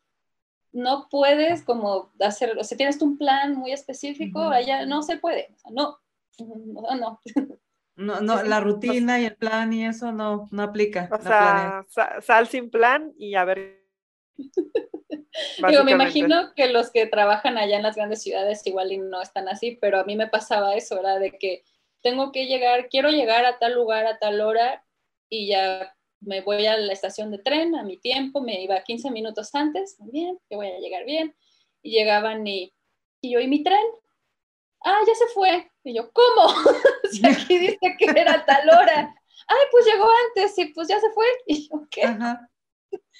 no 0.71 1.07
puedes 1.09 1.63
como 1.63 2.11
hacer, 2.19 2.57
o 2.57 2.63
sea, 2.63 2.77
tienes 2.77 3.01
un 3.01 3.17
plan 3.17 3.55
muy 3.55 3.71
específico, 3.71 4.39
allá 4.41 4.85
no 4.85 5.03
se 5.03 5.17
puede, 5.17 5.49
o 5.53 5.57
sea, 5.57 5.71
no, 5.71 5.99
no, 6.39 6.95
no. 6.95 7.19
No, 7.95 8.19
no, 8.19 8.43
la 8.43 8.59
rutina 8.59 9.19
y 9.19 9.25
el 9.25 9.35
plan 9.35 9.71
y 9.71 9.85
eso 9.85 10.11
no, 10.11 10.47
no 10.51 10.63
aplica. 10.63 11.09
O 11.11 11.21
sea, 11.21 11.85
sal 12.21 12.47
sin 12.47 12.69
plan 12.69 13.13
y 13.17 13.35
a 13.35 13.45
ver. 13.45 13.85
Digo, 15.67 15.83
me 15.83 15.91
imagino 15.91 16.53
que 16.55 16.67
los 16.67 16.91
que 16.91 17.07
trabajan 17.07 17.57
allá 17.57 17.77
en 17.77 17.83
las 17.83 17.95
grandes 17.95 18.21
ciudades 18.21 18.65
igual 18.67 18.91
y 18.91 18.97
no 18.97 19.21
están 19.21 19.47
así, 19.47 19.77
pero 19.79 19.99
a 19.99 20.03
mí 20.03 20.15
me 20.15 20.27
pasaba 20.27 20.75
eso, 20.75 20.95
¿verdad? 20.95 21.19
De 21.19 21.31
que 21.37 21.63
tengo 22.01 22.31
que 22.31 22.47
llegar, 22.47 22.89
quiero 22.89 23.09
llegar 23.09 23.45
a 23.45 23.57
tal 23.59 23.73
lugar 23.73 24.05
a 24.07 24.17
tal 24.17 24.41
hora 24.41 24.85
y 25.29 25.47
ya 25.47 25.95
me 26.19 26.41
voy 26.41 26.65
a 26.65 26.77
la 26.77 26.93
estación 26.93 27.31
de 27.31 27.39
tren 27.39 27.75
a 27.75 27.83
mi 27.83 27.97
tiempo, 27.97 28.41
me 28.41 28.61
iba 28.61 28.81
15 28.81 29.11
minutos 29.11 29.53
antes, 29.55 29.97
bien, 29.99 30.37
que 30.49 30.55
voy 30.55 30.67
a 30.67 30.79
llegar 30.79 31.05
bien, 31.05 31.35
y 31.81 31.91
llegaban 31.91 32.45
y, 32.47 32.73
y 33.21 33.31
yo, 33.31 33.39
¿y 33.39 33.47
mi 33.47 33.63
tren? 33.63 33.85
ah, 34.85 34.99
ya 35.05 35.15
se 35.15 35.27
fue. 35.33 35.69
Y 35.83 35.95
yo, 35.95 36.11
¿cómo? 36.11 36.47
si 37.21 37.25
aquí 37.27 37.57
dice 37.57 37.95
que 37.97 38.05
era 38.05 38.45
tal 38.45 38.69
hora. 38.69 39.15
Ay, 39.47 39.65
pues 39.71 39.85
llegó 39.85 40.07
antes 40.27 40.57
y 40.57 40.65
pues 40.73 40.87
ya 40.87 40.99
se 40.99 41.09
fue. 41.11 41.25
Y 41.47 41.67
yo, 41.67 41.87
¿qué? 41.89 42.03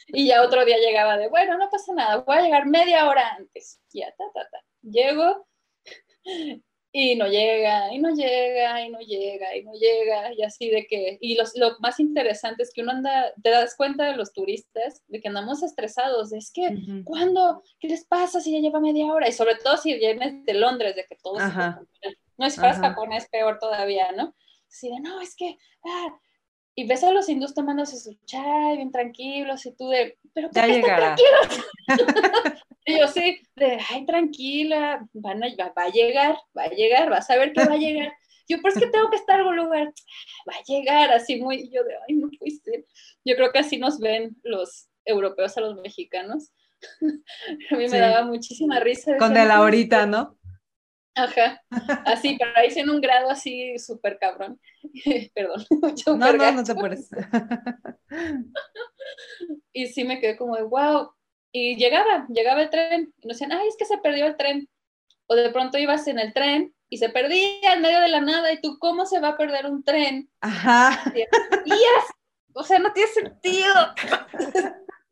Y 0.07 0.27
ya 0.27 0.43
otro 0.43 0.63
día 0.65 0.77
llegaba 0.77 1.17
de, 1.17 1.27
bueno, 1.29 1.57
no 1.57 1.69
pasa 1.69 1.93
nada, 1.93 2.17
voy 2.17 2.37
a 2.37 2.41
llegar 2.41 2.65
media 2.65 3.07
hora 3.09 3.35
antes. 3.35 3.81
Y 3.91 3.99
ya, 3.99 4.11
ta, 4.11 4.23
ta, 4.33 4.47
ta. 4.49 4.59
Llego 4.81 5.47
y 6.97 7.17
no 7.17 7.27
llega, 7.27 7.93
y 7.93 7.99
no 7.99 8.09
llega, 8.15 8.81
y 8.85 8.89
no 8.89 8.99
llega, 8.99 9.57
y 9.57 9.63
no 9.63 9.73
llega, 9.73 10.33
y 10.33 10.43
así 10.43 10.69
de 10.69 10.87
que, 10.87 11.17
y 11.19 11.35
los, 11.35 11.53
lo 11.57 11.77
más 11.79 11.99
interesante 11.99 12.63
es 12.63 12.71
que 12.73 12.83
uno 12.83 12.91
anda, 12.91 13.33
te 13.43 13.49
das 13.49 13.75
cuenta 13.75 14.05
de 14.05 14.15
los 14.15 14.31
turistas, 14.31 15.03
de 15.07 15.19
que 15.19 15.27
andamos 15.27 15.61
estresados, 15.61 16.31
es 16.31 16.53
que, 16.53 16.63
¿cuándo? 17.03 17.63
¿Qué 17.81 17.89
les 17.89 18.05
pasa 18.05 18.39
si 18.39 18.53
ya 18.53 18.59
lleva 18.59 18.79
media 18.79 19.07
hora? 19.07 19.27
Y 19.27 19.33
sobre 19.33 19.55
todo 19.55 19.75
si 19.75 19.93
vienes 19.95 20.45
de 20.45 20.53
Londres, 20.53 20.95
de 20.95 21.05
que 21.05 21.17
todo 21.21 21.37
no 22.37 22.45
es 22.45 22.55
para 22.55 22.95
es 23.15 23.29
peor 23.29 23.59
todavía, 23.59 24.11
¿no? 24.11 24.35
Así 24.67 24.89
de, 24.89 24.99
no, 24.99 25.21
es 25.21 25.35
que, 25.35 25.57
ah, 25.85 26.19
y 26.75 26.85
ves 26.85 27.03
a 27.03 27.11
los 27.11 27.29
hindús 27.29 27.53
tomándose 27.53 27.97
su 27.97 28.17
chai 28.25 28.75
bien 28.75 28.91
tranquilos 28.91 29.65
y 29.65 29.75
tú 29.75 29.87
de, 29.89 30.17
pero 30.33 30.49
¿por 30.49 30.63
qué 30.63 30.79
están 30.79 31.15
tranquilos? 31.15 31.65
y 32.85 32.99
yo 32.99 33.07
sí, 33.07 33.41
de, 33.55 33.79
ay, 33.89 34.05
tranquila, 34.05 35.07
van 35.13 35.43
a, 35.43 35.47
va, 35.47 35.83
a 35.83 35.89
llegar, 35.89 36.37
va 36.57 36.63
a 36.63 36.69
llegar, 36.69 37.09
vas 37.09 37.29
a 37.29 37.37
ver 37.37 37.53
que 37.53 37.63
va 37.63 37.75
a 37.75 37.77
llegar. 37.77 38.11
Yo, 38.47 38.57
pero 38.61 38.75
es 38.75 38.79
que 38.79 38.87
tengo 38.87 39.09
que 39.09 39.15
estar 39.15 39.39
en 39.39 39.41
algún 39.41 39.55
lugar, 39.55 39.93
va 40.47 40.53
a 40.55 40.63
llegar, 40.67 41.11
así 41.11 41.41
muy, 41.41 41.69
yo 41.71 41.83
de, 41.83 41.95
ay, 42.07 42.15
no 42.15 42.29
fuiste. 42.37 42.85
Yo 43.23 43.35
creo 43.35 43.51
que 43.51 43.59
así 43.59 43.77
nos 43.77 43.99
ven 43.99 44.35
los 44.43 44.87
europeos 45.05 45.57
a 45.57 45.61
los 45.61 45.75
mexicanos. 45.81 46.51
a 47.71 47.75
mí 47.75 47.87
me 47.87 47.99
daba 47.99 48.25
muchísima 48.25 48.79
risa. 48.81 49.17
Con 49.17 49.33
de 49.33 49.45
la 49.45 49.61
horita, 49.61 50.05
¿no? 50.05 50.37
Ajá, 51.15 51.63
así, 52.05 52.37
pero 52.39 52.51
ahí 52.55 52.69
en 52.75 52.89
un 52.89 52.99
grado 52.99 53.29
así 53.29 53.79
súper 53.79 54.19
cabrón. 54.19 54.59
Perdón. 55.33 55.65
no, 56.07 56.33
no, 56.33 56.51
no 56.51 56.63
te 56.63 56.75
puedes. 56.75 57.09
y 59.73 59.87
sí 59.87 60.03
me 60.03 60.19
quedé 60.19 60.37
como 60.37 60.55
de 60.57 60.63
wow. 60.63 61.11
Y 61.53 61.77
llegaba, 61.77 62.27
llegaba 62.27 62.61
el 62.61 62.69
tren 62.69 63.13
y 63.21 63.27
nos 63.27 63.37
decían, 63.37 63.53
ay, 63.57 63.67
es 63.69 63.77
que 63.77 63.85
se 63.85 63.97
perdió 63.99 64.25
el 64.25 64.35
tren. 64.35 64.69
O 65.27 65.35
de 65.35 65.49
pronto 65.49 65.77
ibas 65.77 66.05
en 66.07 66.19
el 66.19 66.33
tren 66.33 66.75
y 66.89 66.97
se 66.97 67.09
perdía 67.09 67.73
en 67.73 67.81
medio 67.81 68.01
de 68.01 68.09
la 68.09 68.19
nada 68.19 68.51
y 68.51 68.59
tú, 68.59 68.77
¿cómo 68.77 69.05
se 69.05 69.21
va 69.21 69.29
a 69.29 69.37
perder 69.37 69.65
un 69.65 69.83
tren? 69.83 70.29
Ajá. 70.41 71.01
o 72.53 72.63
sea, 72.63 72.79
no 72.79 72.91
tiene 72.91 73.09
sentido. 73.09 73.73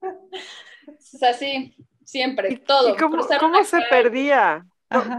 o 0.02 1.18
sea, 1.18 1.34
sí, 1.34 1.74
siempre, 2.04 2.58
todo. 2.58 2.90
¿Y 2.90 2.98
cómo, 2.98 3.26
¿cómo 3.40 3.64
se 3.64 3.82
perdía? 3.90 4.66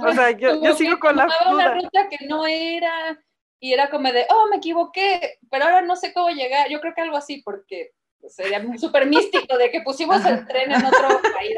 O 0.06 0.12
sea, 0.12 0.30
yo, 0.32 0.74
sigo 0.74 0.98
con 0.98 1.16
la 1.16 1.24
duda. 1.24 1.52
una 1.52 1.74
ruta 1.74 2.08
que 2.08 2.26
no 2.26 2.46
era 2.46 3.18
y 3.60 3.72
era 3.72 3.88
como 3.88 4.12
de, 4.12 4.26
oh, 4.30 4.48
me 4.50 4.56
equivoqué, 4.56 5.38
pero 5.50 5.64
ahora 5.64 5.82
no 5.82 5.96
sé 5.96 6.12
cómo 6.12 6.28
llegar. 6.30 6.68
Yo 6.68 6.80
creo 6.80 6.94
que 6.94 7.00
algo 7.00 7.16
así, 7.16 7.42
porque 7.42 7.92
sería 8.28 8.62
súper 8.76 9.06
místico 9.06 9.56
de 9.56 9.70
que 9.70 9.80
pusimos 9.80 10.24
el 10.26 10.46
tren 10.46 10.72
en 10.72 10.84
otro 10.84 11.20
país. 11.34 11.56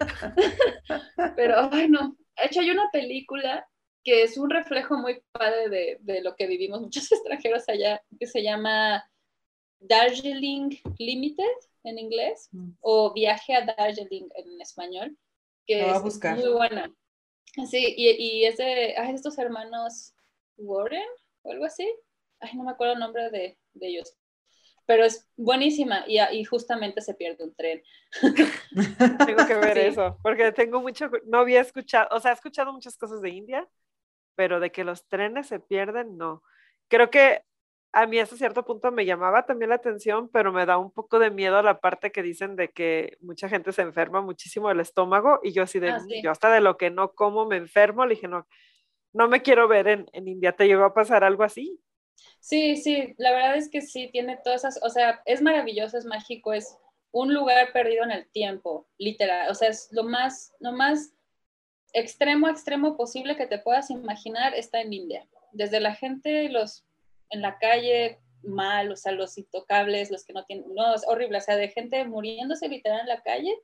pero, 1.36 1.70
ay, 1.72 1.88
no. 1.88 2.16
De 2.36 2.46
hecho, 2.46 2.60
hay 2.60 2.70
una 2.70 2.90
película 2.92 3.66
que 4.02 4.22
es 4.22 4.36
un 4.36 4.50
reflejo 4.50 4.98
muy 4.98 5.22
padre 5.32 5.70
de, 5.70 5.96
de, 6.00 6.20
lo 6.20 6.36
que 6.36 6.46
vivimos 6.46 6.80
muchos 6.80 7.10
extranjeros 7.12 7.68
allá, 7.68 8.02
que 8.18 8.26
se 8.26 8.42
llama 8.42 9.02
Darjeeling 9.80 10.78
Limited 10.98 11.44
en 11.84 11.98
inglés 11.98 12.48
Mm. 12.52 12.72
o 12.80 13.12
Viaje 13.12 13.54
a 13.54 13.64
Darjeeling 13.64 14.28
en 14.34 14.60
español, 14.60 15.16
que 15.66 15.90
es 15.90 16.02
buscar. 16.02 16.36
muy 16.36 16.50
buena. 16.50 16.92
Sí, 17.70 17.94
y, 17.96 18.10
y 18.10 18.44
es 18.46 18.56
de 18.56 18.96
ay, 18.96 19.14
estos 19.14 19.38
hermanos 19.38 20.14
Warren 20.56 21.06
o 21.42 21.52
algo 21.52 21.64
así. 21.64 21.86
Ay, 22.40 22.50
no 22.56 22.64
me 22.64 22.72
acuerdo 22.72 22.94
el 22.94 22.98
nombre 23.00 23.30
de, 23.30 23.58
de 23.74 23.86
ellos. 23.88 24.16
Pero 24.86 25.04
es 25.04 25.28
buenísima 25.36 26.04
y, 26.06 26.18
y 26.20 26.44
justamente 26.44 27.00
se 27.00 27.14
pierde 27.14 27.44
un 27.44 27.54
tren. 27.54 27.82
Tengo 29.24 29.44
que 29.46 29.54
ver 29.56 29.78
Sí. 29.78 29.80
eso, 29.80 30.18
porque 30.22 30.52
tengo 30.52 30.80
mucho, 30.82 31.10
no 31.26 31.38
había 31.38 31.60
escuchado, 31.60 32.08
o 32.12 32.20
sea, 32.20 32.32
he 32.32 32.34
escuchado 32.34 32.72
muchas 32.72 32.96
cosas 32.96 33.20
de 33.22 33.30
India, 33.30 33.68
pero 34.34 34.60
de 34.60 34.72
que 34.72 34.84
los 34.84 35.06
trenes 35.08 35.48
se 35.48 35.60
pierden, 35.60 36.16
no. 36.18 36.42
Creo 36.88 37.10
que 37.10 37.42
a 37.94 38.06
mí 38.06 38.18
hasta 38.18 38.36
cierto 38.36 38.64
punto 38.64 38.90
me 38.90 39.06
llamaba 39.06 39.46
también 39.46 39.68
la 39.68 39.76
atención, 39.76 40.28
pero 40.28 40.52
me 40.52 40.66
da 40.66 40.78
un 40.78 40.90
poco 40.90 41.20
de 41.20 41.30
miedo 41.30 41.62
la 41.62 41.80
parte 41.80 42.10
que 42.10 42.22
dicen 42.22 42.56
de 42.56 42.70
que 42.70 43.16
mucha 43.20 43.48
gente 43.48 43.72
se 43.72 43.82
enferma 43.82 44.20
muchísimo 44.20 44.68
del 44.68 44.80
estómago 44.80 45.38
y 45.44 45.52
yo 45.52 45.62
así 45.62 45.78
de, 45.78 45.90
Ah, 45.90 46.00
sí. 46.00 46.20
yo 46.22 46.32
hasta 46.32 46.52
de 46.52 46.60
lo 46.60 46.76
que 46.76 46.90
no 46.90 47.12
como 47.12 47.46
me 47.46 47.56
enfermo, 47.56 48.04
le 48.04 48.16
dije, 48.16 48.26
no, 48.26 48.48
no 49.12 49.28
me 49.28 49.42
quiero 49.42 49.68
ver 49.68 49.86
en, 49.86 50.06
en 50.12 50.26
India, 50.26 50.52
¿te 50.52 50.66
llegó 50.66 50.84
a 50.84 50.92
pasar 50.92 51.22
algo 51.22 51.44
así? 51.44 51.80
Sí, 52.40 52.76
sí, 52.76 53.14
la 53.16 53.30
verdad 53.30 53.56
es 53.56 53.70
que 53.70 53.80
sí, 53.80 54.08
tiene 54.10 54.38
todas 54.42 54.64
esas, 54.64 54.80
o 54.82 54.90
sea, 54.90 55.22
es 55.24 55.40
maravilloso, 55.40 55.96
es 55.96 56.04
mágico, 56.04 56.52
es 56.52 56.76
un 57.12 57.32
lugar 57.32 57.72
perdido 57.72 58.02
en 58.02 58.10
el 58.10 58.28
tiempo, 58.30 58.88
literal, 58.98 59.48
o 59.50 59.54
sea, 59.54 59.68
es 59.68 59.88
lo 59.92 60.02
más, 60.02 60.52
lo 60.58 60.72
más 60.72 61.14
extremo, 61.92 62.48
extremo 62.48 62.96
posible 62.96 63.36
que 63.36 63.46
te 63.46 63.60
puedas 63.60 63.88
imaginar 63.90 64.52
está 64.54 64.80
en 64.80 64.92
India. 64.92 65.28
Desde 65.52 65.78
la 65.78 65.94
gente, 65.94 66.48
los 66.48 66.84
en 67.34 67.42
la 67.42 67.58
calle, 67.58 68.18
mal, 68.42 68.90
o 68.92 68.96
sea, 68.96 69.12
los 69.12 69.36
intocables, 69.38 70.10
los 70.10 70.24
que 70.24 70.32
no 70.32 70.44
tienen, 70.44 70.74
no, 70.74 70.94
es 70.94 71.06
horrible, 71.06 71.38
o 71.38 71.40
sea, 71.40 71.56
de 71.56 71.68
gente 71.68 72.04
muriéndose 72.04 72.68
literal 72.68 73.00
en 73.00 73.08
la 73.08 73.22
calle, 73.22 73.54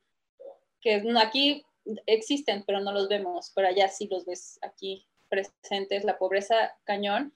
que 0.80 1.02
aquí 1.18 1.64
existen, 2.06 2.64
pero 2.66 2.80
no 2.80 2.92
los 2.92 3.08
vemos, 3.08 3.52
pero 3.54 3.68
allá 3.68 3.88
sí 3.88 4.08
los 4.10 4.24
ves 4.26 4.58
aquí 4.62 5.06
presentes, 5.28 6.04
la 6.04 6.18
pobreza 6.18 6.76
cañón 6.84 7.32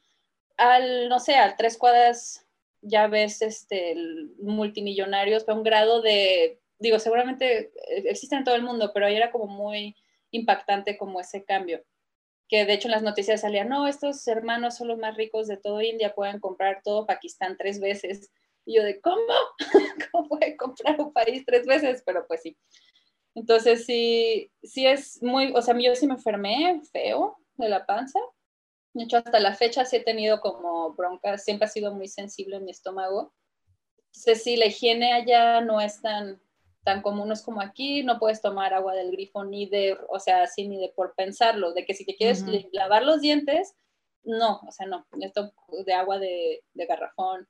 al, 0.57 1.09
no 1.09 1.19
sé, 1.19 1.37
a 1.37 1.57
tres 1.57 1.77
cuadras 1.77 2.47
ya 2.83 3.07
ves 3.07 3.43
este, 3.43 3.95
multimillonarios, 4.39 5.45
pero 5.45 5.57
un 5.57 5.65
grado 5.65 6.03
de, 6.03 6.61
digo, 6.79 6.99
seguramente 6.99 7.73
eh, 7.89 8.05
existen 8.07 8.39
en 8.41 8.45
todo 8.45 8.55
el 8.55 8.63
mundo, 8.63 8.91
pero 8.93 9.07
ahí 9.07 9.17
era 9.17 9.31
como 9.31 9.47
muy 9.47 9.97
impactante 10.31 10.97
como 10.97 11.21
ese 11.21 11.45
cambio. 11.45 11.83
Que 12.55 12.65
de 12.65 12.73
hecho 12.73 12.87
en 12.87 12.93
las 12.93 13.03
noticias 13.03 13.41
salía, 13.41 13.65
no, 13.65 13.89
estos 13.89 14.25
hermanos 14.29 14.77
son 14.77 14.87
los 14.87 14.97
más 14.97 15.17
ricos 15.17 15.49
de 15.49 15.57
todo 15.57 15.83
India, 15.83 16.15
pueden 16.15 16.39
comprar 16.39 16.83
todo 16.85 17.05
Pakistán 17.05 17.57
tres 17.59 17.81
veces. 17.81 18.31
Y 18.65 18.77
yo 18.77 18.85
de, 18.85 19.01
¿cómo? 19.01 19.19
¿Cómo 20.13 20.29
puede 20.29 20.57
comprar 20.57 21.01
un 21.01 21.13
país 21.13 21.43
tres 21.45 21.67
veces? 21.67 22.05
Pero 22.07 22.25
pues 22.29 22.43
sí. 22.43 22.57
Entonces 23.35 23.85
sí, 23.87 24.53
sí 24.63 24.87
es 24.87 25.21
muy, 25.21 25.53
o 25.53 25.63
sea, 25.63 25.77
yo 25.77 25.97
sí 25.97 26.07
me 26.07 26.15
enfermé 26.15 26.81
feo 26.93 27.37
de 27.55 27.69
la 27.69 27.87
panza. 27.87 28.21
De 28.93 29.03
hecho, 29.03 29.17
hasta 29.17 29.41
la 29.41 29.57
fecha 29.57 29.85
sí 29.85 29.97
he 29.97 30.05
tenido 30.05 30.41
como 30.41 30.95
broncas, 30.95 31.43
siempre 31.43 31.67
ha 31.67 31.69
sido 31.69 31.93
muy 31.93 32.07
sensible 32.07 32.59
en 32.59 32.67
mi 32.67 32.71
estómago. 32.71 33.35
Entonces, 34.13 34.45
sí, 34.45 34.57
la 34.57 34.67
higiene 34.67 35.13
allá 35.13 35.61
no 35.61 35.81
es 35.81 36.01
tan, 36.01 36.41
tan 36.85 37.03
común, 37.03 37.29
no 37.29 37.35
es 37.35 37.43
como 37.43 37.61
aquí, 37.61 38.03
no 38.03 38.19
puedes 38.19 38.41
tomar 38.41 38.75
agua 38.75 38.95
del 38.95 39.11
grifo 39.11 39.45
ni 39.45 39.67
de, 39.67 39.99
o 40.09 40.21
sea, 40.21 40.43
así 40.43 40.69
ni 40.69 40.79
de 40.79 40.91
por 40.91 41.15
pensarlo, 41.15 41.73
de 41.73 41.85
que 41.85 41.95
si 41.95 42.05
te 42.05 42.15
quieres 42.15 42.45
lavar 42.73 43.05
los 43.05 43.21
dientes, 43.21 43.75
no, 44.23 44.61
o 44.67 44.71
sea, 44.71 44.87
no, 44.87 45.07
esto 45.21 45.53
de 45.85 45.93
agua 45.95 46.19
de, 46.19 46.63
de 46.75 46.87
garrafón. 46.87 47.49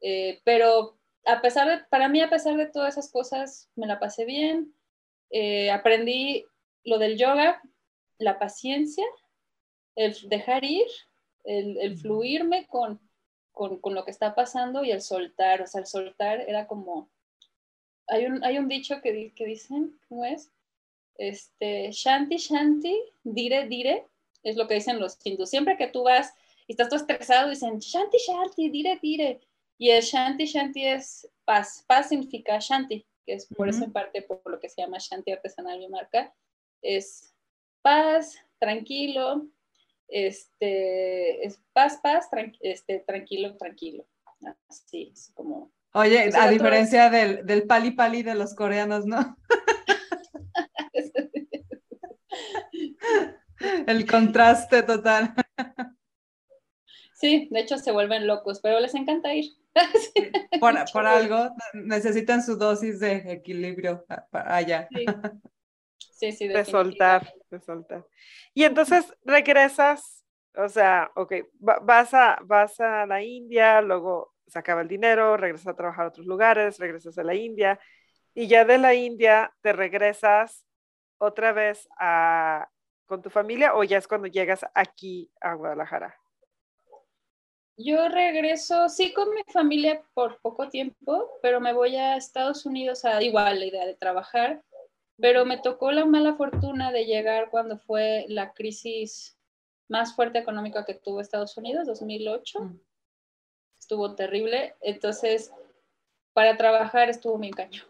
Eh, 0.00 0.40
pero 0.44 0.98
a 1.24 1.40
pesar 1.40 1.68
de, 1.68 1.84
para 1.90 2.08
mí, 2.08 2.20
a 2.20 2.30
pesar 2.30 2.56
de 2.56 2.66
todas 2.66 2.96
esas 2.96 3.10
cosas, 3.10 3.68
me 3.74 3.86
la 3.86 3.98
pasé 3.98 4.24
bien. 4.24 4.74
Eh, 5.30 5.70
aprendí 5.70 6.46
lo 6.84 6.98
del 6.98 7.18
yoga, 7.18 7.60
la 8.18 8.38
paciencia, 8.38 9.04
el 9.94 10.14
dejar 10.28 10.64
ir, 10.64 10.86
el, 11.44 11.78
el 11.78 11.98
fluirme 11.98 12.66
con, 12.66 13.00
con, 13.52 13.78
con 13.80 13.94
lo 13.94 14.04
que 14.04 14.10
está 14.10 14.34
pasando 14.34 14.84
y 14.84 14.90
el 14.90 15.02
soltar. 15.02 15.60
O 15.62 15.66
sea, 15.66 15.80
el 15.80 15.86
soltar 15.86 16.40
era 16.40 16.66
como. 16.66 17.10
Hay 18.08 18.26
un, 18.26 18.42
hay 18.44 18.58
un 18.58 18.68
dicho 18.68 19.00
que, 19.02 19.12
di- 19.12 19.30
que 19.30 19.44
dicen, 19.46 19.98
¿cómo 20.08 20.24
es? 20.24 20.50
Este, 21.16 21.90
Shanti, 21.90 22.36
Shanti, 22.36 22.96
dire, 23.24 23.66
dire, 23.68 24.06
es 24.42 24.56
lo 24.56 24.66
que 24.68 24.74
dicen 24.74 25.00
los 25.00 25.18
hindús. 25.24 25.50
Siempre 25.50 25.76
que 25.76 25.88
tú 25.88 26.04
vas 26.04 26.32
y 26.66 26.72
estás 26.72 26.88
todo 26.88 27.00
estresado, 27.00 27.50
dicen 27.50 27.78
Shanti, 27.78 28.18
Shanti, 28.18 28.68
dire, 28.70 28.98
dire. 29.02 29.40
Y 29.78 29.90
el 29.90 30.02
Shanti, 30.02 30.44
Shanti 30.46 30.84
es 30.86 31.28
paz. 31.44 31.84
Paz 31.86 32.08
significa 32.08 32.58
Shanti, 32.60 33.04
que 33.26 33.34
es 33.34 33.46
por 33.46 33.68
eso 33.68 33.84
en 33.84 33.92
parte 33.92 34.22
por 34.22 34.40
lo 34.50 34.58
que 34.58 34.68
se 34.68 34.80
llama 34.82 34.98
Shanti 34.98 35.32
artesanal 35.32 35.78
mi 35.78 35.88
marca. 35.88 36.34
Es 36.82 37.34
paz, 37.82 38.38
tranquilo, 38.58 39.46
este, 40.08 41.44
es 41.46 41.60
paz, 41.72 41.98
paz, 42.02 42.30
tran- 42.30 42.56
este, 42.60 43.00
tranquilo, 43.00 43.56
tranquilo. 43.56 44.06
Así, 44.68 45.10
es 45.12 45.30
como... 45.34 45.70
Oye, 45.98 46.30
a 46.32 46.48
diferencia 46.48 47.10
del, 47.10 47.44
del 47.44 47.64
pali 47.64 47.90
pali 47.90 48.22
de 48.22 48.36
los 48.36 48.54
coreanos, 48.54 49.04
¿no? 49.04 49.36
El 53.88 54.06
contraste 54.06 54.84
total. 54.84 55.34
Sí, 57.14 57.48
de 57.50 57.58
hecho 57.58 57.78
se 57.78 57.90
vuelven 57.90 58.28
locos, 58.28 58.60
pero 58.60 58.78
les 58.78 58.94
encanta 58.94 59.34
ir. 59.34 59.46
Por, 60.60 61.06
algo 61.06 61.50
necesitan 61.74 62.44
su 62.44 62.56
dosis 62.56 63.00
de 63.00 63.32
equilibrio 63.32 64.06
allá. 64.30 64.88
Sí, 64.92 65.06
sí, 66.12 66.32
sí, 66.32 66.46
De 66.46 66.64
soltar, 66.64 67.34
de 67.50 67.60
soltar. 67.60 68.06
Y 68.54 68.62
entonces 68.62 69.12
regresas, 69.24 70.24
o 70.56 70.68
sea, 70.68 71.10
ok, 71.16 71.32
va- 71.68 71.80
vas 71.82 72.14
a, 72.14 72.38
vas 72.44 72.78
a 72.78 73.04
la 73.06 73.20
India, 73.22 73.80
luego 73.80 74.32
se 74.48 74.58
acaba 74.58 74.82
el 74.82 74.88
dinero, 74.88 75.36
regresas 75.36 75.68
a 75.68 75.76
trabajar 75.76 76.06
a 76.06 76.08
otros 76.08 76.26
lugares, 76.26 76.78
regresas 76.78 77.18
a 77.18 77.22
la 77.22 77.34
India, 77.34 77.78
y 78.34 78.46
ya 78.46 78.64
de 78.64 78.78
la 78.78 78.94
India 78.94 79.52
te 79.60 79.72
regresas 79.72 80.64
otra 81.18 81.52
vez 81.52 81.88
a, 81.98 82.68
con 83.06 83.22
tu 83.22 83.30
familia 83.30 83.74
o 83.74 83.84
ya 83.84 83.98
es 83.98 84.08
cuando 84.08 84.28
llegas 84.28 84.64
aquí 84.74 85.30
a 85.40 85.54
Guadalajara. 85.54 86.16
Yo 87.76 88.08
regreso, 88.08 88.88
sí, 88.88 89.12
con 89.12 89.30
mi 89.30 89.42
familia 89.52 90.02
por 90.12 90.40
poco 90.40 90.68
tiempo, 90.68 91.30
pero 91.42 91.60
me 91.60 91.72
voy 91.72 91.94
a 91.96 92.16
Estados 92.16 92.66
Unidos 92.66 93.04
a 93.04 93.22
igual 93.22 93.60
la 93.60 93.66
idea 93.66 93.86
de 93.86 93.94
trabajar, 93.94 94.62
pero 95.16 95.44
me 95.44 95.58
tocó 95.58 95.92
la 95.92 96.04
mala 96.04 96.34
fortuna 96.34 96.90
de 96.90 97.06
llegar 97.06 97.50
cuando 97.50 97.78
fue 97.78 98.24
la 98.28 98.52
crisis 98.52 99.38
más 99.88 100.14
fuerte 100.14 100.38
económica 100.38 100.84
que 100.84 100.94
tuvo 100.94 101.20
Estados 101.20 101.56
Unidos, 101.56 101.86
2008. 101.86 102.60
Mm. 102.60 102.80
Estuvo 103.88 104.14
terrible, 104.14 104.74
entonces 104.82 105.50
para 106.34 106.58
trabajar 106.58 107.08
estuvo 107.08 107.38
bien 107.38 107.54
cañón. 107.54 107.86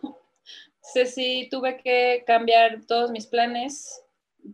Entonces 0.76 1.12
sí, 1.12 1.48
tuve 1.50 1.76
que 1.76 2.22
cambiar 2.24 2.86
todos 2.86 3.10
mis 3.10 3.26
planes, 3.26 4.00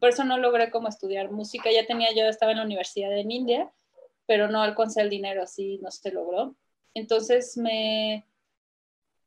por 0.00 0.08
eso 0.08 0.24
no 0.24 0.38
logré 0.38 0.70
como 0.70 0.88
estudiar 0.88 1.30
música, 1.30 1.70
ya 1.70 1.84
tenía 1.84 2.08
yo, 2.16 2.24
estaba 2.24 2.52
en 2.52 2.58
la 2.58 2.64
universidad 2.64 3.12
en 3.12 3.30
India, 3.30 3.70
pero 4.24 4.48
no 4.48 4.62
alcancé 4.62 5.02
el 5.02 5.10
dinero, 5.10 5.42
así 5.42 5.78
no 5.82 5.90
se 5.90 6.12
logró. 6.12 6.56
Entonces 6.94 7.58
me, 7.58 8.24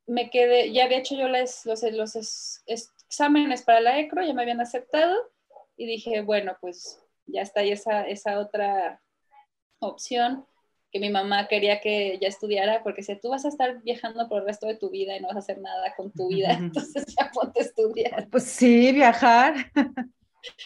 me 0.07 0.31
quedé, 0.31 0.71
ya 0.73 0.85
había 0.85 0.97
hecho 0.97 1.15
yo 1.15 1.27
les, 1.27 1.67
los, 1.67 1.83
los 1.83 2.15
es- 2.15 2.63
es- 2.65 2.91
exámenes 3.05 3.61
para 3.61 3.79
la 3.79 3.99
ECRO, 3.99 4.23
ya 4.25 4.33
me 4.33 4.41
habían 4.41 4.59
aceptado 4.59 5.15
y 5.77 5.85
dije, 5.85 6.21
bueno, 6.21 6.57
pues 6.61 6.99
ya 7.27 7.43
está 7.43 7.59
ahí 7.59 7.73
esa, 7.73 8.07
esa 8.07 8.39
otra 8.39 9.03
opción 9.77 10.47
que 10.91 10.99
mi 10.99 11.09
mamá 11.09 11.47
quería 11.47 11.81
que 11.81 12.17
ya 12.21 12.27
estudiara 12.27 12.81
porque 12.83 13.03
si 13.03 13.15
tú 13.19 13.29
vas 13.29 13.45
a 13.45 13.49
estar 13.49 13.81
viajando 13.83 14.27
por 14.29 14.39
el 14.41 14.47
resto 14.47 14.67
de 14.67 14.77
tu 14.77 14.89
vida 14.89 15.15
y 15.15 15.19
no 15.19 15.27
vas 15.27 15.37
a 15.37 15.39
hacer 15.39 15.59
nada 15.59 15.93
con 15.95 16.11
tu 16.11 16.29
vida, 16.29 16.53
entonces 16.53 17.05
ya 17.17 17.29
ponte 17.33 17.59
a 17.61 17.63
estudiar. 17.63 18.27
Pues 18.29 18.43
sí, 18.43 18.91
viajar. 18.91 19.55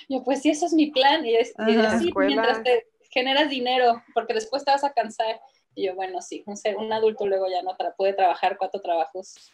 Yo, 0.10 0.24
pues 0.24 0.42
sí, 0.42 0.50
eso 0.50 0.66
es 0.66 0.74
mi 0.74 0.92
plan. 0.92 1.26
Y, 1.26 1.36
es, 1.36 1.54
y 1.68 1.76
Ajá. 1.78 1.98
sí, 2.00 2.08
Escuela. 2.10 2.28
mientras 2.30 2.64
te 2.64 2.88
generas 3.10 3.50
dinero, 3.50 4.04
porque 4.14 4.34
después 4.34 4.64
te 4.64 4.72
vas 4.72 4.84
a 4.84 4.94
cansar. 4.94 5.42
Y 5.74 5.86
yo, 5.86 5.96
bueno, 5.96 6.22
sí, 6.22 6.44
un, 6.46 6.58
ser, 6.58 6.78
un 6.78 6.92
adulto 6.92 7.26
luego 7.26 7.48
ya 7.50 7.62
no 7.64 7.76
tra- 7.78 7.96
puede 7.96 8.14
trabajar 8.14 8.58
cuatro 8.58 8.82
trabajos. 8.82 9.52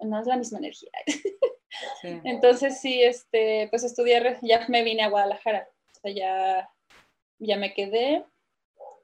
No 0.00 0.20
es 0.20 0.26
la 0.26 0.36
misma 0.36 0.58
energía. 0.58 0.90
Sí. 2.02 2.20
Entonces 2.24 2.80
sí, 2.80 3.00
este, 3.00 3.68
pues 3.70 3.84
estudié, 3.84 4.36
ya 4.42 4.66
me 4.68 4.82
vine 4.82 5.04
a 5.04 5.08
Guadalajara. 5.08 5.68
O 5.92 6.00
sea, 6.00 6.12
ya, 6.12 6.68
ya 7.38 7.56
me 7.58 7.72
quedé 7.74 8.24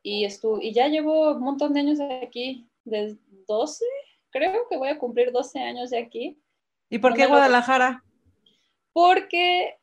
y, 0.09 0.25
y 0.61 0.73
ya 0.73 0.87
llevo 0.87 1.33
un 1.33 1.43
montón 1.43 1.73
de 1.73 1.81
años 1.81 1.99
de 1.99 2.21
aquí, 2.23 2.65
de 2.85 3.17
12, 3.49 3.85
creo 4.31 4.69
que 4.69 4.77
voy 4.77 4.89
a 4.89 4.99
cumplir 4.99 5.33
12 5.33 5.59
años 5.59 5.91
de 5.91 5.99
aquí. 5.99 6.39
¿Y 6.89 6.99
por 6.99 7.11
No 7.11 7.17
qué 7.17 7.23
lo- 7.25 7.31
Guadalajara? 7.31 8.05
porque 8.93 9.77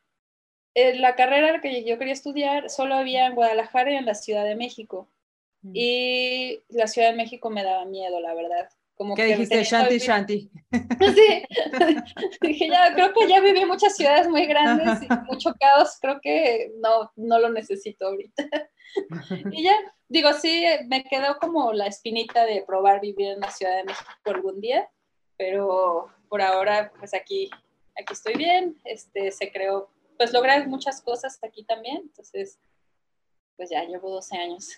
eh, 0.76 0.96
la 0.96 1.16
carrera 1.16 1.60
que 1.62 1.84
yo 1.84 1.98
quería 2.00 2.14
estudiar 2.14 2.70
solo 2.70 2.96
había 2.96 3.26
en 3.28 3.36
Guadalajara 3.36 3.92
y 3.92 3.96
en 3.98 4.06
la 4.06 4.16
Ciudad 4.16 4.44
de 4.46 4.56
México. 4.56 5.08
Mm. 5.62 5.72
Y 5.76 6.60
la 6.70 6.88
Ciudad 6.88 7.10
de 7.12 7.18
México 7.18 7.50
me 7.50 7.64
daba 7.64 7.86
miedo, 7.86 8.20
la 8.22 8.34
verdad. 8.34 8.70
Como 9.04 9.16
¿Qué 9.16 9.26
dijiste? 9.26 9.62
Shanti, 9.66 9.98
Shanti. 9.98 10.50
Sí, 10.72 11.44
dije, 12.42 12.70
ya, 12.70 12.94
creo 12.96 13.14
que 13.14 13.28
ya 13.28 13.42
viví 13.42 13.66
muchas 13.66 13.98
ciudades 13.98 14.30
muy 14.30 14.46
grandes 14.46 15.04
y 15.04 15.08
mucho 15.30 15.54
caos, 15.60 15.98
creo 16.00 16.22
que 16.22 16.72
no, 16.78 17.12
no 17.18 17.38
lo 17.38 17.50
necesito 17.50 18.08
ahorita. 18.08 18.48
y 19.52 19.64
ya, 19.64 19.74
digo, 20.08 20.32
sí, 20.32 20.66
me 20.88 21.04
quedó 21.04 21.38
como 21.38 21.74
la 21.74 21.88
espinita 21.88 22.46
de 22.46 22.64
probar 22.66 23.02
vivir 23.02 23.32
en 23.32 23.42
la 23.42 23.52
Ciudad 23.52 23.76
de 23.76 23.84
México 23.84 24.10
algún 24.24 24.62
día, 24.62 24.90
pero 25.36 26.08
por 26.30 26.42
ahora, 26.42 26.94
pues 26.98 27.14
aquí, 27.14 27.50
aquí 28.00 28.14
estoy 28.14 28.36
bien, 28.36 28.78
este, 28.86 29.32
se 29.32 29.52
creó, 29.52 29.90
pues 30.18 30.32
logré 30.32 30.66
muchas 30.66 31.02
cosas 31.02 31.38
aquí 31.44 31.66
también, 31.66 31.98
entonces, 32.04 32.58
pues 33.58 33.70
ya 33.70 33.84
llevo 33.84 34.10
12 34.10 34.38
años. 34.38 34.70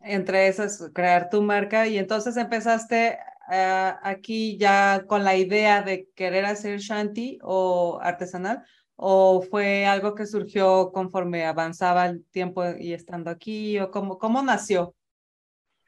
Entre 0.00 0.48
esas, 0.48 0.90
crear 0.92 1.30
tu 1.30 1.40
marca 1.40 1.86
y 1.86 1.98
entonces 1.98 2.36
empezaste 2.36 3.18
uh, 3.48 3.98
aquí 4.02 4.56
ya 4.58 5.04
con 5.06 5.24
la 5.24 5.36
idea 5.36 5.82
de 5.82 6.08
querer 6.14 6.46
hacer 6.46 6.78
shanty 6.78 7.38
o 7.42 7.98
artesanal 8.02 8.64
o 8.96 9.42
fue 9.42 9.86
algo 9.86 10.14
que 10.14 10.26
surgió 10.26 10.92
conforme 10.92 11.44
avanzaba 11.44 12.06
el 12.06 12.24
tiempo 12.26 12.64
y 12.78 12.92
estando 12.92 13.30
aquí 13.30 13.78
o 13.78 13.90
cómo, 13.90 14.18
cómo 14.18 14.42
nació? 14.42 14.94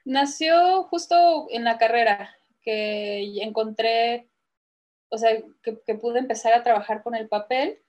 Nació 0.03 0.83
justo 0.83 1.47
en 1.49 1.63
la 1.63 1.77
carrera 1.77 2.35
que 2.61 3.41
encontré, 3.41 4.29
o 5.09 5.17
sea, 5.17 5.31
que, 5.61 5.79
que 5.85 5.95
pude 5.95 6.19
empezar 6.19 6.53
a 6.53 6.63
trabajar 6.63 7.01
con 7.01 7.15
el 7.15 7.27
papel 7.27 7.79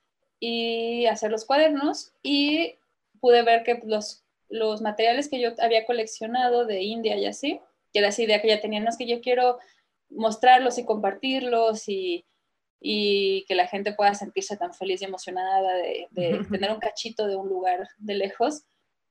y 0.41 1.07
hacer 1.07 1.31
los 1.31 1.45
cuadernos 1.45 2.13
y 2.23 2.77
pude 3.21 3.43
ver 3.43 3.65
que 3.65 3.81
los, 3.85 4.25
los 4.49 4.81
materiales 4.81 5.29
que 5.29 5.41
yo 5.41 5.51
había 5.61 5.85
coleccionado 5.85 6.65
de 6.65 6.83
India 6.83 7.17
y 7.17 7.27
así, 7.27 7.61
que 7.93 8.01
era 8.01 8.09
esa 8.09 8.23
idea 8.23 8.41
que 8.41 8.49
ya 8.49 8.61
tenía, 8.61 8.81
no 8.81 8.89
es 8.89 8.97
que 8.97 9.07
yo 9.07 9.21
quiero 9.21 9.59
mostrarlos 10.11 10.79
y 10.79 10.85
compartirlos 10.85 11.89
y, 11.89 12.25
y 12.81 13.45
que 13.47 13.55
la 13.55 13.67
gente 13.67 13.93
pueda 13.93 14.15
sentirse 14.15 14.57
tan 14.57 14.73
feliz 14.73 15.03
y 15.03 15.05
emocionada 15.05 15.75
de, 15.75 16.09
tener 16.51 16.71
un 16.71 16.81
cachito 16.81 17.27
de 17.27 17.37
un 17.37 17.49
lugar 17.49 17.89
de 17.99 18.15
lejos, 18.15 18.63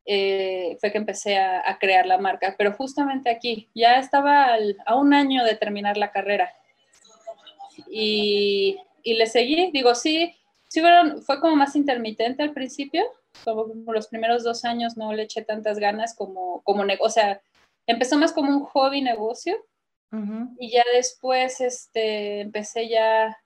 eh, 0.05 0.77
fue 0.79 0.91
que 0.91 0.97
empecé 0.97 1.37
a, 1.37 1.77
crear 1.79 2.05
la 2.05 2.17
marca. 2.17 2.55
Pero 2.57 2.73
justamente 2.73 3.29
aquí, 3.29 3.69
ya 3.75 3.99
estaba 3.99 4.57
a 4.85 4.95
un 4.95 5.13
año 5.13 5.43
de 5.43 5.55
terminar 5.55 5.97
la 5.97 6.11
carrera 6.11 6.53
y, 7.89 8.77
y 9.03 9.13
le 9.15 9.27
seguí, 9.27 9.69
digo, 9.71 9.93
sí, 9.95 10.33
sí 10.67 10.81
fue 11.25 11.39
como 11.39 11.55
más 11.55 11.75
intermitente 11.75 12.43
al 12.43 12.53
principio, 12.53 13.03
como 13.43 13.93
los 13.93 14.07
primeros 14.07 14.43
dos 14.43 14.65
años 14.65 14.97
no 14.97 15.13
le 15.13 15.23
eché 15.23 15.41
tantas 15.43 15.77
ganas 15.77 16.15
como, 16.15 16.61
como 16.63 16.83
o 16.99 17.09
sea, 17.09 17.41
empezó 17.87 18.17
más 18.17 18.33
como 18.33 18.51
un 18.51 18.63
hobby 18.65 19.01
negocio 19.01 19.65
y 20.57 20.71
ya 20.71 20.83
después 20.93 21.59
este, 21.59 22.39
empecé 22.41 22.87
ya 22.87 23.37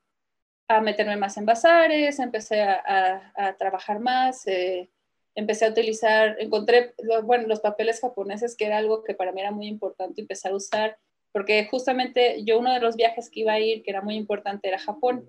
a 0.67 0.81
meterme 0.81 1.17
más 1.17 1.37
en 1.37 1.45
bazares, 1.45 2.19
empecé 2.19 2.61
a, 2.61 3.55
trabajar 3.57 3.99
más, 3.99 4.45
eh, 4.47 4.89
empecé 5.35 5.65
a 5.65 5.69
utilizar, 5.69 6.37
encontré, 6.39 6.93
bueno, 7.23 7.47
los 7.47 7.59
papeles 7.59 7.99
japoneses, 7.99 8.55
que 8.55 8.65
era 8.65 8.77
algo 8.77 9.03
que 9.03 9.15
para 9.15 9.31
mí 9.31 9.41
era 9.41 9.51
muy 9.51 9.67
importante 9.67 10.21
empezar 10.21 10.51
a 10.51 10.55
usar, 10.55 10.97
porque 11.31 11.65
justamente 11.69 12.43
yo 12.43 12.59
uno 12.59 12.73
de 12.73 12.79
los 12.79 12.95
viajes 12.95 13.29
que 13.29 13.41
iba 13.41 13.53
a 13.53 13.59
ir, 13.59 13.83
que 13.83 13.91
era 13.91 14.01
muy 14.01 14.15
importante, 14.15 14.67
era 14.67 14.77
Japón, 14.79 15.25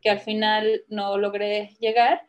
que 0.00 0.10
al 0.10 0.20
final 0.20 0.84
no 0.88 1.18
logré 1.18 1.76
llegar, 1.78 2.22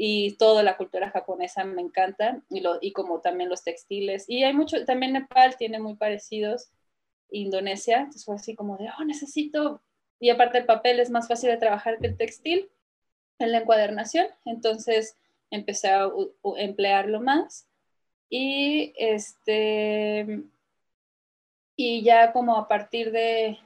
y 0.00 0.36
toda 0.36 0.62
la 0.62 0.76
cultura 0.76 1.10
japonesa 1.10 1.64
me 1.64 1.82
encanta, 1.82 2.40
y, 2.50 2.60
lo, 2.60 2.78
y 2.80 2.92
como 2.92 3.20
también 3.20 3.50
los 3.50 3.64
textiles, 3.64 4.24
y 4.28 4.44
hay 4.44 4.54
mucho, 4.54 4.84
también 4.84 5.12
Nepal 5.12 5.56
tiene 5.56 5.80
muy 5.80 5.96
parecidos, 5.96 6.70
Indonesia, 7.30 7.98
entonces 7.98 8.24
fue 8.24 8.36
así 8.36 8.54
como 8.54 8.76
de, 8.78 8.88
oh, 8.98 9.04
necesito 9.04 9.82
y 10.20 10.30
aparte 10.30 10.58
el 10.58 10.66
papel 10.66 11.00
es 11.00 11.10
más 11.10 11.28
fácil 11.28 11.50
de 11.50 11.56
trabajar 11.56 11.98
que 11.98 12.06
el 12.06 12.16
textil 12.16 12.70
en 13.38 13.52
la 13.52 13.58
encuadernación, 13.58 14.26
entonces 14.44 15.16
empecé 15.50 15.88
a 15.88 16.08
emplearlo 16.56 17.20
más 17.20 17.66
y 18.28 18.92
este 18.98 20.42
y 21.76 22.02
ya 22.02 22.32
como 22.32 22.56
a 22.56 22.68
partir 22.68 23.10
de 23.12 23.58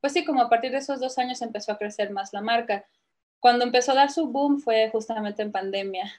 pues 0.00 0.12
sí 0.12 0.24
como 0.24 0.42
a 0.42 0.48
partir 0.48 0.72
de 0.72 0.78
esos 0.78 0.98
dos 1.00 1.18
años 1.18 1.42
empezó 1.42 1.72
a 1.72 1.78
crecer 1.78 2.10
más 2.10 2.32
la 2.32 2.40
marca 2.40 2.84
cuando 3.40 3.64
empezó 3.64 3.92
a 3.92 3.96
dar 3.96 4.10
su 4.10 4.28
boom 4.28 4.60
fue 4.60 4.90
justamente 4.90 5.42
en 5.42 5.52
pandemia. 5.52 6.12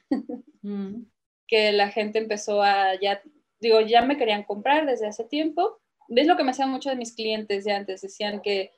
Mm. 0.63 1.05
que 1.47 1.71
la 1.71 1.89
gente 1.89 2.19
empezó 2.19 2.61
a 2.61 2.93
ya 3.01 3.19
digo 3.59 3.81
ya 3.81 4.03
me 4.03 4.15
querían 4.15 4.43
comprar 4.43 4.85
desde 4.85 5.07
hace 5.07 5.23
tiempo. 5.23 5.79
Ves 6.07 6.27
lo 6.27 6.37
que 6.37 6.43
me 6.43 6.51
hacían 6.51 6.69
muchos 6.69 6.91
de 6.91 6.97
mis 6.97 7.15
clientes 7.15 7.63
de 7.63 7.71
antes. 7.71 8.01
Decían 8.01 8.41
que 8.41 8.71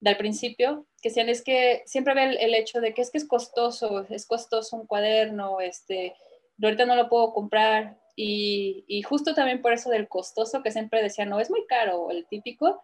del 0.00 0.16
principio, 0.16 0.86
que 1.02 1.08
decían 1.08 1.28
es 1.28 1.42
que 1.42 1.82
siempre 1.86 2.14
ve 2.14 2.36
el, 2.40 2.54
hecho 2.54 2.80
de 2.80 2.94
que 2.94 3.02
es 3.02 3.10
que 3.10 3.18
es 3.18 3.26
costoso, 3.26 4.06
es 4.08 4.26
costoso 4.26 4.76
un 4.76 4.86
cuaderno, 4.86 5.60
este, 5.60 6.14
ahorita 6.62 6.86
no 6.86 6.94
lo 6.94 7.08
puedo 7.08 7.32
comprar. 7.32 7.98
Y, 8.14 8.84
y, 8.88 9.02
justo 9.02 9.34
también 9.34 9.62
por 9.62 9.72
eso 9.72 9.90
del 9.90 10.08
costoso, 10.08 10.62
que 10.62 10.72
siempre 10.72 11.02
decían, 11.02 11.28
no, 11.28 11.38
es 11.38 11.50
muy 11.50 11.64
caro, 11.66 12.10
el 12.10 12.26
típico, 12.26 12.82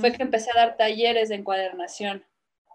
fue 0.00 0.12
que 0.12 0.22
empecé 0.22 0.50
a 0.50 0.58
dar 0.58 0.76
talleres 0.76 1.28
de 1.28 1.36
encuadernación 1.36 2.24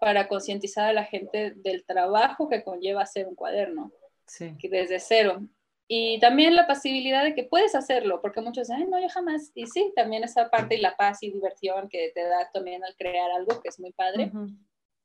para 0.02 0.26
concientizar 0.26 0.88
a 0.88 0.92
la 0.92 1.04
gente 1.04 1.52
del 1.54 1.84
trabajo 1.84 2.48
que 2.48 2.64
conlleva 2.64 3.02
hacer 3.02 3.28
un 3.28 3.36
cuaderno, 3.36 3.92
sí. 4.26 4.52
desde 4.68 4.98
cero. 4.98 5.46
Y 5.86 6.18
también 6.18 6.56
la 6.56 6.66
posibilidad 6.66 7.22
de 7.22 7.36
que 7.36 7.44
puedes 7.44 7.76
hacerlo, 7.76 8.20
porque 8.20 8.40
muchos 8.40 8.66
dicen, 8.66 8.82
Ay, 8.82 8.88
no, 8.90 9.00
yo 9.00 9.08
jamás. 9.08 9.52
Y 9.54 9.68
sí, 9.68 9.92
también 9.94 10.24
esa 10.24 10.50
parte 10.50 10.74
y 10.74 10.80
la 10.80 10.96
paz 10.96 11.22
y 11.22 11.30
diversión 11.30 11.88
que 11.88 12.10
te 12.16 12.24
da 12.24 12.50
también 12.52 12.82
al 12.82 12.96
crear 12.96 13.30
algo, 13.30 13.62
que 13.62 13.68
es 13.68 13.78
muy 13.78 13.92
padre. 13.92 14.32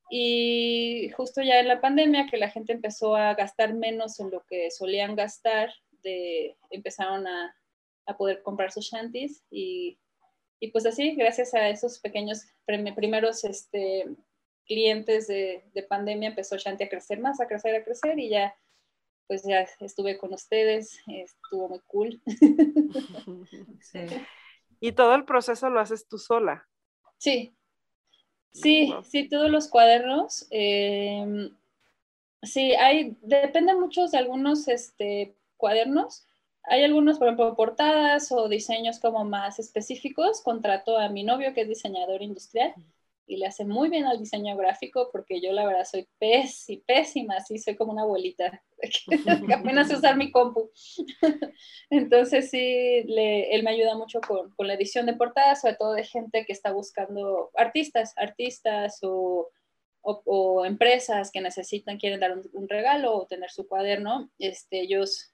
Y 0.10 1.12
justo 1.16 1.44
ya 1.44 1.60
en 1.60 1.68
la 1.68 1.80
pandemia, 1.80 2.26
que 2.26 2.38
la 2.38 2.50
gente 2.50 2.74
empezó 2.74 3.16
a 3.16 3.36
gastar 3.36 3.76
menos 3.76 4.20
en 4.20 4.32
lo 4.32 4.44
que 4.48 4.72
solían 4.72 5.16
gastar, 5.16 5.70
de, 6.02 6.58
empezaron 6.72 7.28
a, 7.28 7.56
a 8.08 8.18
poder 8.18 8.42
comprar 8.42 8.72
sus 8.72 8.86
shanties 8.86 9.44
y, 9.52 10.00
y, 10.60 10.72
pues 10.72 10.88
así, 10.88 11.14
gracias 11.14 11.54
a 11.54 11.70
esos 11.70 12.00
pequeños 12.00 12.48
primeros 12.66 13.44
este, 13.44 14.08
clientes 14.68 15.28
de, 15.28 15.64
de 15.74 15.84
pandemia, 15.84 16.30
empezó 16.30 16.58
Shanty 16.58 16.84
a 16.84 16.90
crecer 16.90 17.20
más, 17.20 17.40
a 17.40 17.48
crecer, 17.48 17.76
a 17.76 17.84
crecer 17.84 18.20
y 18.20 18.30
ya 18.30 18.56
pues 19.28 19.44
ya 19.44 19.68
estuve 19.82 20.18
con 20.18 20.34
ustedes, 20.34 21.00
estuvo 21.08 21.70
muy 21.70 21.82
cool. 21.88 22.22
Sí. 23.82 24.00
¿Y 24.80 24.92
todo 24.92 25.16
el 25.16 25.26
proceso 25.26 25.70
lo 25.70 25.80
haces 25.80 26.08
tú 26.08 26.18
sola? 26.18 26.68
Sí, 27.18 27.56
sí, 28.52 28.94
sí, 29.04 29.28
todos 29.28 29.50
los 29.50 29.70
cuadernos. 29.70 30.46
Em, 30.50 31.50
sí, 32.44 32.74
hay, 32.76 33.16
depende 33.22 33.76
mucho 33.76 34.08
de 34.08 34.18
algunos 34.18 34.68
este, 34.68 35.36
cuadernos. 35.58 36.28
Hay 36.64 36.84
algunos, 36.84 37.18
por 37.18 37.28
ejemplo, 37.28 37.56
portadas 37.56 38.32
o 38.32 38.50
diseños 38.50 39.00
como 39.00 39.24
más 39.24 39.58
específicos. 39.58 40.42
Contrato 40.42 40.98
a 40.98 41.10
mi 41.10 41.24
novio, 41.24 41.54
que 41.54 41.62
es 41.62 41.70
diseñador 41.70 42.22
industrial, 42.22 42.76
y 43.28 43.38
le 43.38 43.46
hace 43.46 43.66
muy 43.66 43.90
bien 43.90 44.06
al 44.06 44.18
diseño 44.18 44.56
gráfico 44.56 45.10
porque 45.12 45.42
yo 45.42 45.52
la 45.52 45.66
verdad 45.66 45.86
soy 45.86 46.08
pésima, 46.18 46.82
pésima, 46.88 47.40
sí, 47.42 47.60
soy 47.60 47.76
como 47.76 47.92
una 47.92 48.04
abuelita, 48.04 48.64
que 48.82 49.08
apenas 49.54 49.92
usar 49.92 50.18
mi 50.18 50.32
compu. 50.32 50.72
Entonces 51.90 52.50
sí, 52.50 52.58
él 52.60 53.64
me 53.64 53.72
ayuda 53.72 53.96
mucho 53.96 54.22
con, 54.22 54.52
con, 54.52 54.68
la 54.68 54.76
edición 54.76 55.06
de 55.06 55.14
portadas, 55.14 55.62
sobre 55.62 55.76
todo 55.76 55.94
de 55.94 56.06
gente 56.06 56.46
que 56.46 56.54
está 56.54 56.72
buscando 56.72 57.52
artistas, 57.56 58.14
artistas 58.16 59.00
o, 59.04 59.50
o, 60.02 60.66
empresas 60.66 61.32
que 61.32 61.42
necesitan, 61.42 61.98
quieren 61.98 62.20
dar 62.20 62.38
un, 62.54 62.70
regalo 62.70 63.14
o 63.16 63.28
tener 63.28 63.52
su 63.52 63.68
cuaderno. 63.68 64.30
Este, 64.40 64.82
ellos, 64.82 65.34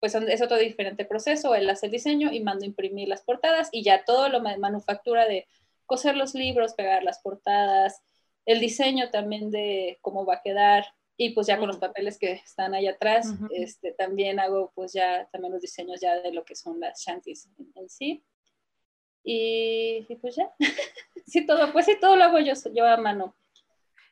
pues 0.00 0.14
es 0.14 0.42
otro 0.42 0.56
diferente 0.56 1.04
proceso, 1.04 1.54
él 1.54 1.68
hace 1.68 1.86
el 1.86 1.92
diseño 1.92 2.32
y 2.32 2.40
mando 2.40 2.64
imprimir 2.64 3.08
las 3.08 3.22
portadas 3.22 3.68
y 3.72 3.82
ya 3.82 4.04
todo 4.04 4.28
lo 4.28 4.40
manufactura 4.40 5.26
de 5.26 5.46
coser 5.86 6.16
los 6.16 6.34
libros, 6.34 6.74
pegar 6.74 7.02
las 7.02 7.20
portadas, 7.20 8.02
el 8.44 8.60
diseño 8.60 9.10
también 9.10 9.50
de 9.50 9.98
cómo 10.02 10.24
va 10.24 10.34
a 10.34 10.42
quedar 10.42 10.84
y 11.18 11.30
pues 11.30 11.46
ya 11.46 11.58
con 11.58 11.68
los 11.68 11.78
papeles 11.78 12.18
que 12.18 12.32
están 12.32 12.74
ahí 12.74 12.86
atrás, 12.86 13.32
este, 13.50 13.92
también 13.92 14.38
hago 14.38 14.72
pues 14.74 14.92
ya 14.92 15.26
también 15.32 15.52
los 15.52 15.62
diseños 15.62 16.00
ya 16.00 16.20
de 16.20 16.32
lo 16.32 16.44
que 16.44 16.54
son 16.54 16.78
las 16.78 17.02
shanties 17.02 17.48
en, 17.74 17.88
sí. 17.88 18.22
Y, 19.28 20.06
pues 20.20 20.36
ya, 20.36 20.52
sí 21.26 21.46
todo, 21.46 21.72
pues 21.72 21.86
sí 21.86 21.98
todo 21.98 22.16
lo 22.16 22.24
hago 22.24 22.38
yo, 22.38 22.52
yo 22.72 22.86
a 22.86 22.96
mano. 22.98 23.34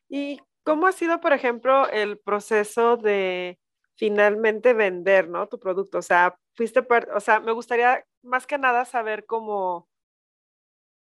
¿Y 0.09 0.41
cómo 0.65 0.87
ha 0.87 0.93
sido, 0.93 1.21
por 1.21 1.33
ejemplo, 1.33 1.89
el 1.91 2.19
proceso 2.19 2.97
de 2.97 3.61
finalmente 3.97 4.73
vender, 4.73 5.29
¿no? 5.29 5.47
Tu 5.47 5.61
producto, 5.61 5.99
o 5.99 6.03
sea, 6.03 6.37
fuiste, 6.55 6.85
o 7.15 7.21
sea, 7.21 7.39
me 7.39 7.53
gustaría 7.53 8.05
más 8.23 8.47
que 8.47 8.59
nada 8.59 8.85
saber 8.87 9.27
cómo, 9.27 9.89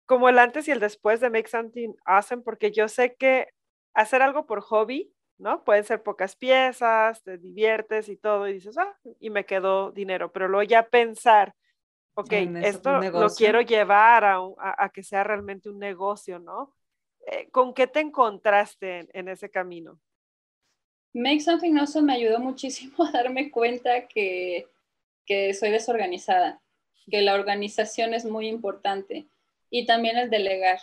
como 0.07 0.29
el 0.29 0.39
antes 0.39 0.69
y 0.69 0.71
el 0.71 0.81
después 0.81 1.21
de 1.21 1.31
Make 1.31 1.49
Something 1.49 1.95
Awesome, 2.05 2.43
porque 2.43 2.71
yo 2.73 2.89
sé 2.89 3.15
que 3.15 3.49
hacer 3.95 4.23
algo 4.23 4.47
por 4.47 4.61
hobby, 4.61 5.13
¿no? 5.39 5.65
Pueden 5.65 5.85
ser 5.85 6.03
pocas 6.03 6.37
piezas, 6.37 7.23
te 7.23 7.39
diviertes 7.39 8.09
y 8.09 8.17
todo, 8.17 8.49
y 8.49 8.55
dices, 8.55 8.77
ah, 8.79 8.97
y 9.21 9.31
me 9.31 9.45
quedó 9.47 9.93
dinero, 9.93 10.33
pero 10.33 10.49
luego 10.49 10.63
ya 10.63 10.89
pensar 10.89 11.55
ok, 12.15 12.33
esto 12.63 13.01
lo 13.01 13.29
quiero 13.31 13.61
llevar 13.61 14.25
a, 14.25 14.89
que 14.91 15.03
sea 15.03 15.25
realmente 15.25 15.69
un 15.69 15.79
negocio, 15.79 16.39
¿no? 16.39 16.75
Eh, 17.27 17.49
¿Con 17.51 17.75
qué 17.75 17.87
te 17.87 18.01
encontraste 18.01 19.09
en, 19.13 19.29
ese 19.29 19.51
camino? 19.51 19.99
Make 21.13 21.41
Something 21.41 21.77
Awesome 21.77 22.07
me 22.07 22.15
ayudó 22.15 22.39
muchísimo 22.39 23.05
a 23.05 23.11
darme 23.11 23.51
cuenta 23.51 24.07
que, 24.07 24.69
que 25.25 25.55
soy 25.55 25.71
desorganizada, 25.71 26.61
que 27.11 27.23
la 27.23 27.35
organización 27.35 28.15
es 28.15 28.25
muy 28.25 28.49
importante 28.49 29.27
y 29.71 29.87
también 29.87 30.19
el 30.19 30.31
delegar, 30.31 30.81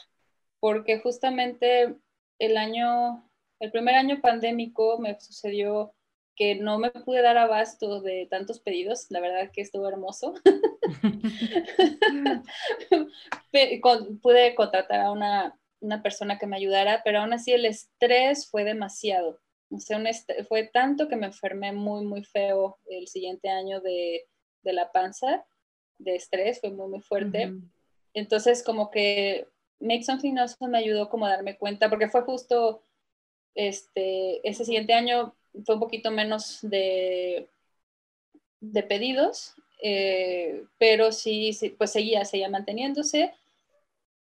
porque 0.60 1.00
justamente 1.00 1.96
el 2.40 2.58
año, 2.58 3.30
el 3.60 3.72
primer 3.72 3.96
año 3.96 4.22
pandémico 4.22 5.00
me 5.00 5.20
sucedió 5.20 5.94
que 6.36 6.56
no 6.56 6.80
me 6.80 6.90
pude 6.90 7.22
dar 7.22 7.38
abasto 7.38 8.02
de 8.02 8.28
tantos 8.30 8.60
pedidos, 8.60 9.06
la 9.10 9.20
verdad 9.20 9.52
que 9.54 9.62
estuvo 9.62 9.88
hermoso. 9.88 10.34
pude 14.22 14.56
contratar 14.56 15.02
a 15.02 15.12
una, 15.12 15.58
persona 16.02 16.40
que 16.40 16.48
me 16.48 16.58
ayudara, 16.58 17.02
pero 17.04 17.20
aún 17.20 17.34
así 17.34 17.52
el 17.52 17.66
estrés 17.66 18.50
fue 18.50 18.64
demasiado. 18.64 19.40
O 19.70 19.80
sea, 19.80 20.02
fue 20.48 20.64
tanto 20.64 21.08
que 21.08 21.16
me 21.16 21.28
enfermé 21.28 21.74
muy, 21.74 22.04
muy 22.06 22.24
feo 22.24 22.80
el 22.88 23.08
siguiente 23.08 23.50
año 23.50 23.80
de, 23.80 24.28
la 24.64 24.92
panza, 24.92 25.46
de 25.98 26.16
estrés, 26.16 26.60
fue 26.60 26.72
muy, 26.72 26.90
muy 26.90 27.02
fuerte. 27.02 27.54
Entonces, 28.14 28.64
como 28.64 28.92
que 28.92 29.48
Make 29.80 30.04
Something 30.04 30.38
Awesome 30.38 30.72
me 30.72 30.78
ayudó 30.78 31.10
como 31.10 31.26
a 31.26 31.30
darme 31.30 31.58
cuenta, 31.58 31.90
porque 31.90 32.10
fue 32.10 32.22
justo 32.22 32.82
este, 33.56 34.48
ese 34.48 34.66
siguiente 34.66 34.94
año 34.94 35.36
fue 35.66 35.76
un 35.76 35.82
poquito 35.82 36.12
menos 36.12 36.60
de, 36.62 37.50
de 38.62 38.84
pedidos, 38.84 39.56
eh, 39.82 40.64
pero 40.78 41.12
sí, 41.12 41.54
sí, 41.54 41.70
pues 41.70 41.92
seguía, 41.92 42.24
seguía 42.24 42.50
manteniéndose 42.50 43.34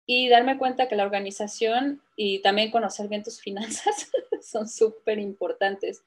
y 0.06 0.28
darme 0.28 0.58
cuenta 0.58 0.88
que 0.88 0.96
la 0.96 1.04
organización 1.04 2.02
y 2.16 2.40
también 2.40 2.70
conocer 2.70 3.08
bien 3.08 3.22
tus 3.22 3.40
finanzas 3.42 4.10
son 4.42 4.68
súper 4.68 5.18
importantes. 5.18 6.02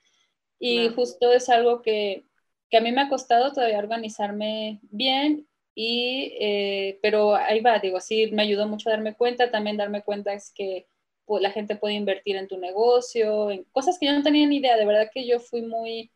Y 0.60 0.90
justo 0.90 1.32
es 1.32 1.50
algo 1.50 1.84
que, 1.84 2.24
que, 2.70 2.78
a 2.78 2.82
mí 2.82 2.92
me 2.92 3.02
ha 3.02 3.10
costado 3.10 3.54
todavía 3.54 3.78
organizarme 3.78 4.80
bien, 4.90 5.48
y, 5.80 6.34
eh, 6.40 7.00
pero 7.04 7.36
ahí 7.36 7.62
va, 7.62 7.78
digo, 7.78 8.00
sí, 8.00 8.32
me 8.32 8.42
ayudó 8.42 8.68
mucho 8.68 8.90
a 8.90 8.94
darme 8.94 9.14
cuenta, 9.14 9.52
también 9.52 9.78
darme 9.78 10.02
cuenta 10.02 10.34
es 10.34 10.52
que 10.52 10.88
pues, 11.26 11.44
la 11.44 11.52
gente 11.52 11.76
puede 11.76 11.94
invertir 11.94 12.36
en 12.36 12.48
tu 12.48 12.58
negocio, 12.58 13.52
en 13.52 13.64
cosas 13.66 14.00
que 14.00 14.08
yo 14.08 14.14
no 14.14 14.24
tenía 14.24 14.48
ni 14.48 14.58
idea, 14.58 14.76
de 14.76 14.88
verdad 14.88 15.12
que 15.14 15.28
yo 15.28 15.40
fui 15.40 15.62
muy, 15.62 16.12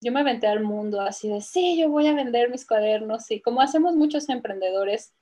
yo 0.00 0.12
me 0.12 0.20
aventé 0.20 0.46
al 0.46 0.62
mundo 0.62 1.00
así 1.00 1.28
de, 1.28 1.40
sí, 1.40 1.76
yo 1.76 1.90
voy 1.90 2.06
a 2.06 2.14
vender 2.14 2.50
mis 2.50 2.64
cuadernos, 2.64 3.28
y 3.32 3.40
como 3.40 3.62
hacemos 3.62 3.96
muchos 3.96 4.28
emprendedores, 4.28 5.12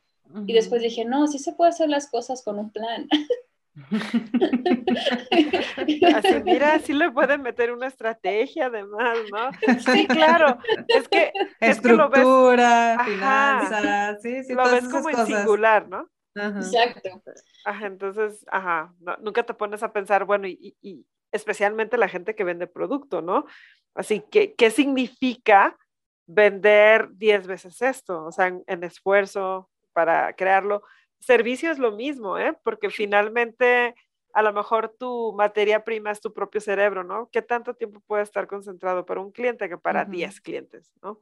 y 0.46 0.52
después 0.52 0.82
dije, 0.82 1.06
no, 1.06 1.26
sí 1.26 1.38
se 1.38 1.52
puede 1.54 1.70
hacer 1.70 1.88
las 1.88 2.10
cosas 2.10 2.42
con 2.42 2.58
un 2.58 2.72
plan. 2.72 3.08
Así, 6.14 6.42
mira, 6.44 6.78
sí 6.80 6.92
le 6.92 7.10
pueden 7.10 7.40
meter 7.40 7.72
una 7.72 7.86
estrategia 7.86 8.66
además, 8.66 9.16
¿no? 9.30 9.50
Sí, 9.92 10.06
claro. 10.06 10.58
Es 10.88 11.08
que 11.08 11.32
estructura, 11.60 13.02
finanzas, 13.04 14.20
sí, 14.20 14.44
sí, 14.44 14.52
lo 14.52 14.64
ves 14.64 14.86
como 14.88 15.08
en 15.08 15.26
singular, 15.26 15.88
¿no? 15.88 16.06
Exacto. 16.34 17.22
Ajá, 17.64 17.86
entonces, 17.86 18.44
ajá, 18.50 18.92
nunca 19.20 19.44
te 19.44 19.54
pones 19.54 19.82
a 19.82 19.90
pensar, 19.92 20.26
bueno, 20.26 20.46
y, 20.46 20.76
y, 20.82 21.06
especialmente 21.30 21.96
la 21.96 22.08
gente 22.08 22.34
que 22.34 22.44
vende 22.44 22.66
producto, 22.66 23.22
¿no? 23.22 23.46
Así 23.94 24.22
que, 24.30 24.54
¿qué 24.54 24.70
significa 24.70 25.78
vender 26.26 27.08
10 27.12 27.46
veces 27.46 27.80
esto? 27.80 28.24
O 28.24 28.32
sea, 28.32 28.52
en 28.66 28.84
esfuerzo 28.84 29.70
para 29.94 30.34
crearlo 30.34 30.82
servicio 31.22 31.70
es 31.70 31.78
lo 31.78 31.92
mismo, 31.92 32.38
¿eh? 32.38 32.56
Porque 32.64 32.90
finalmente 32.90 33.94
a 34.34 34.42
lo 34.42 34.52
mejor 34.52 34.88
tu 34.98 35.32
materia 35.34 35.84
prima 35.84 36.10
es 36.10 36.20
tu 36.20 36.32
propio 36.32 36.60
cerebro, 36.60 37.04
¿no? 37.04 37.28
¿Qué 37.30 37.42
tanto 37.42 37.74
tiempo 37.74 38.00
puede 38.00 38.22
estar 38.22 38.46
concentrado 38.46 39.04
para 39.06 39.20
un 39.20 39.30
cliente 39.30 39.68
que 39.68 39.78
para 39.78 40.04
10 40.04 40.40
clientes, 40.40 40.92
¿no? 41.02 41.20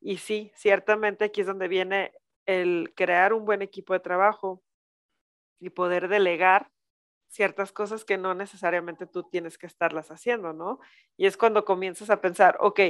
Y 0.00 0.18
sí, 0.18 0.52
ciertamente 0.54 1.24
aquí 1.24 1.40
es 1.40 1.46
donde 1.46 1.68
viene 1.68 2.12
el 2.46 2.92
crear 2.94 3.32
un 3.32 3.44
buen 3.44 3.62
equipo 3.62 3.92
de 3.92 4.00
trabajo 4.00 4.62
y 5.60 5.70
poder 5.70 6.08
delegar 6.08 6.70
ciertas 7.28 7.72
cosas 7.72 8.04
que 8.04 8.16
no 8.16 8.34
necesariamente 8.34 9.06
tú 9.06 9.24
tienes 9.24 9.58
que 9.58 9.66
estarlas 9.66 10.10
haciendo, 10.10 10.52
¿no? 10.52 10.80
Y 11.16 11.26
es 11.26 11.36
cuando 11.36 11.64
comienzas 11.64 12.10
a 12.10 12.20
pensar, 12.20 12.56
ok, 12.60 12.80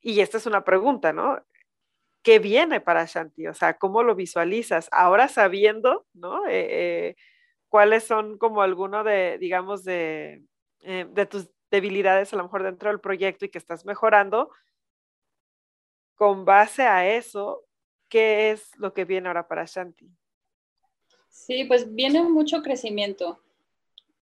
y 0.00 0.20
esta 0.20 0.36
es 0.38 0.46
una 0.46 0.64
pregunta, 0.64 1.12
¿no? 1.12 1.42
Qué 2.24 2.38
viene 2.38 2.80
para 2.80 3.04
Shanti, 3.04 3.46
o 3.46 3.54
sea, 3.54 3.76
cómo 3.76 4.02
lo 4.02 4.16
visualizas, 4.16 4.88
ahora 4.90 5.28
sabiendo, 5.28 6.06
¿no? 6.14 6.46
Eh, 6.46 6.66
eh, 6.70 7.16
cuáles 7.68 8.04
son 8.04 8.38
como 8.38 8.62
alguno 8.62 9.04
de, 9.04 9.36
digamos, 9.38 9.84
de, 9.84 10.42
eh, 10.80 11.06
de 11.08 11.26
tus 11.26 11.50
debilidades 11.70 12.32
a 12.32 12.36
lo 12.36 12.44
mejor 12.44 12.62
dentro 12.62 12.88
del 12.88 13.00
proyecto 13.00 13.44
y 13.44 13.50
que 13.50 13.58
estás 13.58 13.84
mejorando, 13.84 14.50
con 16.14 16.46
base 16.46 16.84
a 16.84 17.14
eso, 17.14 17.62
¿qué 18.08 18.50
es 18.50 18.70
lo 18.78 18.94
que 18.94 19.04
viene 19.04 19.28
ahora 19.28 19.46
para 19.46 19.66
Shanti? 19.66 20.08
Sí, 21.28 21.64
pues 21.64 21.94
viene 21.94 22.22
mucho 22.22 22.62
crecimiento. 22.62 23.38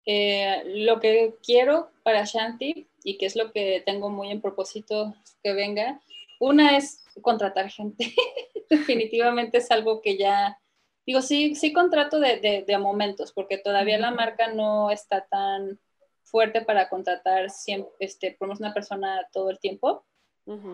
lo 0.05 0.99
que 0.99 1.37
quiero 1.45 1.93
para 2.03 2.25
Shanti 2.25 2.89
y 3.05 3.17
que 3.17 3.27
es 3.27 3.37
lo 3.37 3.53
que 3.53 3.81
tengo 3.87 4.11
muy 4.11 4.33
en 4.33 4.41
propósito 4.41 5.15
que 5.45 5.53
venga, 5.53 6.01
una 6.43 6.77
es 6.77 7.05
contratar 7.23 7.71
gente. 7.71 8.13
Definitivamente 8.69 9.59
es 9.59 9.71
algo 9.71 10.01
que 10.03 10.19
ya, 10.19 10.59
digo, 11.07 11.23
sí, 11.23 11.55
sí 11.55 11.73
contrato 11.73 12.19
de, 12.19 12.65
de, 12.67 12.79
momentos, 12.79 13.33
porque 13.33 13.59
todavía 13.59 13.97
la 13.99 14.11
marca 14.11 14.49
no 14.53 14.91
está 14.91 15.25
tan 15.27 15.79
fuerte 16.25 16.63
para 16.63 16.89
contratar 16.89 17.51
siempre, 17.51 17.93
este, 18.01 18.33
por 18.33 18.49
una 18.49 18.75
persona 18.75 19.29
todo 19.33 19.51
el 19.51 19.59
tiempo, 19.59 20.05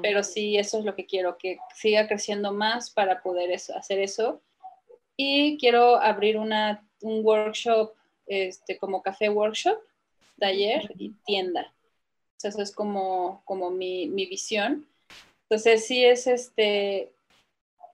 pero 0.00 0.22
sí, 0.22 0.56
eso 0.56 0.78
es 0.78 0.86
lo 0.86 0.94
que 0.94 1.04
quiero, 1.04 1.36
que 1.36 1.58
siga 1.74 2.08
creciendo 2.08 2.54
más 2.54 2.90
para 2.90 3.22
poder 3.22 3.54
hacer 3.54 3.98
eso. 3.98 4.40
Y 5.14 5.58
quiero 5.58 5.96
abrir 5.96 6.38
una, 6.38 6.88
un 7.02 7.22
workshop, 7.22 7.92
este, 8.26 8.78
como 8.78 9.02
café 9.02 9.28
workshop, 9.28 9.78
taller 10.38 10.90
y 10.96 11.10
tienda. 11.26 11.74
eso 12.42 12.62
es 12.62 12.74
como, 12.74 13.42
como 13.44 13.70
mi, 13.70 14.06
mi 14.06 14.24
visión 14.24 14.88
entonces 15.48 15.86
sí 15.86 16.04
es 16.04 16.26
este, 16.26 17.10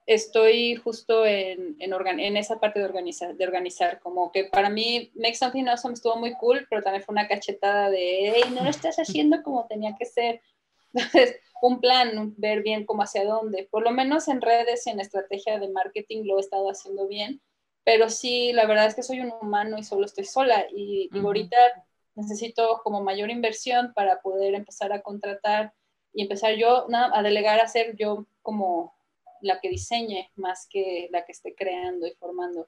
estoy 0.05 0.75
justo 0.75 1.25
en, 1.25 1.77
en, 1.79 2.19
en 2.19 2.37
esa 2.37 2.59
parte 2.59 2.79
de 2.79 2.85
organizar, 2.85 3.35
de 3.35 3.45
organizar, 3.45 3.99
como 3.99 4.31
que 4.31 4.45
para 4.45 4.69
mí 4.69 5.11
Make 5.15 5.35
Something 5.35 5.65
Awesome 5.67 5.93
estuvo 5.93 6.17
muy 6.17 6.35
cool, 6.35 6.67
pero 6.69 6.83
también 6.83 7.03
fue 7.03 7.13
una 7.13 7.27
cachetada 7.27 7.89
de, 7.89 8.33
hey, 8.35 8.43
no 8.53 8.63
lo 8.63 8.69
estás 8.69 8.97
haciendo 8.97 9.41
como 9.41 9.65
tenía 9.67 9.95
que 9.97 10.05
ser. 10.05 10.41
Entonces, 10.93 11.37
un 11.61 11.79
plan, 11.79 12.33
ver 12.37 12.61
bien 12.61 12.85
cómo 12.85 13.03
hacia 13.03 13.23
dónde. 13.23 13.67
Por 13.71 13.83
lo 13.83 13.91
menos 13.91 14.27
en 14.27 14.41
redes 14.41 14.85
y 14.85 14.89
en 14.89 14.99
estrategia 14.99 15.57
de 15.57 15.69
marketing 15.69 16.25
lo 16.25 16.37
he 16.37 16.41
estado 16.41 16.69
haciendo 16.69 17.07
bien, 17.07 17.41
pero 17.83 18.09
sí, 18.09 18.51
la 18.53 18.65
verdad 18.65 18.87
es 18.87 18.95
que 18.95 19.03
soy 19.03 19.21
un 19.21 19.33
humano 19.41 19.77
y 19.77 19.83
solo 19.83 20.05
estoy 20.05 20.25
sola 20.25 20.65
y, 20.75 21.09
y 21.11 21.19
ahorita 21.19 21.57
necesito 22.15 22.81
como 22.83 23.01
mayor 23.01 23.29
inversión 23.29 23.93
para 23.93 24.21
poder 24.21 24.55
empezar 24.55 24.91
a 24.91 25.01
contratar 25.01 25.73
y 26.15 26.23
empezar 26.23 26.55
yo 26.55 26.87
a 26.91 27.21
delegar 27.21 27.59
a 27.59 27.67
ser 27.67 27.95
yo 27.97 28.25
como 28.41 28.95
la 29.41 29.59
que 29.59 29.69
diseñe 29.69 30.31
más 30.35 30.67
que 30.69 31.09
la 31.11 31.25
que 31.25 31.33
esté 31.33 31.53
creando 31.53 32.07
y 32.07 32.15
formando. 32.15 32.67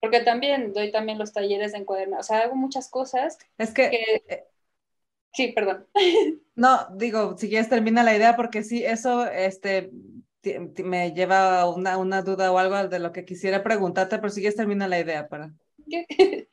Porque 0.00 0.20
también 0.20 0.72
doy 0.72 0.92
también 0.92 1.18
los 1.18 1.32
talleres 1.32 1.72
de 1.72 1.78
encuadernar, 1.78 2.20
o 2.20 2.22
sea, 2.22 2.38
hago 2.38 2.54
muchas 2.54 2.88
cosas. 2.88 3.36
Es 3.58 3.74
que... 3.74 3.86
Eh, 3.86 4.44
sí, 5.32 5.48
perdón. 5.48 5.86
No, 6.54 6.88
digo, 6.96 7.38
si 7.38 7.48
quieres 7.48 7.68
termina 7.68 8.02
la 8.02 8.16
idea 8.16 8.34
porque 8.34 8.64
sí, 8.64 8.84
eso 8.84 9.28
este, 9.28 9.92
me 10.82 11.12
lleva 11.12 11.60
a 11.60 11.70
una, 11.70 11.96
una 11.98 12.22
duda 12.22 12.50
o 12.50 12.58
algo 12.58 12.88
de 12.88 12.98
lo 12.98 13.12
que 13.12 13.24
quisiera 13.24 13.62
preguntarte, 13.62 14.18
pero 14.18 14.30
si 14.30 14.40
quieres 14.40 14.56
termina 14.56 14.88
la 14.88 14.98
idea 14.98 15.28
para... 15.28 15.52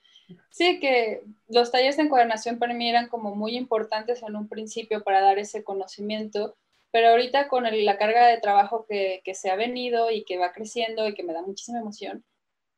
Sí, 0.49 0.79
que 0.79 1.21
los 1.47 1.71
talleres 1.71 1.97
de 1.97 2.03
encuadernación 2.03 2.59
para 2.59 2.73
mí 2.73 2.89
eran 2.89 3.07
como 3.09 3.35
muy 3.35 3.55
importantes 3.55 4.23
en 4.23 4.35
un 4.35 4.47
principio 4.47 5.03
para 5.03 5.21
dar 5.21 5.37
ese 5.37 5.63
conocimiento, 5.63 6.55
pero 6.91 7.09
ahorita 7.09 7.47
con 7.47 7.63
la 7.63 7.97
carga 7.97 8.27
de 8.27 8.39
trabajo 8.39 8.85
que, 8.87 9.21
se 9.33 9.49
ha 9.49 9.55
venido 9.55 10.11
y 10.11 10.23
que 10.23 10.37
va 10.37 10.53
creciendo 10.53 11.07
y 11.07 11.13
que 11.13 11.23
me 11.23 11.33
da 11.33 11.41
muchísima 11.41 11.79
emoción, 11.79 12.23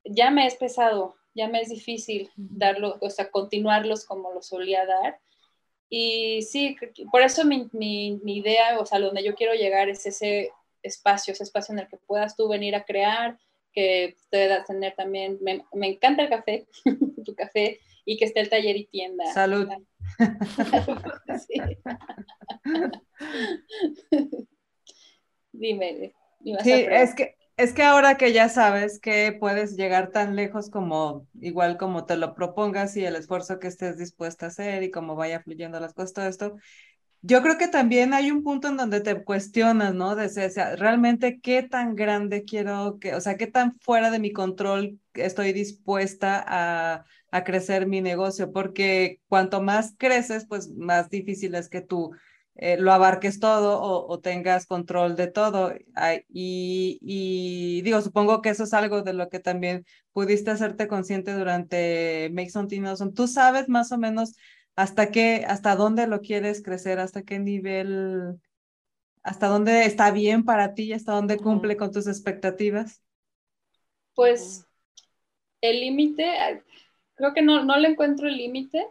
ya 0.04 0.32
me 0.32 0.48
es 0.48 0.56
pesado, 0.56 1.16
ya 1.34 1.48
me 1.48 1.62
es 1.62 1.70
difícil 1.70 2.32
darlo, 2.36 2.98
o 3.02 3.10
sea, 3.10 3.30
continuarlos 3.30 4.06
como 4.06 4.34
lo 4.34 4.42
solía 4.42 4.86
dar. 4.86 5.20
Y 5.90 6.42
sí, 6.42 6.76
por 7.12 7.22
eso 7.22 7.46
mi, 7.46 7.70
mi, 7.72 8.20
mi 8.24 8.38
idea, 8.38 8.80
o 8.80 8.86
sea, 8.86 9.00
donde 9.00 9.24
yo 9.24 9.36
quiero 9.36 9.54
llegar 9.54 9.88
es 9.88 10.06
ese 10.06 10.52
espacio, 10.82 11.34
ese 11.34 11.44
espacio 11.44 11.74
en 11.74 11.80
el 11.80 11.88
que 11.88 11.98
puedas 11.98 12.36
tú 12.36 12.48
venir 12.48 12.76
a 12.76 12.86
crear, 12.86 13.38
que 13.74 14.16
puedas 14.32 14.66
tener 14.66 14.96
también, 14.96 15.38
me, 15.42 15.66
encanta 15.88 16.24
el 16.24 16.30
café, 16.30 16.68
tu 17.26 17.36
café, 17.36 17.80
y 18.06 18.18
que 18.18 18.26
esté 18.26 18.40
el 18.40 18.50
taller 18.50 18.78
y 18.78 18.86
tienda. 18.86 19.26
Salud. 19.34 19.68
Dime. 25.52 26.14
Sí, 26.64 26.72
es 26.72 27.16
que 27.16 27.36
Es 27.58 27.74
que 27.74 27.82
ahora 27.82 28.18
que 28.18 28.34
ya 28.34 28.50
sabes 28.50 29.00
que 29.00 29.36
puedes 29.40 29.76
llegar 29.76 30.12
tan 30.12 30.36
lejos 30.36 30.70
como 30.70 31.26
igual 31.42 31.78
como 31.78 32.06
te 32.06 32.16
lo 32.16 32.36
propongas 32.36 32.96
y 32.96 33.04
el 33.04 33.16
esfuerzo 33.16 33.58
que 33.58 33.68
estés 33.68 33.98
dispuesta 33.98 34.46
a 34.46 34.50
hacer 34.50 34.84
y 34.84 34.92
cómo 34.92 35.16
vaya 35.16 35.42
fluyendo 35.42 35.80
las 35.80 35.96
cosas, 35.96 36.14
todo 36.14 36.28
esto, 36.28 36.56
yo 37.22 37.42
creo 37.42 37.58
que 37.58 37.68
también 37.68 38.14
hay 38.14 38.32
un 38.32 38.44
punto 38.44 38.68
en 38.68 38.78
donde 38.78 39.02
te 39.02 39.24
cuestionas, 39.24 39.94
¿no? 39.94 40.16
De, 40.16 40.26
o 40.26 40.50
sea, 40.50 40.76
realmente 40.76 41.40
qué 41.42 41.64
tan 41.64 41.96
grande 41.96 42.44
quiero 42.46 43.00
que, 43.00 43.16
o 43.16 43.22
sea, 43.22 43.38
qué 43.38 43.48
tan 43.48 43.78
fuera 43.80 44.12
de 44.12 44.20
mi 44.20 44.32
control 44.32 45.00
estoy 45.14 45.54
dispuesta 45.54 46.44
a, 46.48 47.06
a 47.32 47.44
crecer 47.44 47.88
mi 47.88 48.02
negocio, 48.02 48.52
porque 48.52 49.22
cuanto 49.28 49.62
más 49.62 49.96
creces, 49.98 50.46
pues 50.46 50.70
más 50.70 51.10
difícil 51.10 51.56
es 51.56 51.70
que 51.70 51.82
tú 51.82 52.12
eh, 52.60 52.78
lo 52.80 52.92
abarques 52.92 53.40
todo 53.40 53.80
o, 53.82 54.20
tengas 54.20 54.66
control 54.66 55.16
de 55.16 55.28
todo. 55.28 55.74
y, 56.30 56.98
y, 57.02 57.82
digo, 57.84 58.02
supongo 58.02 58.42
que 58.42 58.50
eso 58.50 58.64
es 58.64 58.74
algo 58.74 59.04
de 59.04 59.14
lo 59.14 59.30
que 59.30 59.40
también 59.40 59.86
pudiste 60.12 60.50
hacerte 60.52 60.88
consciente 60.88 61.34
durante 61.34 62.30
Make 62.34 62.50
Something 62.50 62.86
Awesome. 62.86 63.14
¿Tú 63.14 63.28
sabes 63.28 63.70
más 63.70 63.92
o 63.92 63.98
menos 64.00 64.36
hasta 64.78 65.12
qué, 65.12 65.44
hasta 65.46 65.76
dónde 65.76 66.08
lo 66.08 66.22
quieres 66.22 66.64
crecer, 66.64 67.00
hasta 67.00 67.24
qué 67.24 67.40
nivel, 67.40 68.40
hasta 69.24 69.48
dónde 69.48 69.84
está 69.86 70.12
bien 70.12 70.46
para 70.46 70.74
ti, 70.74 70.94
hasta 70.94 71.12
dónde 71.12 71.36
cumple 71.36 71.76
con 71.76 71.92
tus 71.92 72.08
expectativas? 72.08 73.02
Pues 74.16 74.66
el 75.60 75.82
límite, 75.82 76.64
creo 77.16 77.34
que 77.34 77.42
no, 77.42 77.66
no 77.66 77.78
le 77.78 77.90
encuentro 77.90 78.30
el 78.30 78.38
límite 78.38 78.88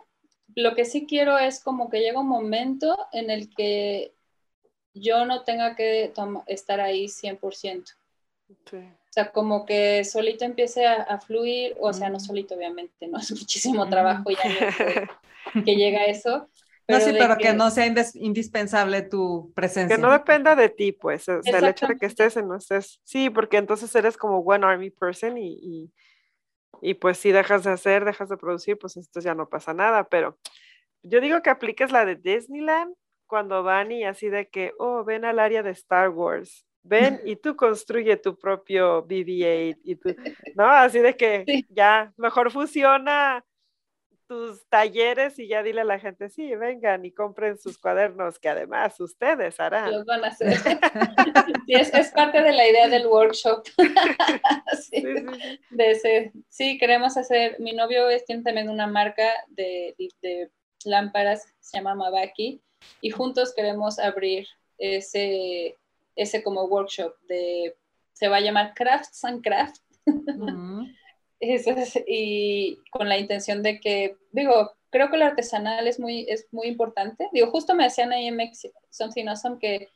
lo 0.57 0.75
que 0.75 0.85
sí 0.87 1.07
quiero 1.07 1.39
es 1.39 1.63
como 1.63 1.91
que 1.91 2.01
llega 2.01 2.21
un 2.21 2.29
momento 2.29 2.97
en 3.13 3.31
el 3.31 3.55
que 3.55 4.15
yo 4.95 5.27
no 5.27 5.45
tenga 5.45 5.77
que 5.77 6.13
estar 6.47 6.81
ahí 6.81 7.09
100%. 7.09 7.93
O 8.49 9.06
sea, 9.17 9.33
como 9.33 9.65
que 9.67 10.05
solito 10.05 10.45
empiece 10.45 10.87
a, 10.87 11.19
fluir, 11.19 11.77
o 11.81 11.93
sea, 11.93 12.11
no 12.11 12.21
solito, 12.21 12.55
obviamente, 12.55 13.09
no 13.09 13.19
es 13.19 13.31
muchísimo 13.33 13.89
trabajo 13.89 14.31
ya 14.31 15.09
que, 15.65 15.75
llega 15.75 16.01
a 16.01 16.07
eso. 16.07 16.49
Pero 16.89 17.01
no, 17.01 17.05
sí, 17.05 17.17
pero 17.19 17.37
que, 17.37 17.53
no 17.53 17.69
sea 17.73 17.93
indispensable 18.15 19.03
tu 19.03 19.53
presencia. 19.57 19.97
Que 19.97 20.01
no 20.01 20.13
dependa 20.13 20.55
de 20.55 20.69
ti, 20.69 20.93
pues, 20.93 21.29
o 21.29 21.43
sea, 21.43 21.59
el 21.59 21.65
hecho 21.65 21.89
de 21.89 21.97
que 21.97 22.07
estés 22.07 22.37
en 22.37 22.47
no 22.47 22.55
estés, 22.55 23.01
sí, 23.03 23.29
porque 23.29 23.57
entonces 23.57 23.93
eres 23.97 24.17
como 24.17 24.39
one 24.39 24.65
army 24.65 24.91
person 24.91 25.37
y 25.37 25.91
y 26.81 26.95
pues 26.95 27.19
si 27.19 27.33
dejas 27.33 27.65
de 27.65 27.71
hacer, 27.71 28.05
dejas 28.05 28.29
de 28.29 28.37
producir, 28.37 28.79
pues 28.79 28.97
entonces 28.97 29.25
ya 29.25 29.35
no 29.35 29.49
pasa 29.49 29.75
nada, 29.75 30.05
pero 30.09 30.39
yo 31.03 31.21
digo 31.21 31.43
que 31.43 31.51
apliques 31.51 31.93
la 31.93 32.05
de 32.05 32.17
Disneyland 32.17 32.95
cuando 33.27 33.63
van 33.63 33.93
y 33.93 34.05
así 34.05 34.29
de 34.29 34.49
que, 34.49 34.73
oh, 34.79 35.05
ven 35.05 35.25
al 35.25 35.39
área 35.39 35.63
de 35.63 35.71
Star 35.71 36.11
Wars, 36.11 36.66
ven 36.87 37.21
y 37.25 37.37
tú 37.37 37.57
construye 37.57 38.17
tu 38.17 38.39
propio 38.39 39.07
BB-8 39.07 39.79
y 39.83 39.97
tú, 39.97 40.15
¿no? 40.57 40.69
Así 40.69 40.99
de 40.99 41.17
que 41.17 41.45
ya, 41.69 42.13
mejor 42.17 42.51
fusiona 42.51 43.45
tus 44.27 44.67
talleres 44.69 45.39
y 45.39 45.47
ya 45.49 45.63
dile 45.63 45.83
a 45.83 45.85
la 45.85 45.99
gente, 45.99 46.29
sí, 46.29 46.55
vengan 46.57 47.05
y 47.05 47.13
compren 47.13 47.59
sus 47.59 47.79
cuadernos, 47.79 48.39
que 48.39 48.49
además 48.49 48.99
ustedes 49.01 49.59
harán. 49.61 49.93
Los 49.93 50.05
van 50.05 50.25
a 50.25 50.29
hacer. 50.29 50.53
sí, 51.67 51.73
es, 51.75 52.11
parte 52.11 52.43
de 52.43 52.53
la 52.53 52.69
idea 52.69 52.89
del 52.89 53.07
workshop. 53.07 53.65
sí, 54.81 55.03
de 55.71 55.91
ese, 55.91 56.33
sí, 56.49 56.79
queremos 56.79 57.17
hacer, 57.17 57.59
mi 57.61 57.73
novio 57.73 58.09
es, 58.09 58.25
tiene 58.25 58.43
también 58.43 58.69
una 58.69 58.87
marca 58.87 59.31
de, 59.49 59.95
de 60.23 60.51
lámparas, 60.85 61.47
se 61.61 61.79
llama 61.79 61.95
Mabaki, 61.95 62.61
y 63.01 63.11
juntos 63.11 63.55
queremos 63.55 63.99
abrir 63.99 64.47
ese, 64.79 65.77
ese 66.17 66.43
como 66.43 66.65
workshop 66.65 67.15
de, 67.29 67.77
se 68.13 68.29
va 68.29 68.39
a 68.39 68.41
llamar 68.41 68.75
Crafts 68.75 69.25
and 69.25 69.43
Craft. 69.43 69.83
y 72.07 72.79
con 72.91 73.09
la 73.09 73.19
intención 73.19 73.63
de 73.63 73.79
que, 73.79 74.17
digo, 74.33 74.73
creo 74.91 75.11
que 75.11 75.19
lo 75.19 75.27
artesanal 75.27 75.87
es 75.87 76.01
muy, 76.01 76.27
es 76.29 76.49
muy 76.51 76.69
importante. 76.69 77.29
Digo, 77.33 77.51
justo 77.51 77.75
me 77.75 77.85
decían 77.85 78.13
ahí 78.13 78.27
en 78.27 78.39
Something 78.91 79.27
Awesome 79.27 79.59
que, 79.59 79.91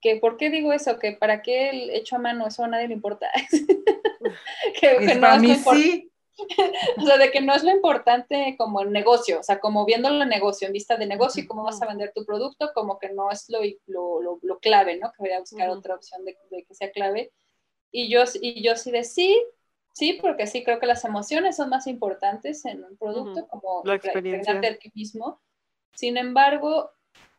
que, 0.00 0.16
¿por 0.16 0.36
qué 0.36 0.50
digo 0.50 0.72
eso? 0.72 0.98
Que 0.98 1.12
para 1.12 1.42
qué 1.42 1.70
el 1.70 1.90
hecho 1.90 2.16
a 2.16 2.20
mano, 2.20 2.46
eso 2.46 2.64
a 2.64 2.68
nadie 2.68 2.88
le 2.88 2.94
importa. 2.94 3.28
que, 4.80 4.96
que 4.98 5.14
no 5.16 5.38
mí 5.38 5.56
sí. 5.56 6.11
o 6.98 7.02
sea, 7.02 7.18
de 7.18 7.30
que 7.30 7.40
no 7.40 7.54
es 7.54 7.62
lo 7.62 7.70
importante 7.70 8.54
como 8.58 8.80
el 8.80 8.90
negocio, 8.90 9.40
o 9.40 9.42
sea, 9.42 9.60
como 9.60 9.84
viéndolo 9.84 10.22
el 10.22 10.28
negocio, 10.28 10.66
en 10.66 10.72
vista 10.72 10.96
de 10.96 11.06
negocio 11.06 11.42
y 11.42 11.46
cómo 11.46 11.64
vas 11.64 11.80
a 11.82 11.86
vender 11.86 12.12
tu 12.14 12.24
producto, 12.24 12.70
como 12.74 12.98
que 12.98 13.10
no 13.10 13.30
es 13.30 13.46
lo, 13.48 13.60
lo, 13.86 14.38
lo, 14.42 14.58
clave, 14.58 14.98
¿no? 14.98 15.12
Que 15.12 15.22
voy 15.22 15.32
a 15.32 15.40
buscar 15.40 15.68
otra 15.70 15.94
opción 15.94 16.24
de, 16.24 16.36
de, 16.50 16.64
que 16.64 16.74
sea 16.74 16.90
clave. 16.90 17.32
Y 17.90 18.08
yo, 18.08 18.24
y 18.40 18.64
yo 18.64 18.76
sí 18.76 18.90
de 18.90 19.04
sí, 19.04 19.44
Sí, 19.92 20.18
porque 20.20 20.46
sí 20.46 20.64
creo 20.64 20.78
que 20.78 20.86
las 20.86 21.04
emociones 21.04 21.56
son 21.56 21.68
más 21.68 21.86
importantes 21.86 22.64
en 22.64 22.82
un 22.82 22.96
producto, 22.96 23.46
como 23.48 23.82
la 23.84 23.94
experiencia 23.94 24.54
de 24.54 24.74
ti 24.76 24.90
mismo. 24.94 25.40
Sin 25.94 26.16
embargo, 26.16 26.90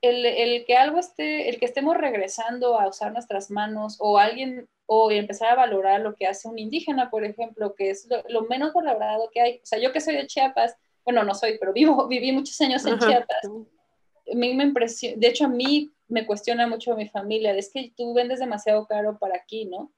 el, 0.02 0.26
el, 0.26 0.66
que 0.66 0.76
algo 0.76 1.00
esté, 1.00 1.50
el 1.50 1.60
que 1.60 1.66
estemos 1.66 1.96
regresando 1.96 2.80
a 2.80 2.88
usar 2.88 3.14
nuestras 3.14 3.50
manos 3.50 3.98
o 4.00 4.18
alguien, 4.18 4.68
o 4.86 5.12
empezar 5.12 5.50
a 5.50 5.56
valorar 5.56 6.02
lo 6.02 6.16
que 6.16 6.28
hace 6.28 6.48
un 6.48 6.60
indígena, 6.60 7.10
por 7.10 7.24
ejemplo, 7.24 7.74
que 7.76 7.90
es 7.90 8.08
lo, 8.28 8.44
menos 8.44 8.74
valorado 8.74 9.30
que 9.32 9.42
hay. 9.42 9.56
O 9.58 9.66
sea, 9.66 9.80
yo 9.80 9.94
que 9.94 10.02
soy 10.02 10.16
de 10.16 10.28
Chiapas, 10.28 10.76
bueno, 11.06 11.24
no 11.24 11.34
soy, 11.34 11.58
pero 11.58 11.74
vivo, 11.74 12.08
viví 12.10 12.32
muchos 12.32 12.60
años 12.62 12.86
en 12.86 13.00
Chiapas. 13.00 13.46
A 13.46 14.36
mí 14.36 14.54
me 14.54 14.64
impresiona, 14.64 15.18
de 15.18 15.28
hecho 15.28 15.46
a 15.46 15.50
mí 15.50 15.92
me 16.08 16.26
cuestiona 16.26 16.68
mucho 16.68 16.96
mi 16.96 17.08
familia, 17.10 17.54
es 17.54 17.72
que 17.72 17.92
tú 17.96 18.14
vendes 18.14 18.40
demasiado 18.40 18.86
caro 18.88 19.18
para 19.18 19.36
aquí, 19.36 19.66
¿no? 19.66 19.92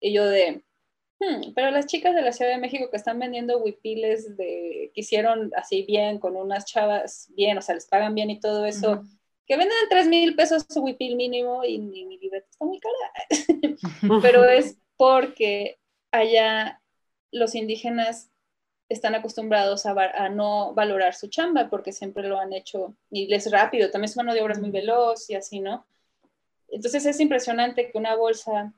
Y 0.00 0.12
yo 0.12 0.26
de, 0.26 0.64
Hmm, 1.20 1.52
pero 1.52 1.72
las 1.72 1.86
chicas 1.86 2.14
de 2.14 2.22
la 2.22 2.32
Ciudad 2.32 2.52
de 2.52 2.58
México 2.58 2.90
que 2.90 2.96
están 2.96 3.18
vendiendo 3.18 3.58
huipiles 3.58 4.36
de, 4.36 4.92
que 4.94 5.00
hicieron 5.00 5.50
así 5.56 5.82
bien, 5.82 6.18
con 6.18 6.36
unas 6.36 6.64
chavas 6.64 7.28
bien, 7.34 7.58
o 7.58 7.62
sea, 7.62 7.74
les 7.74 7.86
pagan 7.86 8.14
bien 8.14 8.30
y 8.30 8.38
todo 8.38 8.64
eso, 8.64 9.02
que 9.48 9.56
venden 9.56 9.76
3 9.88 10.08
mil 10.08 10.36
pesos 10.36 10.66
su 10.68 10.80
huipil 10.80 11.16
mínimo 11.16 11.64
y 11.64 11.78
mi, 11.78 12.04
mi 12.04 12.18
libreta 12.18 12.46
está 12.50 12.64
muy 12.64 12.78
cara. 12.78 13.12
pero 14.22 14.44
es 14.44 14.78
porque 14.96 15.78
allá 16.12 16.82
los 17.32 17.54
indígenas 17.54 18.30
están 18.90 19.14
acostumbrados 19.14 19.86
a, 19.86 19.92
a, 19.92 20.28
no 20.28 20.74
valorar 20.74 21.14
su 21.14 21.28
chamba 21.28 21.68
porque 21.68 21.92
siempre 21.92 22.28
lo 22.28 22.38
han 22.38 22.52
hecho 22.52 22.94
y 23.10 23.26
les 23.26 23.50
rápido, 23.50 23.90
también 23.90 24.10
es 24.10 24.16
mano 24.16 24.32
de 24.32 24.42
obra 24.42 24.58
muy 24.58 24.70
veloz 24.70 25.28
y 25.28 25.34
así, 25.34 25.60
¿no? 25.60 25.86
Entonces 26.68 27.06
es 27.06 27.20
impresionante 27.20 27.90
que 27.90 27.98
una 27.98 28.14
bolsa 28.16 28.72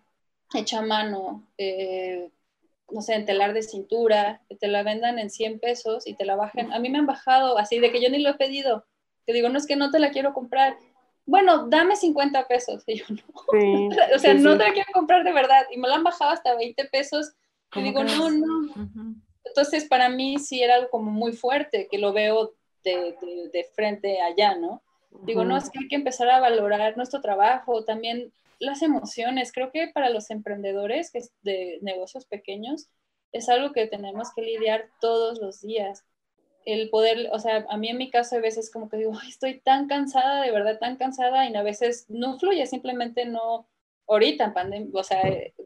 hecha 0.55 0.79
a 0.79 0.83
mano, 0.83 1.49
eh, 1.59 2.31
no 2.91 3.03
sé, 3.03 3.15
en 3.15 3.25
telar 3.27 3.53
de 3.53 3.63
cintura, 3.63 4.43
te 4.59 4.69
la 4.69 4.83
vendan 4.83 5.19
en 5.19 5.31
100 5.31 5.61
pesos 5.61 6.07
y 6.07 6.15
te 6.15 6.25
la 6.25 6.37
bajen. 6.37 6.73
A 6.73 6.79
mí 6.79 6.91
me 6.91 6.99
han 6.99 7.07
bajado 7.07 7.59
así 7.59 7.79
de 7.79 7.93
que 7.93 8.03
yo 8.03 8.09
ni 8.11 8.21
lo 8.21 8.31
he 8.31 8.35
pedido. 8.35 8.85
Que 9.31 9.35
digo, 9.37 9.49
no 9.49 9.59
es 9.59 9.67
que 9.67 9.77
no 9.77 9.93
te 9.93 10.01
la 10.01 10.11
quiero 10.11 10.35
comprar. 10.35 10.77
Bueno, 11.25 11.69
dame 11.69 11.95
50 11.95 12.49
pesos. 12.49 12.83
Y 12.89 12.99
yo, 12.99 13.05
no. 13.09 13.23
o 14.17 14.19
sea, 14.19 14.35
no 14.35 14.59
te 14.59 14.65
la 14.65 14.73
quiero 14.73 14.93
comprar 14.93 15.23
de 15.23 15.33
verdad. 15.33 15.67
Y 15.71 15.79
me 15.79 15.87
la 15.87 15.95
han 15.95 16.03
bajado 16.03 16.33
hasta 16.33 16.57
20 16.57 16.85
pesos. 16.87 17.33
Y 17.77 17.83
digo, 17.83 18.03
no, 18.03 18.31
no. 18.31 18.75
Entonces, 19.45 19.85
para 19.85 20.09
mí 20.09 20.39
sí 20.39 20.63
era 20.63 20.75
algo 20.75 20.91
como 20.91 21.13
muy 21.13 21.33
fuerte, 21.33 21.87
que 21.89 21.99
lo 21.99 22.13
veo 22.13 22.55
de, 22.83 23.15
de, 23.53 23.65
frente 23.75 24.21
allá, 24.21 24.57
¿no? 24.57 24.83
Digo, 25.23 25.45
no, 25.45 25.57
es 25.57 25.71
que 25.71 25.79
hay 25.79 25.89
que 25.89 25.95
empezar 25.95 26.29
a 26.31 26.41
valorar 26.41 26.97
nuestro 26.97 27.21
trabajo, 27.21 27.85
también 27.85 28.33
las 28.59 28.83
emociones. 28.83 29.53
Creo 29.53 29.71
que 29.71 29.89
para 29.89 30.11
los 30.11 30.31
emprendedores 30.31 31.13
que 31.13 31.21
de 31.43 31.79
negocios 31.83 32.27
pequeños 32.27 32.89
es 33.33 33.49
algo 33.49 33.73
que 33.73 33.87
tenemos 33.87 34.33
que 34.35 34.43
lidiar 34.43 34.89
todos 35.01 35.41
los 35.41 35.61
días. 35.61 36.05
El 36.73 36.91
poder, 36.91 37.29
o 37.33 37.39
sea, 37.39 37.67
a 37.69 37.77
mí 37.77 37.89
en 37.89 37.99
mi 37.99 38.11
caso 38.11 38.37
a 38.37 38.41
veces 38.41 38.71
como 38.71 38.89
que 38.89 38.99
digo, 38.99 39.13
estoy 39.29 39.61
tan 39.61 39.87
cansada, 39.89 40.43
de 40.43 40.51
verdad 40.51 40.79
tan 40.79 40.97
cansada 40.97 41.49
y 41.49 41.55
a 41.55 41.63
veces 41.63 42.07
no 42.09 42.39
fluye, 42.39 42.67
simplemente 42.67 43.25
no, 43.25 43.69
ahorita 44.09 44.45
en 44.45 44.55
pandemia, 44.55 44.91
o 44.95 45.05
sea, 45.05 45.23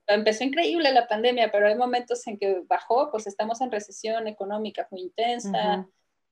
empezó 0.06 0.44
increíble 0.44 0.92
la 0.92 1.08
pandemia, 1.08 1.50
pero 1.50 1.66
hay 1.66 1.76
momentos 1.76 2.26
en 2.26 2.38
que 2.38 2.62
bajó, 2.68 3.10
pues 3.10 3.26
estamos 3.26 3.60
en 3.60 3.72
recesión 3.72 4.28
económica 4.28 4.86
muy 4.90 5.02
intensa, 5.02 5.86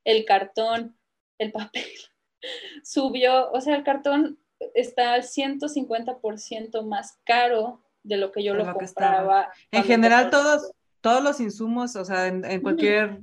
el 0.04 0.24
cartón, 0.24 0.96
el 1.38 1.52
papel 1.52 1.84
subió, 2.84 3.50
o 3.52 3.60
sea, 3.60 3.76
el 3.76 3.84
cartón 3.84 4.38
está 4.74 5.14
al 5.14 5.22
150% 5.22 6.82
más 6.84 7.18
caro 7.24 7.82
de 8.02 8.16
lo 8.16 8.32
que 8.32 8.42
yo 8.42 8.54
lo, 8.54 8.72
compraba. 8.72 9.52
En 9.70 9.84
general, 9.84 10.30
todos, 10.30 10.72
todos 11.00 11.22
los 11.22 11.40
insumos, 11.40 11.96
o 11.96 12.04
sea, 12.04 12.26
en, 12.26 12.60
cualquier 12.60 13.20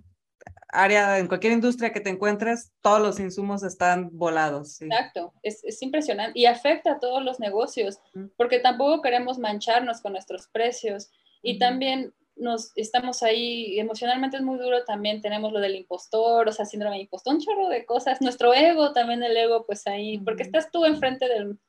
área, 0.72 1.20
en 1.20 1.28
cualquier 1.28 1.54
industria 1.54 1.92
que 1.92 2.00
te 2.00 2.10
encuentres, 2.10 2.72
todos 2.82 3.02
los 3.02 3.20
insumos 3.20 3.64
están 3.64 4.10
volados. 4.12 4.82
Exacto, 4.82 5.34
es, 5.44 5.64
es, 5.64 5.82
impresionante 5.82 6.40
y 6.40 6.46
afecta 6.46 6.94
a 6.94 7.00
todos 7.00 7.24
los 7.24 7.40
negocios, 7.40 8.00
porque 8.38 8.60
tampoco 8.60 9.02
queremos 9.02 9.38
mancharnos 9.40 10.02
con 10.02 10.14
nuestros 10.14 10.48
precios. 10.48 11.10
Y 11.42 11.58
también 11.58 12.14
nos 12.40 12.72
estamos 12.76 13.22
ahí, 13.22 13.80
emocionalmente 13.80 14.38
es 14.38 14.44
muy 14.44 14.58
duro 14.58 14.84
también, 14.86 15.22
tenemos 15.22 15.52
lo 15.52 15.60
del 15.60 15.76
impostor, 15.76 16.48
o 16.48 16.52
sea, 16.52 16.66
síndrome 16.66 16.96
de 16.96 17.04
impostor, 17.04 17.36
un 17.36 17.42
chorro 17.42 17.70
de 17.70 17.86
cosas, 17.86 18.22
nuestro 18.22 18.54
ego, 18.54 18.94
también 18.94 19.22
el 19.24 19.36
ego, 19.36 19.66
pues 19.66 19.86
ahí, 19.88 20.18
porque 20.20 20.44
estás 20.44 20.72
tú 20.72 20.86
enfrente 20.86 21.28
del, 21.28 21.60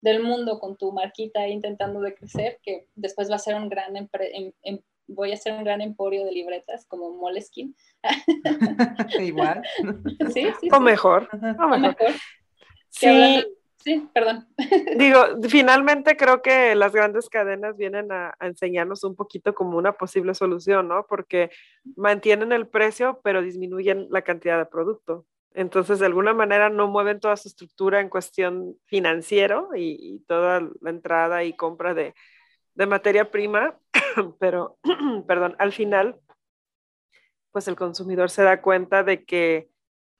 del 0.00 0.22
mundo 0.22 0.58
con 0.58 0.76
tu 0.76 0.92
marquita 0.92 1.46
intentando 1.46 2.00
de 2.00 2.14
crecer, 2.14 2.58
que 2.62 2.88
después 2.94 3.30
va 3.30 3.36
a 3.36 3.38
ser 3.38 3.54
un 3.54 3.68
gran, 3.68 3.96
em, 3.96 4.08
em, 4.62 4.80
voy 5.06 5.32
a 5.32 5.36
ser 5.36 5.54
un 5.54 5.64
gran 5.64 5.80
emporio 5.80 6.24
de 6.24 6.32
libretas 6.32 6.86
como 6.86 7.10
Moleskin. 7.10 7.74
Igual. 9.20 9.62
Sí, 10.32 10.48
sí. 10.60 10.68
O 10.72 10.80
mejor. 10.80 11.28
O 11.32 11.68
mejor. 11.68 11.96
Sí. 12.90 13.44
Sí, 13.84 14.08
perdón. 14.14 14.48
Digo, 14.96 15.20
finalmente 15.46 16.16
creo 16.16 16.40
que 16.40 16.74
las 16.74 16.92
grandes 16.92 17.28
cadenas 17.28 17.76
vienen 17.76 18.10
a, 18.12 18.34
enseñarnos 18.40 19.04
un 19.04 19.14
poquito 19.14 19.54
como 19.54 19.76
una 19.76 19.92
posible 19.92 20.32
solución, 20.32 20.88
¿no? 20.88 21.04
Porque 21.06 21.50
mantienen 21.94 22.52
el 22.52 22.66
precio, 22.66 23.20
pero 23.22 23.42
disminuyen 23.42 24.06
la 24.10 24.22
cantidad 24.22 24.56
de 24.56 24.64
producto. 24.64 25.26
Entonces, 25.52 25.98
de 25.98 26.06
alguna 26.06 26.32
manera 26.32 26.70
no 26.70 26.88
mueven 26.88 27.20
toda 27.20 27.36
su 27.36 27.48
estructura 27.48 28.00
en 28.00 28.08
cuestión 28.08 28.74
financiero 28.86 29.68
y, 29.76 30.24
toda 30.26 30.62
la 30.80 30.90
entrada 30.90 31.44
y 31.44 31.54
compra 31.54 31.92
de, 31.92 32.14
de 32.74 32.86
materia 32.86 33.30
prima, 33.30 33.78
pero, 34.38 34.78
perdón, 35.26 35.56
al 35.58 35.72
final, 35.72 36.20
pues 37.52 37.68
el 37.68 37.76
consumidor 37.76 38.30
se 38.30 38.42
da 38.42 38.60
cuenta 38.60 39.02
de 39.02 39.24
que 39.24 39.68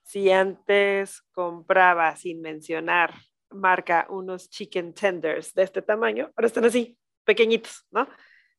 si 0.04 0.30
antes 0.30 1.22
compraba 1.32 2.14
sin 2.16 2.40
mencionar 2.40 3.14
marca 3.50 4.06
unos 4.08 4.48
chicken 4.50 4.92
tenders 4.92 5.54
de 5.54 5.62
este 5.62 5.82
tamaño, 5.82 6.30
ahora 6.36 6.46
están 6.46 6.64
así, 6.64 6.98
pequeñitos, 7.24 7.86
¿no? 7.90 8.08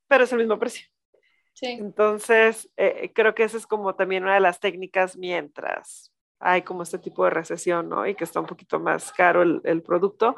Pero 0.08 0.24
es 0.24 0.32
el 0.32 0.38
mismo 0.38 0.58
precio. 0.58 0.86
Sí. 1.52 1.66
Entonces, 1.66 2.70
eh, 2.76 3.12
creo 3.14 3.34
que 3.34 3.44
esa 3.44 3.56
es 3.56 3.66
como 3.66 3.94
también 3.94 4.24
una 4.24 4.34
de 4.34 4.40
las 4.40 4.60
técnicas 4.60 5.16
mientras 5.16 6.12
hay 6.38 6.62
como 6.62 6.82
este 6.82 6.98
tipo 6.98 7.24
de 7.24 7.30
recesión, 7.30 7.88
¿no? 7.88 8.06
Y 8.06 8.14
que 8.14 8.24
está 8.24 8.40
un 8.40 8.46
poquito 8.46 8.78
más 8.78 9.12
caro 9.12 9.42
el, 9.42 9.60
el 9.64 9.82
producto, 9.82 10.36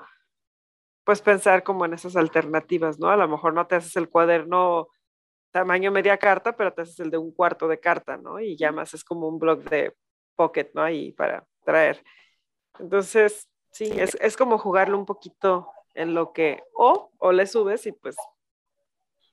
pues 1.08 1.22
pensar 1.22 1.62
como 1.62 1.86
en 1.86 1.94
esas 1.94 2.16
alternativas, 2.16 2.98
¿no? 2.98 3.08
A 3.08 3.16
lo 3.16 3.26
mejor 3.26 3.54
no 3.54 3.66
te 3.66 3.76
haces 3.76 3.96
el 3.96 4.10
cuaderno 4.10 4.88
tamaño 5.50 5.90
media 5.90 6.18
carta, 6.18 6.54
pero 6.54 6.74
te 6.74 6.82
haces 6.82 7.00
el 7.00 7.10
de 7.10 7.16
un 7.16 7.32
cuarto 7.32 7.66
de 7.66 7.80
carta, 7.80 8.18
¿no? 8.18 8.38
Y 8.40 8.58
ya 8.58 8.72
más 8.72 8.92
es 8.92 9.04
como 9.04 9.26
un 9.26 9.38
blog 9.38 9.62
de 9.70 9.96
pocket, 10.36 10.70
¿no? 10.74 10.82
Ahí 10.82 11.12
para 11.12 11.46
traer. 11.64 12.04
Entonces, 12.78 13.48
Sí, 13.70 13.92
es, 13.96 14.16
es 14.20 14.36
como 14.36 14.58
jugarlo 14.58 14.98
un 14.98 15.06
poquito 15.06 15.70
en 15.94 16.14
lo 16.14 16.32
que 16.32 16.62
o, 16.74 17.10
o 17.18 17.32
le 17.32 17.46
subes 17.46 17.86
y 17.86 17.92
pues 17.92 18.16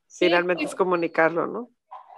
finalmente 0.08 0.64
es 0.64 0.76
comunicarlo, 0.76 1.48
¿no? 1.48 1.70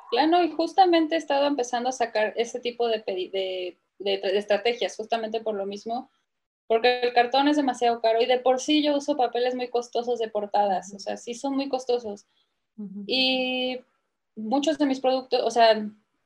Claro, 0.10 0.44
y 0.44 0.52
justamente 0.52 1.16
he 1.16 1.18
estado 1.18 1.48
empezando 1.48 1.90
a 1.90 1.94
sacar 1.94 2.34
ese 2.38 2.60
tipo 2.60 2.88
de, 2.88 3.00
de, 3.00 3.78
de, 4.00 4.38
estrategias, 4.38 4.96
justamente 4.96 5.42
por 5.42 5.56
lo 5.56 5.66
mismo, 5.66 6.10
porque 6.68 7.00
el 7.00 7.14
cartón 7.14 7.48
es 7.48 7.56
demasiado 7.56 8.02
caro 8.02 8.22
y 8.22 8.26
de 8.26 8.40
por 8.40 8.60
sí 8.60 8.84
yo 8.84 8.98
uso 8.98 9.16
papeles 9.16 9.56
muy 9.56 9.70
costosos 9.70 10.20
de 10.20 10.30
portadas, 10.30 10.94
o 10.94 11.00
sea, 11.00 11.18
sí 11.18 11.34
son 11.34 11.56
muy 11.56 11.70
costosos. 11.70 12.26
Y 13.08 13.80
muchos 14.36 14.78
de 14.78 14.86
mis 14.86 15.00
productos, 15.00 15.42
o 15.44 15.50
sea, 15.50 15.84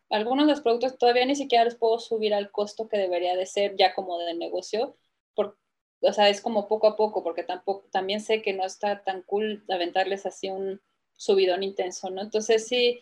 algunos 0.10 0.48
de 0.48 0.52
los 0.52 0.62
productos 0.62 0.98
todavía 0.98 1.26
ni 1.26 1.36
siquiera 1.36 1.64
los 1.64 1.76
puedo 1.76 1.98
subir 2.00 2.34
al 2.34 2.52
costo 2.52 2.90
que 2.90 2.98
debería 2.98 3.38
de 3.38 3.46
ser 3.46 3.78
ya 3.78 3.94
como 3.94 4.18
de 4.20 4.34
negocio, 4.34 4.98
por, 5.34 5.58
o 6.02 6.12
sea, 6.12 6.28
es 6.28 6.42
como 6.42 6.68
poco 6.68 6.88
a 6.88 6.98
poco, 6.98 7.24
porque 7.24 7.44
tampoco, 7.44 7.88
también 7.92 8.20
sé 8.20 8.42
que 8.42 8.52
no 8.52 8.66
está 8.66 9.04
tan 9.04 9.22
cool 9.22 9.64
aventarles 9.70 10.26
así 10.26 10.50
un 10.50 10.82
subidón 11.16 11.64
intenso, 11.64 12.10
¿no? 12.10 12.22
Entonces 12.22 12.68
sí, 12.68 13.02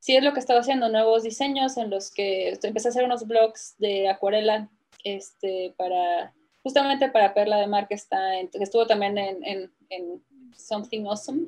sí 0.00 0.16
es 0.16 0.24
lo 0.24 0.32
que 0.32 0.40
estaba 0.40 0.60
haciendo, 0.60 0.88
nuevos 0.88 1.22
diseños 1.22 1.76
en 1.76 1.90
los 1.90 2.10
que 2.10 2.58
empecé 2.62 2.88
a 2.88 2.90
hacer 2.90 3.04
unos 3.04 3.26
blogs 3.28 3.76
de 3.78 4.08
acuarela, 4.08 4.70
este, 5.04 5.74
para, 5.76 6.34
justamente 6.68 7.08
para 7.08 7.32
Perla 7.32 7.56
de 7.56 7.66
Mar, 7.66 7.88
que 7.88 7.94
está, 7.94 8.38
estuvo 8.40 8.86
también 8.86 9.16
en, 9.16 9.42
en, 9.44 9.72
en 9.88 10.22
Something 10.54 11.06
Awesome, 11.06 11.46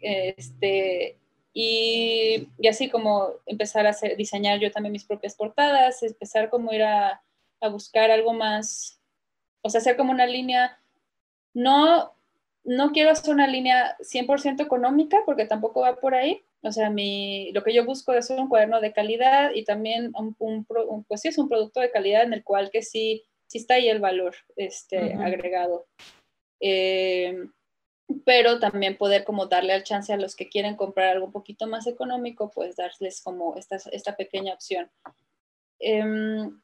este, 0.00 1.16
y, 1.54 2.48
y, 2.58 2.68
así 2.68 2.90
como 2.90 3.30
empezar 3.46 3.86
a 3.86 3.90
hacer, 3.90 4.16
diseñar 4.16 4.60
yo 4.60 4.70
también 4.70 4.92
mis 4.92 5.04
propias 5.04 5.34
portadas, 5.34 6.02
empezar 6.02 6.50
como 6.50 6.72
ir 6.72 6.82
a, 6.82 7.22
a 7.60 7.68
buscar 7.68 8.10
algo 8.10 8.34
más 8.34 9.00
o 9.64 9.70
sea, 9.70 9.80
hacer 9.80 9.96
como 9.96 10.12
una 10.12 10.26
línea, 10.26 10.78
no, 11.54 12.12
no 12.64 12.92
quiero 12.92 13.10
hacer 13.10 13.32
una 13.32 13.46
línea 13.46 13.96
100% 14.00 14.60
económica 14.62 15.22
porque 15.24 15.46
tampoco 15.46 15.80
va 15.80 15.96
por 15.96 16.14
ahí. 16.14 16.42
O 16.62 16.70
sea, 16.70 16.90
mi, 16.90 17.50
lo 17.52 17.64
que 17.64 17.72
yo 17.72 17.86
busco 17.86 18.12
es 18.12 18.28
un 18.28 18.48
cuaderno 18.48 18.82
de 18.82 18.92
calidad 18.92 19.52
y 19.54 19.64
también 19.64 20.12
un, 20.14 20.64
pues 21.08 21.22
sí, 21.22 21.28
es 21.28 21.38
un 21.38 21.48
producto 21.48 21.80
de 21.80 21.90
calidad 21.90 22.24
en 22.24 22.34
el 22.34 22.44
cual 22.44 22.70
que 22.70 22.82
sí, 22.82 23.24
sí 23.54 23.58
está 23.58 23.74
ahí 23.74 23.88
el 23.88 24.00
valor 24.00 24.34
este, 24.56 25.14
agregado. 25.14 25.86
Eh, 26.58 27.46
pero 28.26 28.58
también 28.58 28.96
poder 28.96 29.22
como 29.22 29.46
darle 29.46 29.72
al 29.72 29.84
chance 29.84 30.12
a 30.12 30.16
los 30.16 30.34
que 30.34 30.48
quieren 30.48 30.74
comprar 30.74 31.10
algo 31.10 31.26
un 31.26 31.32
poquito 31.32 31.68
más 31.68 31.86
económico, 31.86 32.50
pues 32.50 32.74
darles 32.74 33.22
como 33.22 33.56
esta, 33.56 33.76
esta 33.92 34.16
pequeña 34.16 34.54
opción. 34.54 34.90
Em, 35.78 36.60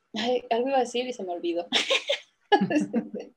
algo 0.51 0.69
iba 0.69 0.79
a 0.79 0.81
decir 0.81 1.07
y 1.07 1.13
se 1.13 1.23
me 1.23 1.33
olvidó. 1.33 1.69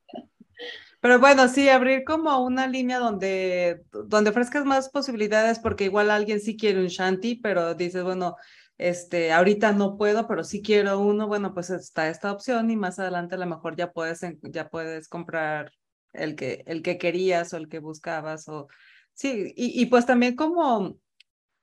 Pero 0.99 1.19
bueno, 1.19 1.47
sí, 1.47 1.69
abrir 1.69 2.05
como 2.05 2.43
una 2.43 2.65
línea 2.65 2.97
donde, 2.97 3.83
donde 3.91 4.31
ofrezcas 4.31 4.65
más 4.65 4.89
posibilidades, 4.89 5.59
porque 5.59 5.83
igual 5.83 6.09
alguien 6.09 6.39
sí 6.39 6.57
quiere 6.57 6.79
un 6.79 6.87
shanty, 6.87 7.35
pero 7.35 7.75
dices, 7.75 8.03
bueno, 8.03 8.37
este, 8.77 9.31
ahorita 9.31 9.71
no 9.71 9.97
puedo, 9.97 10.27
pero 10.27 10.43
sí 10.43 10.61
quiero 10.61 10.99
uno, 10.99 11.27
bueno, 11.27 11.53
pues 11.53 11.69
está 11.69 12.09
esta 12.09 12.31
opción 12.31 12.69
y 12.71 12.75
más 12.75 12.99
adelante 12.99 13.35
a 13.35 13.37
lo 13.37 13.45
mejor 13.45 13.75
ya 13.75 13.91
puedes, 13.91 14.21
ya 14.41 14.69
puedes 14.69 15.07
comprar 15.07 15.71
el 16.13 16.35
que, 16.35 16.63
el 16.67 16.81
que 16.81 16.97
querías 16.97 17.53
o 17.53 17.57
el 17.57 17.69
que 17.69 17.79
buscabas, 17.79 18.47
o 18.47 18.67
sí, 19.13 19.53
y, 19.55 19.85
pues 19.87 20.05
también 20.05 20.35
como 20.35 20.97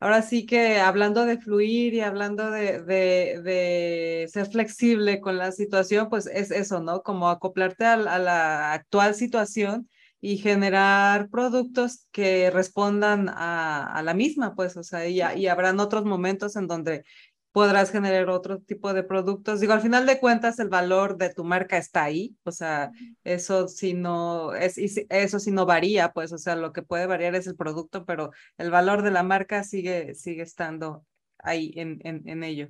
ahora 0.01 0.23
sí 0.23 0.47
que 0.47 0.79
hablando 0.79 1.27
de 1.27 1.39
fluir 1.39 1.95
y 1.95 2.01
hablando 2.01 2.51
de, 2.51 2.83
de, 2.83 4.29
ser 4.33 4.47
flexible 4.47 5.21
con 5.21 5.37
la 5.39 5.53
situación, 5.53 6.09
pues 6.09 6.27
es 6.27 6.51
eso, 6.51 6.81
¿no? 6.81 7.03
Como 7.03 7.29
acoplarte 7.29 7.85
a, 7.85 7.97
la 7.97 8.73
actual 8.73 9.15
situación 9.15 9.89
y 10.21 10.39
generar 10.39 11.29
productos 11.31 12.07
que 12.13 12.51
respondan 12.51 13.29
a, 13.29 14.03
la 14.05 14.15
misma, 14.15 14.55
pues, 14.55 14.77
o 14.77 14.83
sea, 14.83 15.09
y, 15.09 15.21
y 15.41 15.47
habrán 15.47 15.81
otros 15.81 16.05
momentos 16.05 16.57
en 16.57 16.67
donde 16.67 17.05
podrás 17.53 17.91
generar 17.91 18.29
otro 18.31 18.61
tipo 18.61 18.93
de 18.93 19.03
productos. 19.03 19.61
Digo, 19.61 19.73
al 19.73 19.81
final 19.81 20.07
de 20.07 20.21
cuentas, 20.21 20.59
el 20.59 20.69
valor 20.69 21.17
de 21.17 21.35
tu 21.35 21.45
marca 21.45 21.79
está 21.79 22.05
ahí, 22.05 22.37
o 22.45 22.53
sea, 22.53 22.93
eso 23.25 23.67
sí 23.69 23.95
no, 23.95 24.55
es, 24.55 24.77
eso 24.79 25.39
sí 25.41 25.51
no 25.51 25.67
varía, 25.67 26.13
pues, 26.13 26.33
o 26.33 26.39
sea, 26.39 26.55
lo 26.55 26.73
que 26.73 26.83
puede 26.83 27.07
variar 27.07 27.35
es 27.35 27.47
el 27.47 27.57
producto, 27.57 28.05
pero 28.05 28.31
el 28.59 28.71
valor 28.71 29.03
de 29.03 29.11
la 29.11 29.23
marca 29.23 29.65
sigue, 29.65 30.15
sigue 30.15 30.43
estando 30.43 31.05
ahí 31.39 31.73
en, 31.77 32.01
en, 32.05 32.29
en 32.29 32.45
ello. 32.45 32.69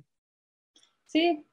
Sí, 1.05 1.45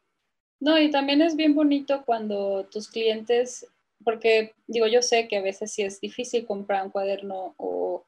no, 0.61 0.79
y 0.79 0.91
también 0.91 1.21
es 1.21 1.37
bien 1.37 1.55
bonito 1.55 2.05
cuando 2.05 2.67
tus 2.71 2.89
clientes, 2.89 3.67
porque 4.05 4.55
digo, 4.67 4.87
yo 4.87 5.03
sé 5.03 5.29
que 5.29 5.37
a 5.37 5.43
veces 5.43 5.73
sí 5.73 5.83
es 5.83 6.01
difícil 6.01 6.47
comprar 6.47 6.85
un 6.85 6.91
cuaderno 6.91 7.55
o, 7.57 8.07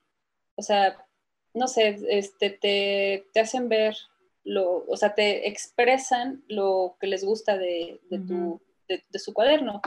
o 0.54 0.62
sea, 0.62 1.06
no 1.54 1.68
sé, 1.68 1.98
este, 2.08 2.50
te, 2.50 3.26
te 3.32 3.40
hacen 3.40 3.68
ver 3.68 3.96
lo, 4.44 4.84
o 4.86 4.96
sea, 4.96 5.14
te 5.14 5.48
expresan 5.48 6.42
lo 6.48 6.96
que 7.00 7.06
les 7.06 7.24
gusta 7.24 7.58
de, 7.58 8.00
tu, 8.08 8.60
de, 8.88 9.18
su 9.18 9.34
cuaderno. 9.34 9.82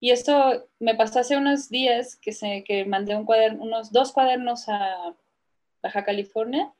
Y 0.00 0.10
esto 0.10 0.68
me 0.78 0.94
pasó 0.94 1.20
hace 1.20 1.36
unos 1.36 1.70
días 1.70 2.16
que, 2.16 2.32
se, 2.32 2.62
que 2.64 2.84
mandé 2.84 3.16
un 3.16 3.24
cuaderno, 3.24 3.62
unos 3.62 3.92
dos 3.92 4.12
cuadernos 4.12 4.68
a 4.68 5.16
Baja 5.82 6.04
California 6.04 6.72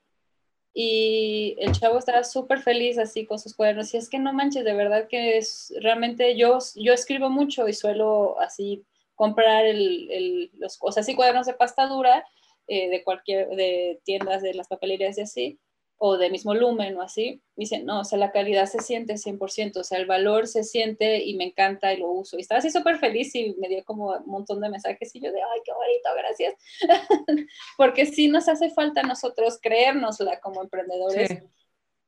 y 0.78 1.56
el 1.58 1.72
chavo 1.72 1.98
estaba 1.98 2.22
súper 2.22 2.60
feliz 2.60 2.98
así 2.98 3.24
con 3.24 3.38
sus 3.38 3.54
cuadernos. 3.54 3.94
Y 3.94 3.96
es 3.96 4.10
que 4.10 4.18
no 4.18 4.34
manches, 4.34 4.62
de 4.62 4.74
verdad 4.74 5.08
que 5.08 5.38
es 5.38 5.72
realmente 5.80 6.36
yo, 6.36 6.58
yo 6.74 6.92
escribo 6.92 7.30
mucho 7.30 7.66
y 7.66 7.72
suelo 7.72 8.38
así 8.40 8.84
comprar 9.14 9.64
el, 9.64 10.10
el 10.10 10.50
los, 10.58 10.76
o 10.82 10.92
sea, 10.92 11.00
así 11.00 11.14
cuadernos 11.14 11.46
de 11.46 11.54
pasta 11.54 11.86
dura 11.86 12.26
eh, 12.66 12.90
de 12.90 13.02
cualquier, 13.04 13.48
de 13.56 14.00
tiendas 14.04 14.42
de 14.42 14.52
las 14.52 14.68
papelerías 14.68 15.16
y 15.16 15.22
así 15.22 15.58
o 15.98 16.18
de 16.18 16.30
mismo 16.30 16.54
lumen 16.54 16.96
o 16.96 17.02
así, 17.02 17.42
dicen, 17.56 17.86
no, 17.86 18.00
o 18.00 18.04
sea, 18.04 18.18
la 18.18 18.30
calidad 18.30 18.66
se 18.66 18.80
siente 18.80 19.14
100%, 19.14 19.78
o 19.78 19.84
sea, 19.84 19.98
el 19.98 20.06
valor 20.06 20.46
se 20.46 20.62
siente 20.62 21.24
y 21.24 21.36
me 21.36 21.44
encanta 21.44 21.92
y 21.94 21.98
lo 21.98 22.10
uso. 22.10 22.36
Y 22.36 22.42
estaba 22.42 22.58
así 22.58 22.70
súper 22.70 22.98
feliz 22.98 23.34
y 23.34 23.54
me 23.58 23.68
dio 23.68 23.82
como 23.84 24.10
un 24.10 24.26
montón 24.26 24.60
de 24.60 24.68
mensajes 24.68 25.14
y 25.14 25.20
yo 25.20 25.32
de, 25.32 25.40
ay, 25.40 25.60
qué 25.64 25.72
bonito, 25.72 26.08
gracias. 26.16 26.54
Porque 27.78 28.04
sí 28.06 28.28
nos 28.28 28.48
hace 28.48 28.70
falta 28.70 29.00
a 29.00 29.04
nosotros 29.04 29.58
creérnosla 29.62 30.40
como 30.40 30.62
emprendedores. 30.62 31.42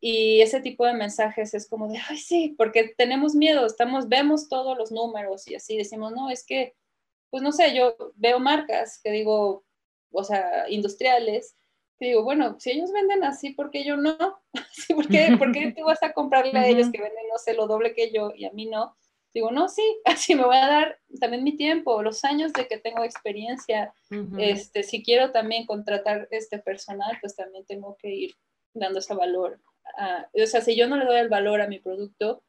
Y 0.00 0.42
ese 0.42 0.60
tipo 0.60 0.86
de 0.86 0.92
mensajes 0.92 1.54
es 1.54 1.68
como 1.68 1.88
de, 1.88 1.98
ay, 2.08 2.18
sí, 2.18 2.54
porque 2.56 2.94
tenemos 2.96 3.34
miedo, 3.34 3.66
estamos, 3.66 4.08
vemos 4.08 4.48
todos 4.48 4.78
los 4.78 4.92
números 4.92 5.48
y 5.48 5.56
así 5.56 5.76
decimos, 5.76 6.12
no, 6.12 6.30
es 6.30 6.46
que, 6.46 6.76
pues 7.30 7.42
no 7.42 7.50
sé, 7.50 7.74
yo 7.74 7.96
veo 8.14 8.38
marcas 8.38 9.00
que 9.02 9.10
digo, 9.10 9.64
o 10.12 10.22
sea, 10.22 10.68
industriales, 10.68 11.56
digo, 12.06 12.22
bueno, 12.22 12.56
si 12.58 12.70
ellos 12.70 12.92
venden 12.92 13.24
así, 13.24 13.50
¿por 13.50 13.70
qué 13.70 13.84
yo 13.84 13.96
no? 13.96 14.16
¿Por, 14.94 15.08
qué, 15.08 15.36
¿Por, 15.38 15.52
qué, 15.52 15.72
tú 15.76 15.84
vas 15.84 16.02
a 16.02 16.12
comprarle 16.12 16.58
a 16.58 16.66
ellos 16.66 16.90
que 16.90 17.00
venden, 17.00 17.28
no 17.30 17.38
sé, 17.38 17.54
lo 17.54 17.66
doble 17.66 17.94
que 17.94 18.12
yo 18.12 18.32
y 18.34 18.44
a 18.44 18.52
mí 18.52 18.66
no? 18.66 18.96
digo, 19.34 19.50
no, 19.50 19.68
sí, 19.68 19.82
así 20.04 20.34
me 20.34 20.44
voy 20.44 20.56
a 20.56 20.66
dar 20.66 20.98
también 21.20 21.44
mi 21.44 21.56
tiempo, 21.56 22.02
los 22.02 22.24
años 22.24 22.52
de 22.52 22.66
que 22.66 22.78
tengo 22.78 23.04
experiencia. 23.04 23.92
este, 24.38 24.82
si 24.82 25.02
quiero 25.02 25.30
también 25.32 25.66
contratar 25.66 26.28
este 26.30 26.58
personal, 26.58 27.16
pues 27.20 27.36
también 27.36 27.64
tengo 27.66 27.96
que 28.00 28.08
ir 28.08 28.36
dando 28.74 28.98
ese 28.98 29.14
valor. 29.14 29.60
o 30.32 30.46
sea, 30.46 30.60
si 30.60 30.76
yo 30.76 30.88
no 30.88 30.96
le 30.96 31.04
doy 31.04 31.18
el 31.18 31.28
valor 31.28 31.60
a 31.60 31.68
mi 31.68 31.78
producto, 31.78 32.42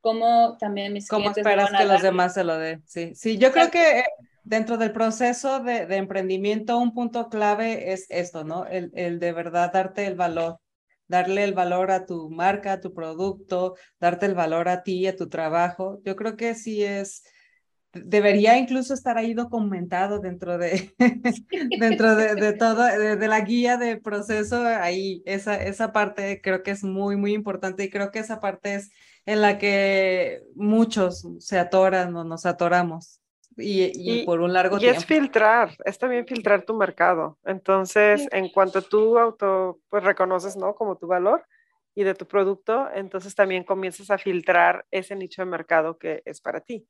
¿cómo 0.00 0.56
también 0.58 0.92
mis 0.92 1.08
¿Cómo 1.08 1.30
esperas 1.30 1.70
que 1.70 1.84
los 1.84 2.02
demás 2.02 2.34
se 2.34 2.44
lo 2.44 2.58
den? 2.58 2.82
Sí, 2.86 3.14
sí, 3.14 3.38
yo 3.38 3.52
creo 3.52 3.70
que 3.70 4.04
dentro 4.46 4.78
del 4.78 4.92
proceso 4.92 5.60
de, 5.60 5.82
emprendimiento, 5.96 6.78
un 6.78 6.94
punto 6.94 7.28
clave 7.28 7.92
es 7.92 8.06
esto, 8.10 8.44
¿no? 8.44 8.64
El, 8.66 9.18
de 9.18 9.32
verdad 9.32 9.72
darte 9.72 10.06
el 10.06 10.14
valor 10.14 10.60
darle 11.08 11.44
el 11.44 11.54
valor 11.54 11.92
a 11.92 12.04
tu 12.04 12.30
marca, 12.30 12.72
a 12.72 12.80
tu 12.80 12.92
producto, 12.92 13.76
darte 14.00 14.26
el 14.26 14.34
valor 14.34 14.68
a 14.68 14.82
ti, 14.82 15.06
a 15.06 15.14
tu 15.14 15.28
trabajo. 15.28 16.00
Yo 16.04 16.16
creo 16.16 16.36
que 16.36 16.56
sí 16.56 16.82
es, 16.82 17.22
debería 17.92 18.58
incluso 18.58 18.92
estar 18.92 19.16
ahí 19.16 19.32
documentado 19.32 20.18
dentro 20.18 20.58
de, 20.58 20.92
dentro 21.78 22.16
de, 22.16 22.34
de 22.34 22.52
todo, 22.54 22.82
de, 22.82 23.28
la 23.28 23.40
guía 23.42 23.76
de 23.76 23.98
proceso, 23.98 24.66
ahí 24.66 25.22
esa, 25.26 25.62
esa 25.62 25.92
parte 25.92 26.40
creo 26.42 26.64
que 26.64 26.72
es 26.72 26.82
muy, 26.82 27.14
muy 27.16 27.34
importante 27.34 27.84
y 27.84 27.90
creo 27.90 28.10
que 28.10 28.18
esa 28.18 28.40
parte 28.40 28.74
es 28.74 28.90
en 29.26 29.42
la 29.42 29.58
que 29.58 30.42
muchos 30.56 31.24
se 31.38 31.56
atoran 31.56 32.16
o 32.16 32.24
nos 32.24 32.46
atoramos 32.46 33.20
y, 33.56 34.24
por 34.24 34.40
un 34.40 34.52
largo 34.52 34.78
tiempo. 34.78 34.94
Y 34.94 34.98
es 34.98 35.06
filtrar, 35.06 35.76
es 35.84 35.98
también 35.98 36.26
filtrar 36.26 36.62
tu 36.62 36.74
mercado. 36.74 37.38
Entonces, 37.44 38.28
en 38.32 38.48
cuanto 38.48 38.82
tú 38.82 39.18
auto, 39.18 39.80
pues 39.88 40.04
reconoces, 40.04 40.56
¿no? 40.56 40.74
Como 40.74 40.96
tu 40.96 41.06
valor 41.06 41.46
y 41.94 42.04
de 42.04 42.14
tu 42.14 42.26
producto, 42.26 42.88
entonces 42.94 43.34
también 43.34 43.64
comienzas 43.64 44.10
a 44.10 44.18
filtrar 44.18 44.84
ese 44.90 45.16
nicho 45.16 45.42
de 45.42 45.46
mercado 45.46 45.96
que 45.98 46.22
es 46.26 46.40
para 46.40 46.60
ti. 46.60 46.86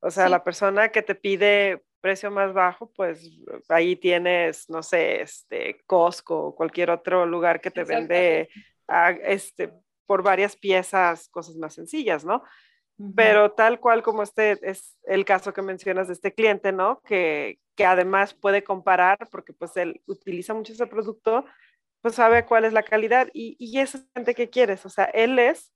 O 0.00 0.10
sea, 0.10 0.28
la 0.28 0.44
persona 0.44 0.90
que 0.90 1.02
te 1.02 1.14
pide 1.14 1.82
precio 2.00 2.30
más 2.30 2.52
bajo, 2.52 2.90
pues 2.94 3.30
ahí 3.68 3.96
tienes, 3.96 4.68
no 4.68 4.82
sé, 4.82 5.22
este 5.22 5.82
Costco 5.86 6.46
o 6.46 6.54
cualquier 6.54 6.90
otro 6.90 7.26
lugar 7.26 7.60
que 7.60 7.70
te 7.70 7.84
vende 7.84 8.48
este, 9.24 9.72
por 10.06 10.22
varias 10.22 10.56
piezas 10.56 11.28
cosas 11.28 11.56
más 11.56 11.74
sencillas, 11.74 12.24
¿no? 12.24 12.42
Pero 13.14 13.52
tal 13.52 13.78
cual 13.78 14.02
como 14.02 14.24
este 14.24 14.58
es 14.68 14.96
el 15.04 15.24
caso 15.24 15.52
que 15.52 15.62
mencionas 15.62 16.08
de 16.08 16.14
este 16.14 16.34
cliente, 16.34 16.72
¿no? 16.72 17.00
Que, 17.02 17.60
que 17.76 17.86
además 17.86 18.34
puede 18.34 18.64
comparar, 18.64 19.28
porque 19.30 19.52
pues 19.52 19.76
él 19.76 20.02
utiliza 20.06 20.52
mucho 20.52 20.72
ese 20.72 20.86
producto, 20.88 21.44
pues 22.00 22.16
sabe 22.16 22.44
cuál 22.44 22.64
es 22.64 22.72
la 22.72 22.82
calidad 22.82 23.28
y, 23.32 23.56
y 23.60 23.78
esa 23.78 24.00
gente 24.14 24.34
que 24.34 24.50
quieres, 24.50 24.84
o 24.84 24.88
sea, 24.88 25.04
él 25.04 25.38
es 25.38 25.72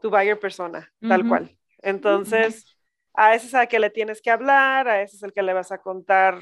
tu 0.00 0.10
buyer 0.10 0.38
persona, 0.38 0.90
tal 1.06 1.28
cual. 1.28 1.56
Entonces, 1.82 2.66
a 3.14 3.34
ese 3.34 3.46
es 3.48 3.54
al 3.54 3.68
que 3.68 3.78
le 3.78 3.90
tienes 3.90 4.22
que 4.22 4.30
hablar, 4.30 4.88
a 4.88 5.02
ese 5.02 5.16
es 5.16 5.22
el 5.22 5.32
que 5.32 5.42
le 5.42 5.52
vas 5.52 5.72
a 5.72 5.78
contar, 5.78 6.38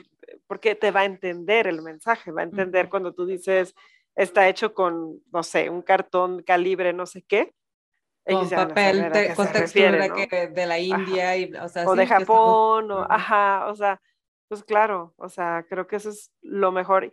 porque 0.46 0.74
te 0.74 0.90
va 0.90 1.00
a 1.00 1.04
entender 1.06 1.66
el 1.66 1.82
mensaje, 1.82 2.30
va 2.30 2.42
a 2.42 2.44
entender 2.44 2.88
cuando 2.88 3.12
tú 3.12 3.26
dices, 3.26 3.74
está 4.14 4.48
hecho 4.48 4.74
con, 4.74 5.20
no 5.32 5.42
sé, 5.42 5.70
un 5.70 5.82
cartón 5.82 6.42
calibre, 6.42 6.92
no 6.92 7.06
sé 7.06 7.22
qué, 7.22 7.52
con 8.24 8.48
papel, 8.48 9.10
con 9.34 9.52
textura 9.52 10.08
de 10.48 10.66
la 10.66 10.78
India 10.78 11.36
y, 11.36 11.52
o, 11.54 11.68
sea, 11.68 11.84
de 11.84 12.06
Japón, 12.06 12.90
o, 12.90 13.06
ajá, 13.08 13.66
o 13.68 13.74
sea, 13.74 14.00
pues 14.48 14.64
claro, 14.64 15.14
o 15.16 15.28
sea, 15.28 15.64
creo 15.68 15.86
que 15.86 15.96
eso 15.96 16.10
es 16.10 16.30
lo 16.42 16.72
mejor. 16.72 17.10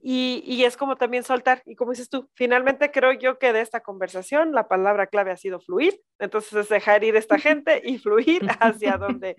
Y, 0.00 0.42
y, 0.44 0.64
es 0.64 0.76
como 0.76 0.96
también 0.96 1.24
soltar, 1.24 1.62
y 1.64 1.74
como 1.74 1.92
dices 1.92 2.10
tú, 2.10 2.28
finalmente 2.34 2.90
creo 2.90 3.12
yo 3.12 3.38
que 3.38 3.54
de 3.54 3.62
esta 3.62 3.80
conversación 3.80 4.52
la 4.52 4.68
palabra 4.68 5.06
clave 5.06 5.30
ha 5.30 5.36
sido 5.38 5.60
fluir, 5.60 5.98
entonces 6.18 6.52
es 6.52 6.68
dejar 6.68 7.04
ir 7.04 7.16
esta 7.16 7.38
gente 7.38 7.80
y 7.84 7.98
fluir 7.98 8.42
hacia 8.60 8.98
donde 8.98 9.34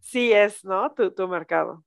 sí 0.00 0.32
es, 0.32 0.64
¿no? 0.64 0.92
Tu, 0.92 1.12
tu 1.12 1.28
mercado. 1.28 1.84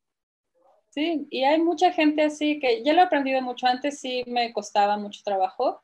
Sí, 0.92 1.28
y 1.30 1.44
hay 1.44 1.60
mucha 1.62 1.92
gente 1.92 2.24
así 2.24 2.58
que 2.62 2.82
ya 2.82 2.94
lo 2.94 3.02
he 3.02 3.04
aprendido 3.04 3.42
mucho, 3.42 3.68
antes 3.68 4.00
sí 4.00 4.24
me 4.28 4.54
costaba 4.54 4.96
mucho 4.96 5.20
trabajo, 5.26 5.84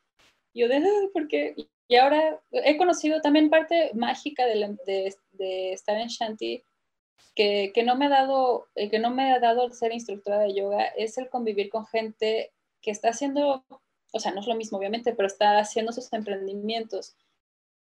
yo 0.53 0.69
de, 0.69 0.81
porque 1.13 1.55
y 1.91 1.97
ahora 1.97 2.39
he 2.53 2.77
conocido 2.77 3.19
también 3.19 3.49
parte 3.49 3.91
mágica 3.93 4.45
de, 4.45 5.13
estar 5.73 5.97
en 5.97 6.07
Shanti, 6.07 6.63
que, 7.35 7.73
que, 7.75 7.83
no 7.83 7.97
me 7.97 8.05
ha 8.05 8.09
dado, 8.09 8.69
que 8.75 8.97
no 8.97 9.09
me 9.11 9.33
ha 9.33 9.39
dado 9.41 9.65
el 9.65 9.73
ser 9.73 9.91
instructora 9.91 10.39
de 10.39 10.53
yoga, 10.55 10.85
es 10.85 11.17
el 11.17 11.27
convivir 11.27 11.69
con 11.69 11.85
gente 11.85 12.53
que 12.81 12.91
está 12.91 13.09
haciendo, 13.09 13.65
o 14.13 14.19
sea, 14.21 14.31
no 14.31 14.39
es 14.39 14.47
lo 14.47 14.55
mismo 14.55 14.77
obviamente, 14.77 15.13
pero 15.13 15.27
está 15.27 15.59
haciendo 15.59 15.91
sus 15.91 16.13
emprendimientos. 16.13 17.17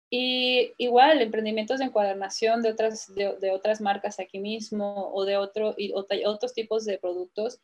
Y 0.09 0.73
igual, 0.79 1.21
emprendimientos 1.21 1.79
de 1.79 1.85
encuadernación 1.85 2.63
de 2.63 2.71
otras, 2.71 3.15
de, 3.15 3.51
otras 3.53 3.83
marcas 3.83 4.19
aquí 4.19 4.39
mismo 4.39 5.11
o 5.13 5.27
de 5.27 5.37
otro, 5.37 5.75
y, 5.77 5.93
otros 5.93 6.55
tipos 6.55 6.87
de 6.87 6.97
productos, 6.97 7.61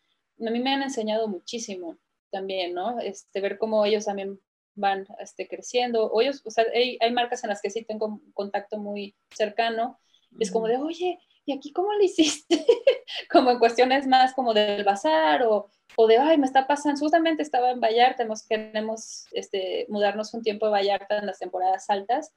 a 0.47 0.51
mí 0.51 0.61
me 0.61 0.75
han 0.75 0.83
enseñado 0.83 1.29
muchísimo 1.29 1.97
también, 2.31 2.75
¿no? 2.75 3.01
Este, 3.01 3.41
ver 3.41 3.57
cómo 3.57 3.87
ellos 3.87 4.05
también 4.05 4.39
van 4.77 5.07
este, 5.19 5.49
creciendo. 5.49 6.07
O 6.07 6.21
ellos, 6.21 6.43
o 6.45 6.51
sea, 6.51 6.65
hay, 6.73 6.99
hay, 7.01 7.13
marcas 7.13 7.43
en 7.43 7.51
las 7.51 7.61
que 7.61 7.71
sí 7.71 7.85
tengo 7.85 8.07
un 8.07 8.33
contacto 8.33 8.79
muy 8.79 9.17
cercano. 9.31 9.99
Es 10.39 10.51
como 10.53 10.69
de, 10.69 10.77
oye, 10.77 11.19
¿y 11.45 11.53
aquí 11.53 11.73
cómo 11.73 11.93
lo 11.93 12.03
hiciste? 12.03 12.65
como 13.31 13.51
en 13.51 13.59
cuestiones 13.59 14.07
más 14.07 14.35
como 14.35 14.55
del 14.55 14.85
bazar 14.85 15.43
o, 15.45 15.71
o, 15.97 16.07
de, 16.07 16.19
ay, 16.19 16.39
me 16.39 16.47
está 16.47 16.67
pasando. 16.67 17.01
Justamente 17.01 17.43
estaba 17.43 17.71
en 17.71 17.81
Vallarta, 17.81 18.23
hemos, 18.23 18.47
queremos 18.47 19.27
este, 19.33 19.87
mudarnos 19.89 20.35
un 20.35 20.43
tiempo 20.43 20.67
a 20.67 20.71
Vallarta 20.71 21.19
en 21.19 21.27
las 21.27 21.39
temporadas 21.39 21.89
altas. 21.89 22.33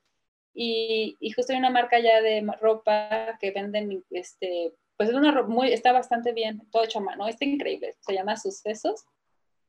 Y, 0.54 1.18
y, 1.20 1.32
justo 1.32 1.54
hay 1.54 1.60
una 1.60 1.70
marca 1.70 2.00
ya 2.00 2.22
de 2.22 2.46
ropa 2.60 3.38
que 3.40 3.52
venden, 3.52 4.04
este, 4.10 4.74
pues 4.98 5.10
es 5.10 5.16
una 5.16 5.44
muy, 5.44 5.72
está 5.72 5.92
bastante 5.92 6.34
bien, 6.34 6.62
todo 6.72 6.84
hecho 6.84 7.00
a 7.00 7.04
mano, 7.04 7.28
está 7.28 7.46
increíble, 7.46 7.96
se 8.02 8.14
llama 8.14 8.36
Sucesos. 8.36 9.06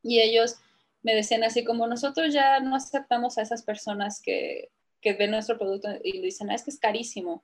Y 0.03 0.21
ellos 0.21 0.57
me 1.03 1.15
decían 1.15 1.45
así 1.45 1.65
como 1.65 1.87
nosotros 1.87 2.33
ya 2.33 2.61
no 2.61 2.77
aceptamos 2.77 3.39
a 3.39 3.43
esas 3.43 3.63
personas 3.63 4.21
que, 4.21 4.71
que 5.01 5.15
ven 5.15 5.31
nuestro 5.31 5.59
producto 5.59 5.89
y 6.03 6.19
le 6.19 6.27
dicen, 6.27 6.51
ah, 6.51 6.55
es 6.55 6.63
que 6.63 6.71
es 6.71 6.79
carísimo. 6.79 7.43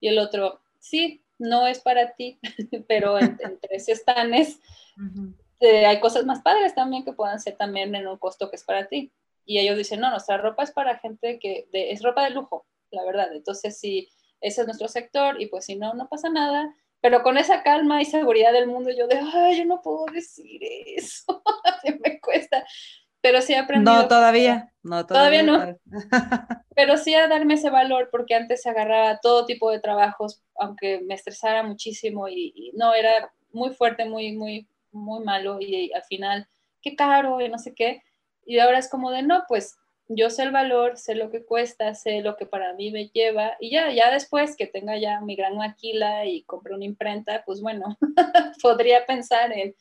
Y 0.00 0.08
el 0.08 0.18
otro, 0.18 0.60
sí, 0.78 1.22
no 1.38 1.66
es 1.66 1.80
para 1.80 2.14
ti, 2.14 2.38
pero 2.88 3.18
entre, 3.18 3.58
estanes 3.70 4.60
eh, 5.60 5.86
hay 5.86 6.00
cosas 6.00 6.24
más 6.24 6.42
padres 6.42 6.74
también 6.74 7.04
que 7.04 7.12
puedan 7.12 7.40
ser 7.40 7.56
también 7.56 7.94
en 7.94 8.06
un 8.06 8.18
costo 8.18 8.50
que 8.50 8.56
es 8.56 8.64
para 8.64 8.86
ti. 8.86 9.12
Y 9.46 9.58
ellos 9.58 9.76
dicen, 9.76 10.00
no, 10.00 10.10
nuestra 10.10 10.38
ropa 10.38 10.62
es 10.62 10.70
para 10.72 10.98
gente 10.98 11.38
que 11.38 11.68
es 11.72 12.02
ropa 12.02 12.24
de 12.24 12.30
lujo, 12.30 12.66
la 12.90 13.04
verdad. 13.04 13.32
Entonces, 13.34 13.78
si 13.78 14.08
ese 14.40 14.62
es 14.62 14.66
nuestro 14.66 14.88
sector 14.88 15.40
y 15.40 15.46
pues 15.46 15.64
si 15.66 15.76
no, 15.76 15.94
no 15.94 16.08
pasa 16.08 16.28
nada. 16.28 16.74
Pero 17.00 17.22
con 17.22 17.36
esa 17.36 17.62
calma 17.62 18.00
y 18.00 18.06
seguridad 18.06 18.52
del 18.52 18.66
mundo, 18.66 18.90
yo 18.90 19.06
de, 19.06 19.18
ay, 19.18 19.58
yo 19.58 19.64
no 19.66 19.82
puedo 19.82 20.06
decir 20.06 20.60
eso, 20.62 21.42
pero 23.24 23.40
sí 23.40 23.54
he 23.54 23.56
aprendido. 23.56 24.02
No, 24.02 24.06
todavía, 24.06 24.70
no, 24.82 25.06
todavía, 25.06 25.42
no. 25.42 25.78
pero 26.76 26.98
sí 26.98 27.14
a 27.14 27.26
darme 27.26 27.54
ese 27.54 27.70
valor 27.70 28.10
porque 28.12 28.34
antes 28.34 28.60
se 28.60 28.68
agarraba 28.68 29.18
todo 29.22 29.46
tipo 29.46 29.70
de 29.70 29.80
trabajos, 29.80 30.42
aunque 30.56 31.00
me 31.00 31.14
estresara 31.14 31.62
muchísimo 31.62 32.28
y, 32.28 32.70
no, 32.74 32.92
era 32.92 33.32
muy 33.50 33.70
fuerte, 33.70 34.04
muy, 34.04 34.32
muy, 34.32 34.68
muy 34.92 35.24
malo 35.24 35.56
y, 35.58 35.90
al 35.94 36.02
final, 36.02 36.46
qué 36.82 36.94
caro 36.96 37.40
y 37.40 37.48
no 37.48 37.58
sé 37.58 37.72
qué. 37.74 38.02
Y 38.44 38.58
ahora 38.58 38.76
es 38.76 38.90
como 38.90 39.10
de, 39.10 39.22
no, 39.22 39.44
pues 39.48 39.74
yo 40.06 40.28
sé 40.28 40.42
el 40.42 40.50
valor, 40.50 40.98
sé 40.98 41.14
lo 41.14 41.30
que 41.30 41.46
cuesta, 41.46 41.94
sé 41.94 42.20
lo 42.20 42.36
que 42.36 42.44
para 42.44 42.74
mí 42.74 42.90
me 42.90 43.08
lleva 43.08 43.56
y 43.58 43.70
ya, 43.70 43.90
ya 43.90 44.10
después 44.10 44.54
que 44.54 44.66
tenga 44.66 44.98
ya 44.98 45.22
mi 45.22 45.34
gran 45.34 45.56
maquila 45.56 46.26
y 46.26 46.42
compre 46.42 46.74
una 46.74 46.84
imprenta, 46.84 47.42
pues 47.46 47.62
bueno, 47.62 47.96
podría 48.62 49.06
pensar 49.06 49.50
en, 49.50 49.74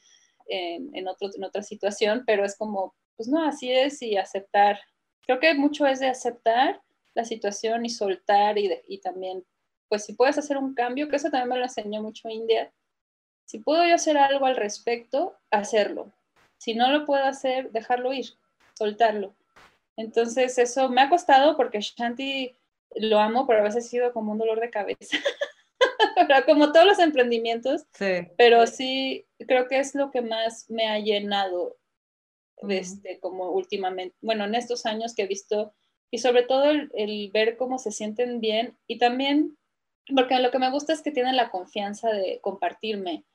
en, 0.47 0.95
en, 0.95 1.09
otro, 1.09 1.29
en 1.35 1.43
otra 1.43 1.61
situación, 1.61 2.23
pero 2.25 2.45
es 2.45 2.57
como 2.57 2.93
pues 3.15 3.29
no, 3.29 3.45
así 3.45 3.71
es 3.71 4.01
y 4.01 4.17
aceptar. 4.17 4.79
Creo 5.21 5.39
que 5.39 5.53
mucho 5.53 5.85
es 5.85 5.99
de 5.99 6.07
aceptar 6.07 6.81
la 7.13 7.25
situación 7.25 7.85
y 7.85 7.89
soltar 7.89 8.57
y, 8.57 8.71
y 8.87 8.99
también, 8.99 9.45
pues 9.87 10.05
si 10.05 10.13
puedes 10.13 10.37
hacer 10.37 10.57
un 10.57 10.73
cambio, 10.73 11.07
que 11.09 11.17
eso 11.17 11.29
también 11.29 11.49
me 11.49 11.57
lo 11.57 11.63
enseñó 11.63 12.01
mucho 12.01 12.29
India, 12.29 12.71
si 13.45 13.59
puedo 13.59 13.85
yo 13.85 13.95
hacer 13.95 14.17
algo 14.17 14.45
al 14.45 14.55
respecto, 14.55 15.35
hacerlo. 15.51 16.11
Si 16.57 16.73
no 16.73 16.91
lo 16.91 17.05
puedo 17.05 17.23
hacer, 17.23 17.71
dejarlo 17.71 18.13
ir, 18.13 18.25
soltarlo. 18.73 19.35
Entonces 19.95 20.57
eso 20.57 20.89
me 20.89 21.01
ha 21.01 21.09
costado 21.09 21.55
porque 21.55 21.81
Shanti 21.81 22.55
lo 22.95 23.19
amo, 23.19 23.45
pero 23.45 23.59
a 23.59 23.63
veces 23.63 23.85
ha 23.85 23.89
sido 23.89 24.13
como 24.13 24.31
un 24.31 24.37
dolor 24.39 24.59
de 24.59 24.69
cabeza. 24.69 25.17
como 26.45 26.71
todos 26.71 26.85
los 26.85 26.99
emprendimientos, 26.99 27.85
sí. 27.93 28.27
pero 28.37 28.65
sí 28.65 29.25
creo 29.47 29.67
que 29.67 29.79
es 29.79 29.93
lo 29.93 30.09
que 30.09 30.21
más 30.21 30.69
me 30.69 30.87
ha 30.87 30.99
llenado 30.99 31.75
este, 32.69 33.19
como 33.19 33.51
últimamente, 33.51 34.15
bueno, 34.21 34.45
en 34.45 34.55
estos 34.55 34.85
años 34.85 35.13
que 35.15 35.23
he 35.23 35.27
visto, 35.27 35.73
y 36.11 36.19
sobre 36.19 36.43
todo 36.43 36.65
el, 36.65 37.31
ver 37.31 37.57
cómo 37.57 37.79
se 37.79 37.91
sienten 37.91 38.39
bien 38.39 38.77
y 38.87 38.97
también, 38.99 39.57
porque 40.15 40.39
lo 40.39 40.51
que 40.51 40.59
me 40.59 40.69
gusta 40.69 40.93
es 40.93 41.01
que 41.01 41.11
tienen 41.11 41.35
la 41.35 41.49
confianza 41.49 42.11
de 42.11 42.39
compartirme, 42.41 43.25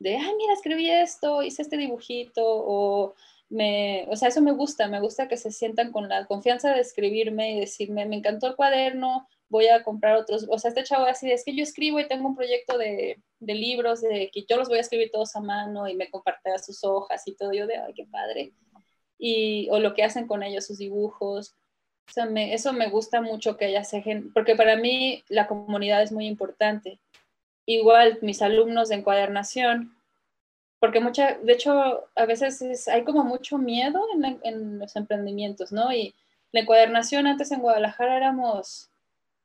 de, 0.00 0.16
ay, 0.16 0.32
mira, 0.36 0.52
escribí 0.52 0.90
esto, 0.90 1.42
hice 1.42 1.62
este 1.62 1.76
dibujito, 1.76 2.42
o 2.44 3.14
me, 3.48 4.06
o 4.08 4.16
sea, 4.16 4.28
eso 4.28 4.40
me 4.40 4.52
gusta, 4.52 4.88
me 4.88 5.00
gusta 5.00 5.28
que 5.28 5.36
se 5.36 5.52
sientan 5.52 5.92
con 5.92 6.08
la 6.08 6.26
confianza 6.26 6.72
de 6.72 6.80
escribirme 6.80 7.52
y 7.52 7.60
decirme, 7.60 8.04
me 8.06 8.16
encantó 8.16 8.48
el 8.48 8.56
cuaderno, 8.56 9.28
voy 9.48 9.68
a 9.68 9.82
comprar 9.82 10.16
otros, 10.16 10.46
o 10.48 10.58
sea, 10.58 10.70
este 10.70 10.84
chavo 10.84 11.04
así, 11.06 11.30
es 11.30 11.44
que 11.44 11.54
yo 11.54 11.62
escribo 11.62 12.00
y 12.00 12.08
tengo 12.08 12.28
un 12.28 12.36
proyecto 12.36 12.78
de, 12.78 13.22
de 13.40 13.54
libros, 13.54 14.00
de 14.00 14.30
que 14.32 14.44
yo 14.48 14.56
los 14.56 14.68
voy 14.68 14.78
a 14.78 14.80
escribir 14.80 15.10
todos 15.10 15.36
a 15.36 15.40
mano 15.40 15.88
y 15.88 15.94
me 15.94 16.10
compartirá 16.10 16.58
sus 16.58 16.82
hojas 16.84 17.22
y 17.26 17.34
todo, 17.34 17.52
yo 17.52 17.66
de, 17.66 17.76
ay, 17.76 17.92
qué 17.94 18.06
padre. 18.06 18.52
Y, 19.18 19.68
o 19.70 19.78
lo 19.78 19.94
que 19.94 20.02
hacen 20.02 20.26
con 20.26 20.42
ellos, 20.42 20.66
sus 20.66 20.78
dibujos. 20.78 21.54
O 22.08 22.12
sea, 22.12 22.26
me, 22.26 22.52
eso 22.52 22.72
me 22.72 22.88
gusta 22.88 23.20
mucho 23.20 23.56
que 23.56 23.68
ellas 23.68 23.88
se 23.88 24.02
porque 24.34 24.56
para 24.56 24.76
mí 24.76 25.24
la 25.28 25.46
comunidad 25.46 26.02
es 26.02 26.12
muy 26.12 26.26
importante. 26.26 27.00
Igual 27.66 28.18
mis 28.22 28.42
alumnos 28.42 28.88
de 28.88 28.96
encuadernación, 28.96 29.96
porque 30.80 31.00
mucha, 31.00 31.38
de 31.38 31.52
hecho, 31.54 32.04
a 32.14 32.26
veces 32.26 32.88
hay 32.88 33.04
como 33.04 33.24
mucho 33.24 33.56
miedo 33.56 34.02
en, 34.14 34.38
en, 34.42 34.78
los 34.78 34.96
emprendimientos, 34.96 35.72
¿no? 35.72 35.90
Y 35.92 36.14
la 36.52 36.60
encuadernación 36.60 37.26
antes 37.26 37.50
en 37.52 37.60
Guadalajara 37.60 38.18
éramos 38.18 38.90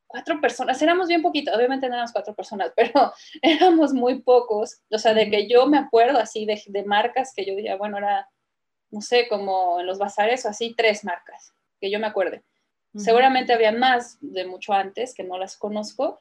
cuatro 0.10 0.42
personas, 0.42 0.82
éramos 0.82 1.08
bien 1.08 1.22
poquitos, 1.22 1.56
obviamente 1.56 1.88
no 1.88 1.94
éramos 1.94 2.12
cuatro 2.12 2.34
personas, 2.34 2.74
pero 2.76 3.14
éramos 3.42 3.94
muy 3.94 4.22
pocos, 4.22 4.82
o 4.90 4.98
sea, 4.98 5.14
de 5.14 5.30
que 5.30 5.48
yo 5.48 5.68
me 5.68 5.78
acuerdo 5.78 6.20
así 6.20 6.46
de, 6.46 6.62
de 6.66 6.84
marcas 6.84 7.32
que 7.34 7.46
yo 7.46 7.56
diría, 7.56 7.78
bueno, 7.78 7.98
era, 7.98 8.28
no 8.90 9.02
sé, 9.02 9.28
como 9.30 9.80
en 9.80 9.86
los 9.86 10.00
bazares 10.00 10.46
o 10.46 10.50
así, 10.50 10.74
tres 10.76 11.06
marcas, 11.06 11.54
que 11.80 11.90
yo 11.90 12.00
me 12.00 12.08
acuerde. 12.08 12.44
Seguramente 12.96 13.54
había 13.54 13.72
más 13.72 14.18
de 14.20 14.48
mucho 14.48 14.74
antes, 14.74 15.14
que 15.14 15.24
no 15.24 15.38
las 15.38 15.58
conozco, 15.58 16.20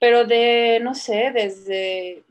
pero 0.00 0.24
de, 0.24 0.80
no 0.82 0.94
sé, 0.94 1.30
desde 1.32 2.24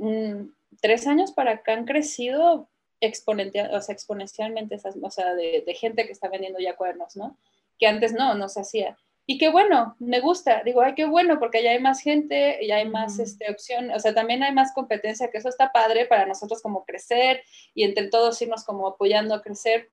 tres 0.82 1.08
años 1.08 1.32
para 1.32 1.52
acá 1.52 1.74
han 1.74 1.86
crecido 1.86 2.70
exponencial, 3.00 3.74
o 3.74 3.82
sea, 3.82 3.94
exponencialmente 3.94 4.76
esas, 4.76 4.98
o 5.02 5.10
sea, 5.10 5.34
de, 5.36 5.64
de, 5.66 5.74
gente 5.74 6.06
que 6.06 6.12
está 6.12 6.28
vendiendo 6.28 6.60
ya 6.60 6.76
cuernos, 6.76 7.16
¿no? 7.16 7.38
Que 7.80 7.88
antes 7.88 8.14
no, 8.14 8.36
no 8.36 8.50
se 8.50 8.60
hacía. 8.60 8.98
Y 9.28 9.40
qué 9.40 9.50
bueno, 9.50 9.96
me 10.00 10.20
gusta, 10.20 10.62
digo, 10.64 10.82
ay, 10.82 10.94
qué 10.94 11.06
bueno, 11.06 11.40
porque 11.40 11.64
ya 11.64 11.72
hay 11.72 11.80
más 11.80 12.00
gente, 12.02 12.60
ya 12.68 12.76
hay 12.76 12.88
más 12.88 13.18
este, 13.18 13.50
opción, 13.52 13.90
o 13.90 14.00
sea, 14.00 14.14
también 14.14 14.44
hay 14.44 14.54
más 14.54 14.72
competencia, 14.72 15.32
que 15.32 15.40
eso 15.40 15.50
está 15.50 15.72
padre 15.72 16.06
para 16.06 16.28
nosotros 16.28 16.62
como 16.62 16.86
crecer 16.86 17.42
y 17.74 17.84
entre 17.84 18.08
todos 18.10 18.40
irnos 18.44 18.64
como 18.64 18.88
apoyando 18.88 19.34
a 19.34 19.42
crecer. 19.42 19.90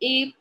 Y 0.00 0.34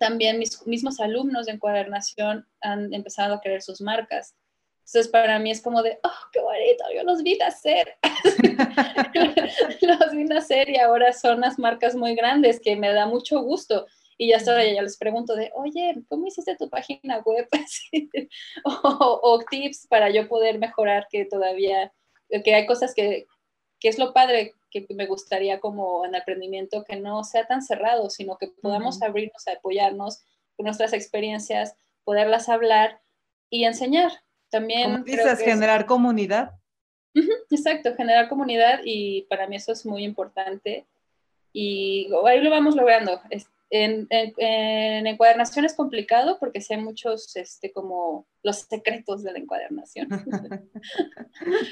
también 0.00 0.40
mis 0.40 0.66
mismos 0.66 0.98
alumnos 0.98 1.46
de 1.46 1.52
encuadernación 1.52 2.46
han 2.60 2.92
empezado 2.92 3.34
a 3.34 3.40
querer 3.40 3.62
sus 3.62 3.80
marcas. 3.80 4.34
Entonces, 4.80 5.08
para 5.08 5.38
mí 5.38 5.50
es 5.50 5.62
como 5.62 5.82
de, 5.82 5.98
oh, 6.02 6.28
qué 6.32 6.40
bonito, 6.40 6.84
yo 6.94 7.04
los 7.04 7.22
vi 7.22 7.36
nacer. 7.36 7.96
los 9.82 10.12
vi 10.12 10.24
nacer 10.24 10.70
y 10.70 10.78
ahora 10.78 11.12
son 11.12 11.38
unas 11.38 11.58
marcas 11.58 11.94
muy 11.94 12.14
grandes 12.14 12.60
que 12.60 12.76
me 12.76 12.92
da 12.92 13.06
mucho 13.06 13.40
gusto. 13.42 13.86
Y 14.18 14.28
ya 14.28 14.38
hasta 14.38 14.64
ya 14.64 14.82
les 14.82 14.96
pregunto 14.96 15.34
de, 15.34 15.50
oye, 15.54 15.94
¿cómo 16.08 16.26
hiciste 16.26 16.56
tu 16.56 16.70
página 16.70 17.18
web? 17.18 17.46
o, 18.64 19.20
o, 19.22 19.44
tips 19.44 19.86
para 19.88 20.10
yo 20.10 20.26
poder 20.28 20.58
mejorar 20.58 21.06
que 21.10 21.26
todavía, 21.26 21.92
que 22.44 22.54
hay 22.54 22.66
cosas 22.66 22.94
que, 22.94 23.26
que 23.78 23.88
es 23.88 23.98
lo 23.98 24.12
padre 24.12 24.54
que 24.70 24.86
me 24.94 25.06
gustaría 25.06 25.60
como 25.60 26.04
en 26.04 26.14
emprendimiento, 26.14 26.84
que 26.84 26.96
no 26.96 27.24
sea 27.24 27.46
tan 27.46 27.62
cerrado, 27.62 28.10
sino 28.10 28.36
que 28.36 28.48
podamos 28.48 29.02
abrirnos 29.02 29.46
a 29.48 29.52
apoyarnos 29.52 30.22
con 30.56 30.64
nuestras 30.64 30.92
experiencias, 30.92 31.76
poderlas 32.04 32.48
hablar 32.48 33.00
y 33.50 33.64
enseñar. 33.64 34.12
También... 34.50 34.92
Como 34.92 35.04
dices, 35.04 35.40
generar 35.40 35.86
comunidad. 35.86 36.52
exacto, 37.50 37.94
generar 37.96 38.28
comunidad 38.28 38.80
y 38.84 39.22
para 39.22 39.46
mí 39.46 39.56
eso 39.56 39.72
es 39.72 39.84
muy 39.86 40.04
importante. 40.04 40.86
Y 41.52 42.10
ahí 42.26 42.40
lo 42.40 42.50
vamos 42.50 42.76
logrando. 42.76 43.20
En, 43.70 44.06
en, 44.10 45.06
encuadernación 45.06 45.64
es 45.64 45.74
complicado 45.74 46.38
porque 46.38 46.60
sí 46.60 46.74
hay 46.74 46.80
muchos, 46.80 47.34
este, 47.36 47.72
como 47.72 48.26
los 48.42 48.60
secretos 48.60 49.22
de 49.22 49.32
la 49.32 49.38
encuadernación. 49.38 50.08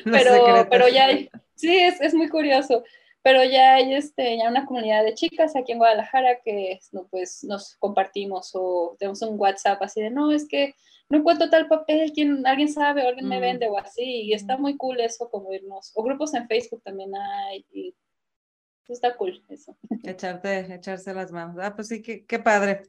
pero, 0.04 0.66
pero 0.68 0.88
ya 0.88 1.06
hay, 1.06 1.30
sí, 1.54 1.76
es, 1.76 2.00
es, 2.00 2.14
muy 2.14 2.28
curioso. 2.28 2.82
Pero 3.22 3.42
ya 3.42 3.74
hay 3.74 3.94
este, 3.94 4.36
ya 4.36 4.50
una 4.50 4.66
comunidad 4.66 5.02
de 5.04 5.14
chicas 5.14 5.56
aquí 5.56 5.72
en 5.72 5.78
Guadalajara 5.78 6.40
que 6.44 6.80
no, 6.92 7.06
pues, 7.10 7.42
nos 7.44 7.76
compartimos 7.76 8.50
o 8.54 8.96
tenemos 8.98 9.22
un 9.22 9.40
WhatsApp 9.40 9.80
así 9.80 10.02
de, 10.02 10.10
no, 10.10 10.30
es 10.30 10.46
que 10.46 10.74
no 11.08 11.18
encuentro 11.18 11.50
tal 11.50 11.68
papel, 11.68 12.12
¿quién, 12.12 12.46
alguien 12.46 12.68
sabe 12.68 13.04
o 13.04 13.08
alguien 13.08 13.28
me 13.28 13.38
mm. 13.38 13.40
vende 13.40 13.68
o 13.68 13.78
así. 13.78 14.22
Y 14.22 14.32
está 14.32 14.56
muy 14.56 14.76
cool 14.76 15.00
eso, 15.00 15.28
como 15.30 15.52
irnos. 15.52 15.92
O 15.94 16.02
grupos 16.02 16.34
en 16.34 16.48
Facebook 16.48 16.82
también 16.82 17.14
hay. 17.14 17.64
Y 17.72 17.94
está 18.92 19.16
cool 19.16 19.42
eso. 19.48 19.76
Echarte, 20.04 20.74
echarse 20.74 21.14
las 21.14 21.32
manos. 21.32 21.56
Ah, 21.60 21.74
pues 21.74 21.88
sí, 21.88 22.02
qué, 22.02 22.24
qué 22.24 22.38
padre. 22.38 22.82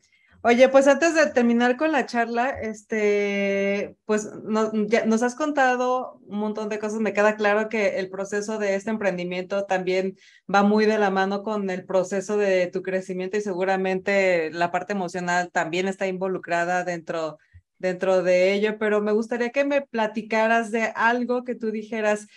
Oye, 0.47 0.69
pues 0.69 0.87
antes 0.87 1.15
de 1.15 1.25
terminar 1.31 1.75
con 1.75 1.91
la 1.91 2.05
charla, 2.05 2.51
este, 2.51 3.95
pues 4.05 4.29
nos 4.43 5.23
has 5.23 5.33
contado 5.33 6.19
un 6.27 6.37
montón 6.37 6.69
de 6.69 6.77
cosas. 6.77 6.99
Me 6.99 7.13
queda 7.13 7.35
claro 7.35 7.67
que 7.67 7.97
el 7.97 8.11
proceso 8.11 8.59
de 8.59 8.75
este 8.75 8.91
emprendimiento 8.91 9.65
también 9.65 10.19
va 10.53 10.61
muy 10.61 10.85
de 10.85 10.99
la 10.99 11.09
mano 11.09 11.41
con 11.41 11.71
el 11.71 11.83
proceso 11.83 12.37
de 12.37 12.67
tu 12.67 12.83
crecimiento 12.83 13.37
y 13.37 13.41
seguramente 13.41 14.51
la 14.51 14.71
parte 14.71 14.93
emocional 14.93 15.49
también 15.51 15.87
está 15.87 16.05
involucrada 16.05 16.83
dentro, 16.83 17.39
dentro 17.79 18.21
de 18.21 18.53
ello, 18.53 18.77
pero 18.77 19.01
me 19.01 19.13
gustaría 19.13 19.49
que 19.49 19.65
me 19.65 19.81
platicaras 19.81 20.69
de 20.69 20.91
algo 20.95 21.43
que 21.43 21.55
tú 21.55 21.71
dijeras, 21.71 22.27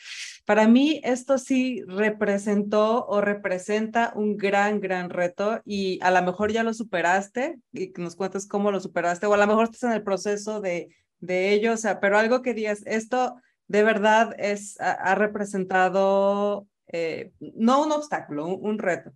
para 0.49 0.67
mí 0.67 1.03
esto 1.05 1.37
sí 1.37 1.83
representó 1.87 3.05
o 3.05 3.21
representa 3.21 4.15
un 4.15 4.39
gran, 4.39 4.81
gran 4.81 5.11
reto 5.11 5.61
y 5.67 5.99
a 6.03 6.11
lo 6.11 6.23
mejor 6.23 6.51
ya 6.53 6.63
lo 6.63 6.73
superaste 6.73 7.59
y 7.75 7.93
nos 7.99 8.17
cuentes 8.17 8.49
cómo 8.49 8.71
lo 8.71 8.81
superaste 8.81 9.27
o 9.27 9.35
a 9.35 9.37
lo 9.37 9.47
mejor 9.47 9.65
estás 9.65 9.83
en 9.83 9.93
el 9.93 10.03
proceso 10.03 10.63
de, 10.63 10.89
de 11.21 11.53
ello, 11.53 11.75
o 11.75 11.77
sea, 11.77 12.01
pero 12.01 12.17
algo 12.17 12.41
que 12.41 12.55
digas, 12.55 12.83
esto 12.87 13.37
de 13.67 13.83
verdad 13.83 14.35
es, 14.39 14.81
ha, 14.81 15.15
representado 15.17 16.67
eh, 16.87 17.31
no 17.41 17.83
un 17.83 17.93
obstáculo, 17.93 18.47
un, 18.47 18.79
reto. 18.79 19.13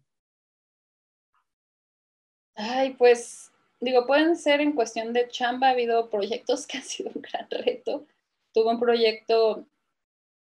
Ay, 2.57 2.93
pues 2.93 3.51
digo, 3.81 4.07
pueden 4.07 4.37
ser 4.37 4.61
en 4.61 4.73
cuestión 4.73 5.15
de 5.15 5.29
chamba, 5.29 5.69
ha 5.69 5.71
habido 5.71 6.11
proyectos 6.11 6.67
que 6.67 6.77
han 6.77 6.85
sido 6.85 7.11
un 7.15 7.23
gran 7.23 7.49
reto. 7.49 8.07
Tuve 8.53 8.69
un 8.69 8.81
proyecto 8.81 9.67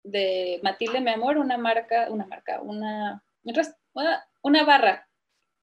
de 0.04 0.60
Matilde 0.62 1.00
Mi 1.00 1.10
Amor, 1.10 1.38
una 1.38 1.58
marca, 1.58 2.08
una 2.10 2.26
marca, 2.26 2.60
una, 2.60 3.24
una, 4.42 4.64
barra, 4.64 5.08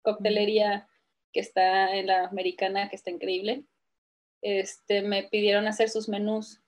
coctelería 0.01 0.87
que 1.31 1.39
está 1.39 1.95
en 1.95 2.07
la 2.07 2.25
americana, 2.25 2.89
que 2.89 2.97
está 2.97 3.09
increíble. 3.11 3.63
Este, 4.41 5.01
me 5.01 5.23
pidieron 5.23 5.67
hacer 5.67 5.89
sus 5.89 6.09
menús, 6.09 6.61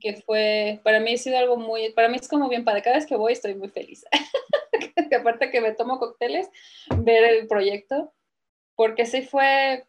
que 0.00 0.22
fue, 0.26 0.80
para 0.84 1.00
mí 1.00 1.14
ha 1.14 1.16
sido 1.16 1.38
algo 1.38 1.56
muy, 1.56 1.92
para 1.92 2.08
mí 2.08 2.16
es 2.16 2.28
como 2.28 2.48
bien 2.48 2.64
padre, 2.64 2.82
cada 2.82 2.96
vez 2.96 3.06
que 3.06 3.16
voy 3.16 3.32
estoy 3.32 3.54
muy 3.54 3.70
feliz. 3.70 4.04
aparte 5.14 5.50
que 5.50 5.60
me 5.60 5.72
tomo 5.72 5.98
cócteles, 5.98 6.48
ver 6.98 7.24
el 7.24 7.46
proyecto, 7.46 8.12
porque 8.76 9.06
sí 9.06 9.22
fue, 9.22 9.86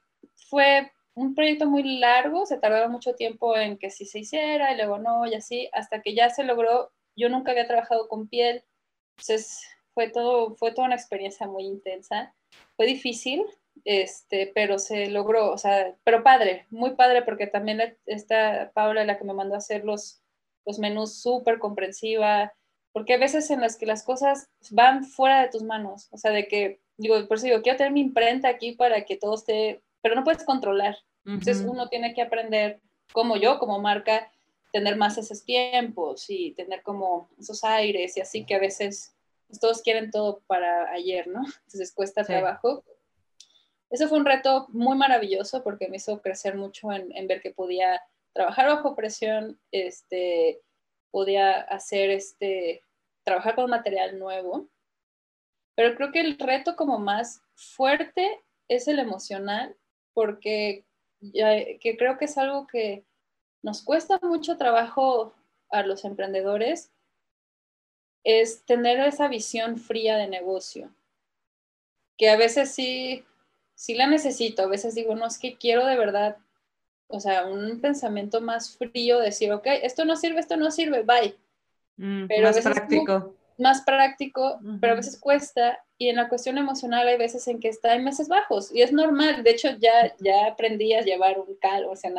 fue 0.50 0.92
un 1.16 1.34
proyecto 1.34 1.66
muy 1.66 1.98
largo, 2.00 2.46
se 2.46 2.58
tardaba 2.58 2.88
mucho 2.90 3.16
tiempo 3.16 3.58
en 3.58 3.78
que 3.78 3.90
sí 3.90 4.06
se 4.06 4.20
hiciera 4.20 4.74
y 4.74 4.78
luego 4.78 4.98
no 5.00 5.26
y 5.26 5.34
así, 5.34 5.70
hasta 5.74 6.02
que 6.02 6.14
ya 6.14 6.30
se 6.30 6.44
logró. 6.44 6.92
Yo 7.16 7.30
nunca 7.30 7.52
había 7.52 7.68
trabajado 7.68 8.08
con 8.10 8.28
piel, 8.28 8.64
entonces 9.18 9.66
fue 9.94 10.10
todo, 10.10 10.56
fue 10.56 10.74
toda 10.74 10.88
una 10.88 10.96
experiencia 10.96 11.48
muy 11.48 11.64
intensa. 11.64 12.36
Fue 12.76 12.86
difícil, 12.86 13.46
este, 13.86 14.52
pero 14.54 14.78
se 14.78 15.10
logró, 15.10 15.52
o 15.52 15.58
sea, 15.58 15.96
pero 16.04 16.22
padre, 16.22 16.66
muy 16.70 16.96
padre 16.96 17.22
porque 17.22 17.48
también 17.48 17.98
está 18.06 18.72
Paula 18.74 19.06
la 19.06 19.18
que 19.18 19.24
me 19.24 19.34
mandó 19.34 19.56
a 19.56 19.60
hacer 19.60 19.86
los, 19.86 20.22
los 20.66 20.80
menús 20.80 21.22
súper 21.22 21.60
comprensiva, 21.60 22.54
porque 22.92 23.14
a 23.14 23.18
veces 23.18 23.50
en 23.52 23.62
las 23.62 23.78
que 23.78 23.86
las 23.86 24.04
cosas 24.04 24.50
van 24.72 25.06
fuera 25.06 25.42
de 25.42 25.50
tus 25.50 25.64
manos, 25.64 26.10
o 26.12 26.18
sea, 26.18 26.32
de 26.32 26.48
que, 26.48 26.82
digo, 26.98 27.16
por 27.28 27.38
eso 27.38 27.46
digo, 27.46 27.62
quiero 27.62 27.78
tener 27.78 27.94
mi 27.94 28.02
imprenta 28.02 28.50
aquí 28.50 28.74
para 28.74 29.06
que 29.06 29.16
todo 29.16 29.36
esté 29.36 29.82
pero 30.06 30.14
no 30.14 30.24
puedes 30.24 30.44
controlar. 30.44 30.96
Entonces 31.26 31.66
uno 31.68 31.90
tiene 31.90 32.14
que 32.14 32.22
aprender, 32.22 32.80
como 33.12 33.38
yo, 33.38 33.58
como 33.58 33.82
marca, 33.82 34.32
tener 34.72 34.98
más 34.98 35.18
esos 35.18 35.44
tiempos 35.44 36.30
y 36.30 36.52
tener 36.52 36.84
como 36.84 37.28
esos 37.40 37.64
aires 37.64 38.16
y 38.16 38.22
así 38.22 38.46
que 38.46 38.54
a 38.54 38.60
veces 38.60 39.16
pues, 39.48 39.60
todos 39.60 39.82
quieren 39.82 40.12
todo 40.12 40.44
para 40.46 40.92
ayer, 40.92 41.26
¿no? 41.28 41.40
Entonces 41.66 41.92
cuesta 41.92 42.24
trabajo. 42.24 42.84
Eso 43.90 44.08
fue 44.08 44.20
un 44.20 44.26
reto 44.26 44.68
muy 44.70 44.96
maravilloso 44.96 45.64
porque 45.64 45.88
me 45.88 45.98
hizo 45.98 46.22
crecer 46.22 46.56
mucho 46.56 46.92
en, 46.92 47.12
en, 47.18 47.26
ver 47.26 47.42
que 47.42 47.50
podía 47.50 48.00
trabajar 48.32 48.68
bajo 48.68 48.96
presión, 48.96 49.60
este, 49.72 50.62
podía 51.10 51.62
hacer 51.62 52.12
este, 52.12 52.84
trabajar 53.24 53.56
con 53.56 53.72
material 53.72 54.20
nuevo. 54.20 54.70
Pero 55.74 55.96
creo 55.96 56.12
que 56.12 56.22
el 56.22 56.38
reto 56.38 56.76
como 56.76 57.00
más 57.00 57.42
fuerte 57.56 58.44
es 58.68 58.88
el 58.88 59.00
emocional 59.00 59.76
porque 60.16 60.84
que 61.80 61.96
creo 61.98 62.18
que 62.18 62.26
es 62.26 62.38
algo 62.40 62.66
que 62.66 63.06
nos 63.62 63.84
cuesta 63.84 64.20
mucho 64.24 64.58
trabajo 64.58 65.36
a 65.70 65.84
los 65.84 66.06
emprendedores, 66.06 66.92
es 68.24 68.66
tener 68.66 69.00
esa 69.02 69.28
visión 69.28 69.78
fría 69.78 70.18
de 70.18 70.28
negocio, 70.28 70.90
que 72.18 72.30
a 72.30 72.38
veces 72.38 72.74
sí, 72.74 73.24
sí 73.76 73.94
la 73.94 74.08
necesito, 74.08 74.64
a 74.64 74.68
veces 74.68 74.96
digo, 74.96 75.16
no, 75.16 75.28
es 75.28 75.38
que 75.38 75.58
quiero 75.58 75.86
de 75.86 75.98
verdad 75.98 76.38
o 77.08 77.20
sea, 77.20 77.46
un 77.46 77.80
pensamiento 77.82 78.42
más 78.42 78.78
frío, 78.78 79.20
decir, 79.20 79.52
ok, 79.52 79.68
esto 79.84 80.06
no 80.06 80.16
sirve, 80.16 80.40
esto 80.40 80.58
no 80.58 80.72
sirve, 80.72 81.04
bye. 81.04 81.36
Mm, 81.98 82.28
pero 82.28 82.48
más 82.48 82.60
práctico. 82.60 83.36
Más 83.58 83.82
práctico, 83.82 84.60
pero 84.82 84.94
a 84.94 84.98
veces 84.98 85.20
cuesta. 85.20 85.80
Y 85.98 86.10
en 86.10 86.18
la 86.18 86.28
cuestión 86.28 86.58
emocional 86.58 87.08
hay 87.08 87.18
veces 87.18 87.48
en 87.48 87.60
que 87.60 87.70
está 87.70 87.96
en 87.96 88.04
meses 88.04 88.28
bajos 88.28 88.74
y 88.74 88.82
es 88.82 88.92
normal. 88.92 89.44
De 89.44 89.52
hecho, 89.52 89.70
ya, 89.80 90.14
ya 90.20 90.48
aprendí 90.48 90.94
a 90.94 91.02
llevar 91.02 91.40
un 91.40 91.56
cal, 91.56 91.86
o 91.86 91.96
sea, 91.96 92.12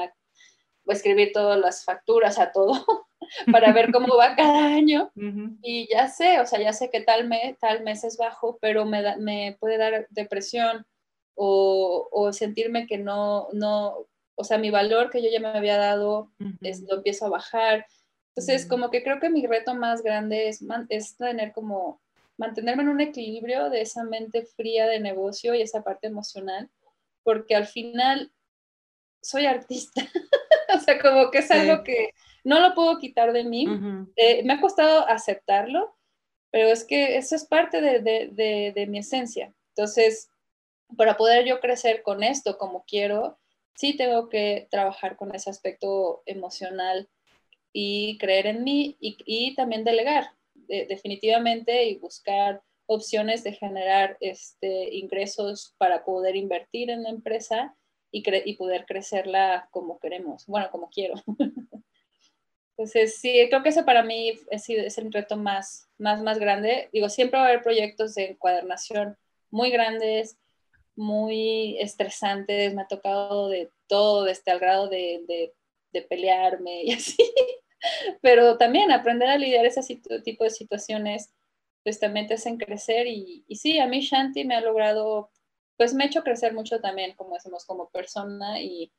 o 0.86 0.92
escribir 0.92 1.32
todas 1.32 1.58
las 1.58 1.84
facturas 1.84 2.38
a 2.38 2.52
todo 2.52 2.72
para 3.52 3.72
ver 3.72 3.90
cómo 3.92 4.16
va 4.16 4.36
cada 4.36 4.66
año. 4.66 5.10
Y 5.62 5.88
ya 5.92 6.08
sé, 6.08 6.40
o 6.40 6.46
sea, 6.46 6.60
ya 6.60 6.72
sé 6.72 6.90
que 6.90 7.00
tal 7.00 7.26
mes, 7.28 7.58
tal 7.58 7.82
mes 7.82 8.04
es 8.04 8.16
bajo, 8.16 8.58
pero 8.60 8.84
me, 8.86 9.16
me 9.18 9.56
puede 9.58 9.78
dar 9.78 10.06
depresión 10.10 10.86
o, 11.34 12.08
o, 12.10 12.32
sentirme 12.32 12.86
que 12.86 12.96
no, 12.96 13.48
no, 13.52 14.06
o 14.36 14.44
sea, 14.44 14.58
mi 14.58 14.70
valor 14.70 15.10
que 15.10 15.22
yo 15.22 15.28
ya 15.30 15.40
me 15.40 15.48
había 15.48 15.76
dado 15.76 16.30
es, 16.62 16.82
lo 16.82 16.96
empiezo 16.96 17.26
a 17.26 17.30
bajar. 17.30 17.86
Entonces, 18.36 18.66
como 18.66 18.90
que 18.90 19.02
creo 19.02 19.18
que 19.18 19.30
mi 19.30 19.46
reto 19.46 19.74
más 19.74 20.02
grande 20.02 20.48
es, 20.48 20.62
es 20.90 21.16
tener 21.16 21.52
como, 21.52 22.02
mantenerme 22.36 22.82
en 22.82 22.90
un 22.90 23.00
equilibrio 23.00 23.70
de 23.70 23.80
esa 23.80 24.04
mente 24.04 24.44
fría 24.44 24.86
de 24.86 25.00
negocio 25.00 25.54
y 25.54 25.62
esa 25.62 25.82
parte 25.82 26.06
emocional, 26.06 26.68
porque 27.22 27.54
al 27.56 27.66
final 27.66 28.30
soy 29.22 29.46
artista. 29.46 30.02
o 30.74 30.78
sea, 30.80 31.00
como 31.00 31.30
que 31.30 31.38
es 31.38 31.50
algo 31.50 31.82
que 31.82 32.10
no 32.44 32.60
lo 32.60 32.74
puedo 32.74 32.98
quitar 32.98 33.32
de 33.32 33.44
mí. 33.44 33.66
Eh, 34.16 34.42
me 34.42 34.52
ha 34.52 34.60
costado 34.60 35.08
aceptarlo, 35.08 35.96
pero 36.50 36.68
es 36.68 36.84
que 36.84 37.16
eso 37.16 37.36
es 37.36 37.46
parte 37.46 37.80
de, 37.80 38.00
de, 38.00 38.72
de 38.74 38.86
mi 38.86 38.98
esencia. 38.98 39.54
Entonces, 39.74 40.28
para 40.94 41.16
poder 41.16 41.46
yo 41.46 41.58
crecer 41.60 42.02
con 42.02 42.22
esto 42.22 42.58
como 42.58 42.84
quiero, 42.86 43.38
sí 43.74 43.96
tengo 43.96 44.28
que 44.28 44.68
trabajar 44.70 45.16
con 45.16 45.34
ese 45.34 45.48
aspecto 45.48 46.22
emocional 46.26 47.08
y 47.78 48.16
creer 48.16 48.46
en 48.46 48.64
mí 48.64 48.96
y, 49.00 49.54
también 49.54 49.84
delegar 49.84 50.30
definitivamente 50.88 51.84
y 51.84 51.98
buscar 51.98 52.62
opciones 52.86 53.44
de 53.44 53.52
generar 53.52 54.16
este, 54.20 54.94
ingresos 54.94 55.74
para 55.76 56.02
poder 56.02 56.36
invertir 56.36 56.88
en 56.88 57.02
la 57.02 57.10
empresa 57.10 57.76
y, 58.10 58.24
y 58.48 58.56
poder 58.56 58.86
crecerla 58.86 59.68
como 59.70 59.98
queremos, 59.98 60.46
bueno, 60.46 60.70
como 60.70 60.88
quiero. 60.88 61.16
Entonces, 62.78 63.18
sí, 63.20 63.46
creo 63.50 63.62
que 63.62 63.68
ese 63.68 63.84
para 63.84 64.02
mí 64.02 64.30
es, 64.50 64.70
es 64.70 64.96
el 64.96 65.12
reto 65.12 65.36
más, 65.36 65.86
más, 65.98 66.22
más 66.22 66.38
grande. 66.38 66.88
Digo, 66.94 67.10
siempre 67.10 67.38
va 67.38 67.44
a 67.44 67.48
haber 67.48 67.62
proyectos 67.62 68.14
de 68.14 68.30
encuadernación 68.30 69.18
muy 69.50 69.70
grandes, 69.70 70.38
muy 70.94 71.76
estresantes, 71.78 72.74
me 72.74 72.82
ha 72.82 72.88
tocado 72.88 73.50
de 73.50 73.70
todo, 73.86 74.24
desde 74.24 74.50
el 74.50 74.60
grado 74.60 74.88
de, 74.88 75.22
de, 75.26 75.52
pelearme 76.08 76.84
y 76.84 76.92
así, 76.92 77.16
pero 78.22 78.56
también 78.58 78.90
aprender 78.90 79.28
a 79.28 79.38
lidiar 79.38 79.66
ese 79.66 80.00
tipo 80.24 80.44
de 80.44 80.50
situaciones, 80.50 81.30
pues 81.82 82.00
también 82.00 82.26
te 82.26 82.34
hacen 82.34 82.58
crecer 82.58 83.06
y, 83.06 83.44
y 83.46 83.56
sí, 83.56 83.78
a 83.78 83.86
mí 83.86 84.00
Shanti 84.00 84.44
me 84.44 84.56
ha 84.56 84.60
logrado, 84.60 85.30
pues 85.76 85.94
me 85.94 86.04
ha 86.04 86.06
hecho 86.06 86.22
crecer 86.22 86.52
mucho 86.52 86.80
también, 86.80 87.14
como 87.14 87.34
decimos, 87.34 87.64
como 87.64 87.90
persona 87.90 88.60
y, 88.60 88.92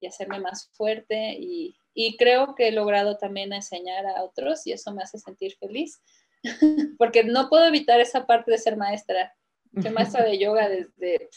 y 0.00 0.06
hacerme 0.06 0.40
más 0.40 0.68
fuerte 0.72 1.36
y, 1.38 1.76
y 1.94 2.16
creo 2.16 2.54
que 2.54 2.68
he 2.68 2.72
logrado 2.72 3.16
también 3.16 3.52
enseñar 3.52 4.06
a 4.06 4.22
otros 4.22 4.66
y 4.66 4.72
eso 4.72 4.92
me 4.92 5.02
hace 5.02 5.18
sentir 5.18 5.56
feliz, 5.56 6.02
porque 6.98 7.24
no 7.24 7.48
puedo 7.48 7.64
evitar 7.64 8.00
esa 8.00 8.26
parte 8.26 8.50
de 8.50 8.58
ser 8.58 8.76
maestra 8.76 9.34
soy 9.82 9.90
maestra 9.90 10.24
de 10.24 10.38
yoga 10.38 10.68
desde, 10.68 11.28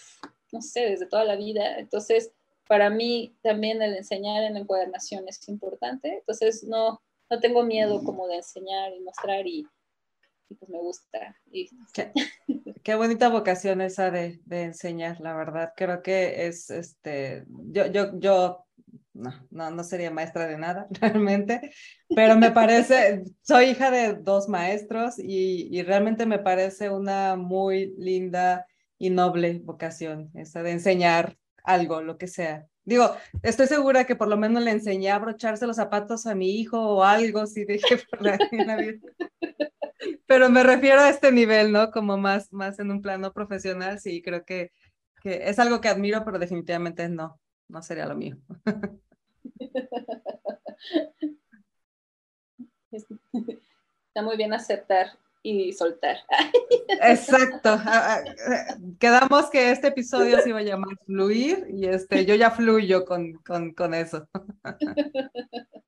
no 0.52 0.62
sé, 0.62 0.82
desde 0.82 1.08
toda 1.08 1.24
la 1.24 1.36
vida. 1.36 1.78
Entonces, 1.78 2.32
para 2.68 2.90
mí 2.90 3.36
también 3.42 3.82
el 3.82 3.96
enseñar 3.96 4.44
en 4.44 4.56
la 4.56 4.60
encuadernación 4.60 5.28
es 5.28 5.48
importante. 5.48 6.18
Entonces, 6.20 6.64
no, 6.64 7.02
no 7.30 7.40
tengo 7.40 7.64
miedo 7.64 8.04
como 8.04 8.28
de 8.28 8.38
enseñar 8.38 8.94
y 8.94 9.02
mostrar 9.02 9.46
y, 9.48 9.66
pues 10.48 10.70
me 10.70 10.78
gusta. 10.78 11.36
Y, 11.52 11.70
qué, 12.84 12.96
bonita 12.96 13.30
vocación 13.30 13.82
esa 13.82 14.12
de, 14.12 14.40
de, 14.46 14.64
enseñar, 14.64 15.20
la 15.20 15.36
verdad. 15.36 15.74
Creo 15.76 16.02
que 16.02 16.48
es, 16.48 16.70
este, 16.70 17.46
yo, 17.48 17.88
yo, 17.88 18.18
yo 18.20 18.66
no, 19.14 19.34
no, 19.50 19.72
no 19.72 19.84
sería 19.84 20.12
maestra 20.12 20.48
de 20.48 20.58
nada 20.58 20.88
realmente, 21.02 21.72
pero 22.16 22.38
me 22.38 22.52
parece, 22.52 23.24
soy 23.42 23.66
hija 23.66 23.92
de 23.92 24.14
dos 24.14 24.48
maestros 24.48 25.20
y, 25.20 25.68
y, 25.72 25.84
realmente 25.84 26.26
me 26.26 26.40
parece 26.40 26.90
una 26.90 27.36
muy 27.36 27.94
linda 27.98 28.66
y 29.00 29.10
noble 29.10 29.60
vocación, 29.64 30.32
esa 30.34 30.64
de 30.64 30.72
enseñar 30.72 31.38
algo, 31.68 32.02
lo 32.02 32.18
que 32.18 32.28
sea. 32.28 32.68
Digo, 32.86 33.16
estoy 33.44 33.68
segura 33.68 34.06
que 34.06 34.16
por 34.16 34.30
lo 34.30 34.38
menos 34.38 34.64
le 34.64 34.72
enseñé 34.72 35.12
a 35.12 35.16
abrocharse 35.16 35.68
los 35.68 35.76
zapatos 35.76 36.26
a 36.26 36.36
mi 36.36 36.60
hijo 36.60 36.80
o 36.80 37.04
algo, 37.04 37.46
si 37.46 37.66
dije 37.66 37.98
por 38.10 38.22
la, 38.22 38.38
vida. 38.78 39.00
Pero 40.26 40.50
me 40.50 40.64
refiero 40.64 41.02
a 41.02 41.10
este 41.10 41.32
nivel, 41.32 41.72
¿no? 41.72 41.92
Como 41.92 42.18
más, 42.18 42.52
más 42.54 42.80
en 42.80 42.92
un 42.92 43.02
plano 43.02 43.34
profesional, 43.34 44.00
sí, 44.00 44.22
creo 44.22 44.46
que, 44.46 44.72
que 45.22 45.50
es 45.50 45.60
algo 45.60 45.82
que 45.82 45.90
admiro, 45.90 46.24
pero 46.24 46.40
definitivamente 46.40 47.10
no, 47.10 47.40
no 47.68 47.82
sería 47.82 48.06
lo 48.06 48.16
mío. 48.16 48.38
Está 54.08 54.22
muy 54.24 54.38
bien 54.38 54.54
aceptar 54.54 55.08
y 55.42 55.74
soltar. 55.74 56.18
Exacto. 57.02 57.70
Ah, 57.70 58.22
ah, 58.48 58.76
quedamos 59.00 59.50
que 59.50 59.72
este 59.72 59.88
episodio 59.88 60.40
se 60.42 60.50
iba 60.50 60.60
a 60.60 60.64
llamar 60.64 60.98
Fluir 61.06 61.66
y 61.70 61.86
este, 61.86 62.26
yo 62.26 62.36
ya 62.36 62.52
fluyo 62.52 63.06
con, 63.06 63.34
con, 63.46 63.74
con 63.74 63.94
eso. 63.94 64.28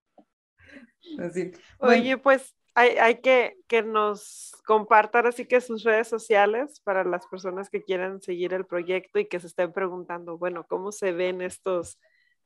Oye, 1.80 2.18
pues 2.18 2.56
hay, 2.76 2.90
hay, 2.98 3.20
que 3.20 3.58
que 3.68 3.82
nos 3.82 4.56
compartan 4.66 5.26
así 5.26 5.46
que 5.46 5.60
sus 5.60 5.84
redes 5.84 6.08
sociales 6.08 6.80
para 6.82 7.04
las 7.04 7.26
personas 7.28 7.70
que 7.70 7.84
quieran 7.84 8.22
seguir 8.22 8.54
el 8.54 8.66
proyecto 8.66 9.20
y 9.20 9.28
que 9.28 9.40
se 9.40 9.48
estén 9.48 9.74
preguntando, 9.74 10.38
bueno, 10.38 10.66
¿cómo 10.68 10.92
se 10.92 11.12
ven 11.12 11.42
estos 11.42 11.98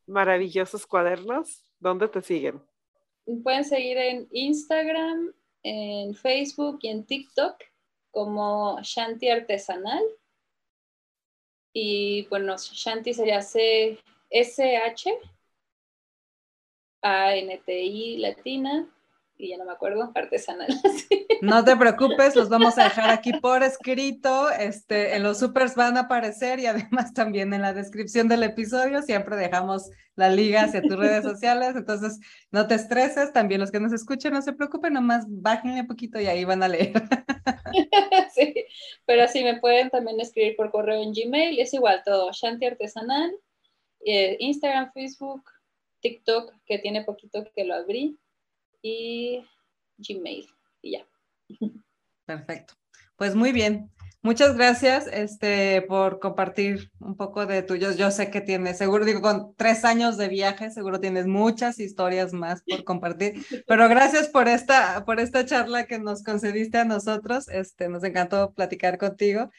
maravillosos 0.07 0.85
cuadernos. 0.85 1.69
¿Dónde 1.79 2.07
te 2.07 2.21
siguen? 2.21 2.61
Pueden 3.43 3.63
seguir 3.63 3.97
en 3.97 4.27
Instagram, 4.31 5.33
en 5.63 6.13
Facebook 6.13 6.79
y 6.81 6.89
en 6.89 7.05
TikTok 7.05 7.57
como 8.11 8.79
Shanti 8.81 9.29
Artesanal. 9.29 10.03
Y 11.73 12.27
bueno, 12.27 12.55
Shanti 12.57 13.13
sería 13.13 13.41
C-S-H 13.41 15.19
A-N-T-I 17.01 18.17
latina 18.17 18.87
y 19.43 19.49
ya 19.49 19.57
no 19.57 19.65
me 19.65 19.73
acuerdo, 19.73 20.11
artesanal. 20.15 20.67
No 21.41 21.65
te 21.65 21.75
preocupes, 21.75 22.37
los 22.37 22.47
vamos 22.47 22.77
a 22.77 22.85
dejar 22.85 23.09
aquí 23.09 23.33
por 23.33 23.63
escrito, 23.63 24.49
este, 24.49 25.17
en 25.17 25.23
los 25.23 25.39
supers 25.39 25.75
van 25.75 25.97
a 25.97 26.01
aparecer 26.01 26.57
y 26.61 26.67
además 26.67 27.13
también 27.13 27.53
en 27.53 27.61
la 27.61 27.73
descripción 27.73 28.29
del 28.29 28.43
episodio 28.43 29.01
siempre 29.01 29.35
dejamos 29.35 29.89
la 30.15 30.29
liga 30.29 30.61
hacia 30.61 30.81
tus 30.81 30.95
redes 30.95 31.23
sociales, 31.23 31.75
entonces 31.75 32.21
no 32.49 32.65
te 32.65 32.75
estreses, 32.75 33.33
también 33.33 33.59
los 33.59 33.71
que 33.71 33.81
nos 33.81 33.91
escuchen 33.91 34.31
no 34.31 34.41
se 34.41 34.53
preocupen, 34.53 34.93
nomás 34.93 35.25
bájenle 35.27 35.81
un 35.81 35.87
poquito 35.87 36.17
y 36.17 36.27
ahí 36.27 36.45
van 36.45 36.63
a 36.63 36.69
leer. 36.69 36.93
Sí, 38.33 38.53
pero 39.05 39.27
sí 39.27 39.43
me 39.43 39.59
pueden 39.59 39.89
también 39.89 40.19
escribir 40.19 40.55
por 40.55 40.71
correo 40.71 41.01
en 41.01 41.13
Gmail, 41.13 41.59
es 41.59 41.73
igual 41.73 42.01
todo, 42.05 42.31
Shanti 42.31 42.65
Artesanal, 42.65 43.31
eh, 44.05 44.37
Instagram, 44.39 44.91
Facebook, 44.93 45.43
TikTok, 46.01 46.53
que 46.65 46.77
tiene 46.79 47.03
poquito 47.03 47.43
que 47.55 47.63
lo 47.63 47.73
abrí, 47.73 48.19
y 48.83 49.43
Gmail. 49.97 50.47
Y 50.83 50.91
ya. 50.91 51.07
Perfecto. 52.25 52.75
Pues 53.15 53.33
muy 53.33 53.51
bien. 53.51 53.89
Muchas 54.21 54.55
gracias 54.55 55.07
este, 55.07 55.81
por 55.81 56.19
compartir 56.19 56.91
un 56.99 57.17
poco 57.17 57.45
de 57.45 57.61
tuyos. 57.61 57.97
Yo 57.97 58.09
sé 58.09 58.29
que 58.31 58.39
tienes, 58.39 58.77
seguro 58.77 59.03
digo, 59.03 59.21
con 59.21 59.53
tres 59.57 59.83
años 59.83 60.17
de 60.17 60.29
viaje, 60.29 60.71
seguro 60.71 61.01
tienes 61.01 61.27
muchas 61.27 61.77
historias 61.77 62.31
más 62.31 62.63
por 62.63 62.83
compartir, 62.85 63.45
pero 63.67 63.89
gracias 63.89 64.29
por 64.29 64.47
esta, 64.47 65.03
por 65.03 65.19
esta 65.19 65.45
charla 65.45 65.87
que 65.87 65.99
nos 65.99 66.23
concediste 66.23 66.77
a 66.77 66.85
nosotros. 66.85 67.49
Este, 67.49 67.89
nos 67.89 68.05
encantó 68.05 68.53
platicar 68.53 68.97
contigo 68.97 69.49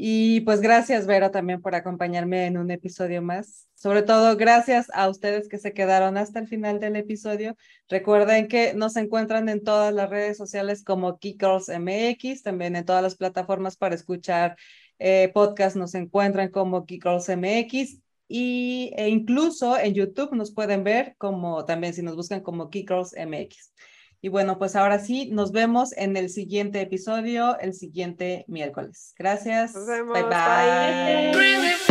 y 0.00 0.42
pues 0.42 0.60
gracias, 0.60 1.08
Vera, 1.08 1.32
también 1.32 1.60
por 1.60 1.74
acompañarme 1.74 2.46
en 2.46 2.56
un 2.56 2.70
episodio 2.70 3.20
más. 3.20 3.66
Sobre 3.74 4.02
todo, 4.02 4.36
gracias 4.36 4.86
a 4.94 5.08
ustedes 5.08 5.48
que 5.48 5.58
se 5.58 5.72
quedaron 5.72 6.16
hasta 6.16 6.38
el 6.38 6.46
final 6.46 6.78
del 6.78 6.94
episodio. 6.94 7.56
Recuerden 7.88 8.46
que 8.46 8.74
nos 8.74 8.94
encuentran 8.94 9.48
en 9.48 9.64
todas 9.64 9.92
las 9.92 10.08
redes 10.08 10.36
sociales 10.36 10.84
como 10.84 11.18
Girls 11.20 11.68
MX, 11.68 12.44
también 12.44 12.76
en 12.76 12.84
todas 12.84 13.02
las 13.02 13.16
plataformas 13.16 13.76
para 13.76 13.96
escuchar 13.96 14.56
eh, 15.00 15.32
podcast 15.34 15.74
nos 15.74 15.96
encuentran 15.96 16.50
como 16.50 16.86
Girls 16.86 17.28
MX 17.28 17.98
y, 18.28 18.92
e 18.96 19.08
incluso 19.08 19.76
en 19.76 19.94
YouTube 19.94 20.32
nos 20.32 20.52
pueden 20.52 20.84
ver 20.84 21.16
como 21.18 21.64
también 21.64 21.92
si 21.92 22.02
nos 22.02 22.14
buscan 22.14 22.40
como 22.40 22.70
Girls 22.70 23.16
MX. 23.16 23.72
Y 24.20 24.28
bueno, 24.28 24.58
pues 24.58 24.74
ahora 24.76 24.98
sí, 24.98 25.30
nos 25.30 25.52
vemos 25.52 25.92
en 25.96 26.16
el 26.16 26.28
siguiente 26.28 26.80
episodio, 26.80 27.58
el 27.60 27.74
siguiente 27.74 28.44
miércoles. 28.48 29.14
Gracias. 29.16 29.74
Nos 29.74 29.86
vemos. 29.86 30.14
bye. 30.14 31.32
bye. 31.32 31.87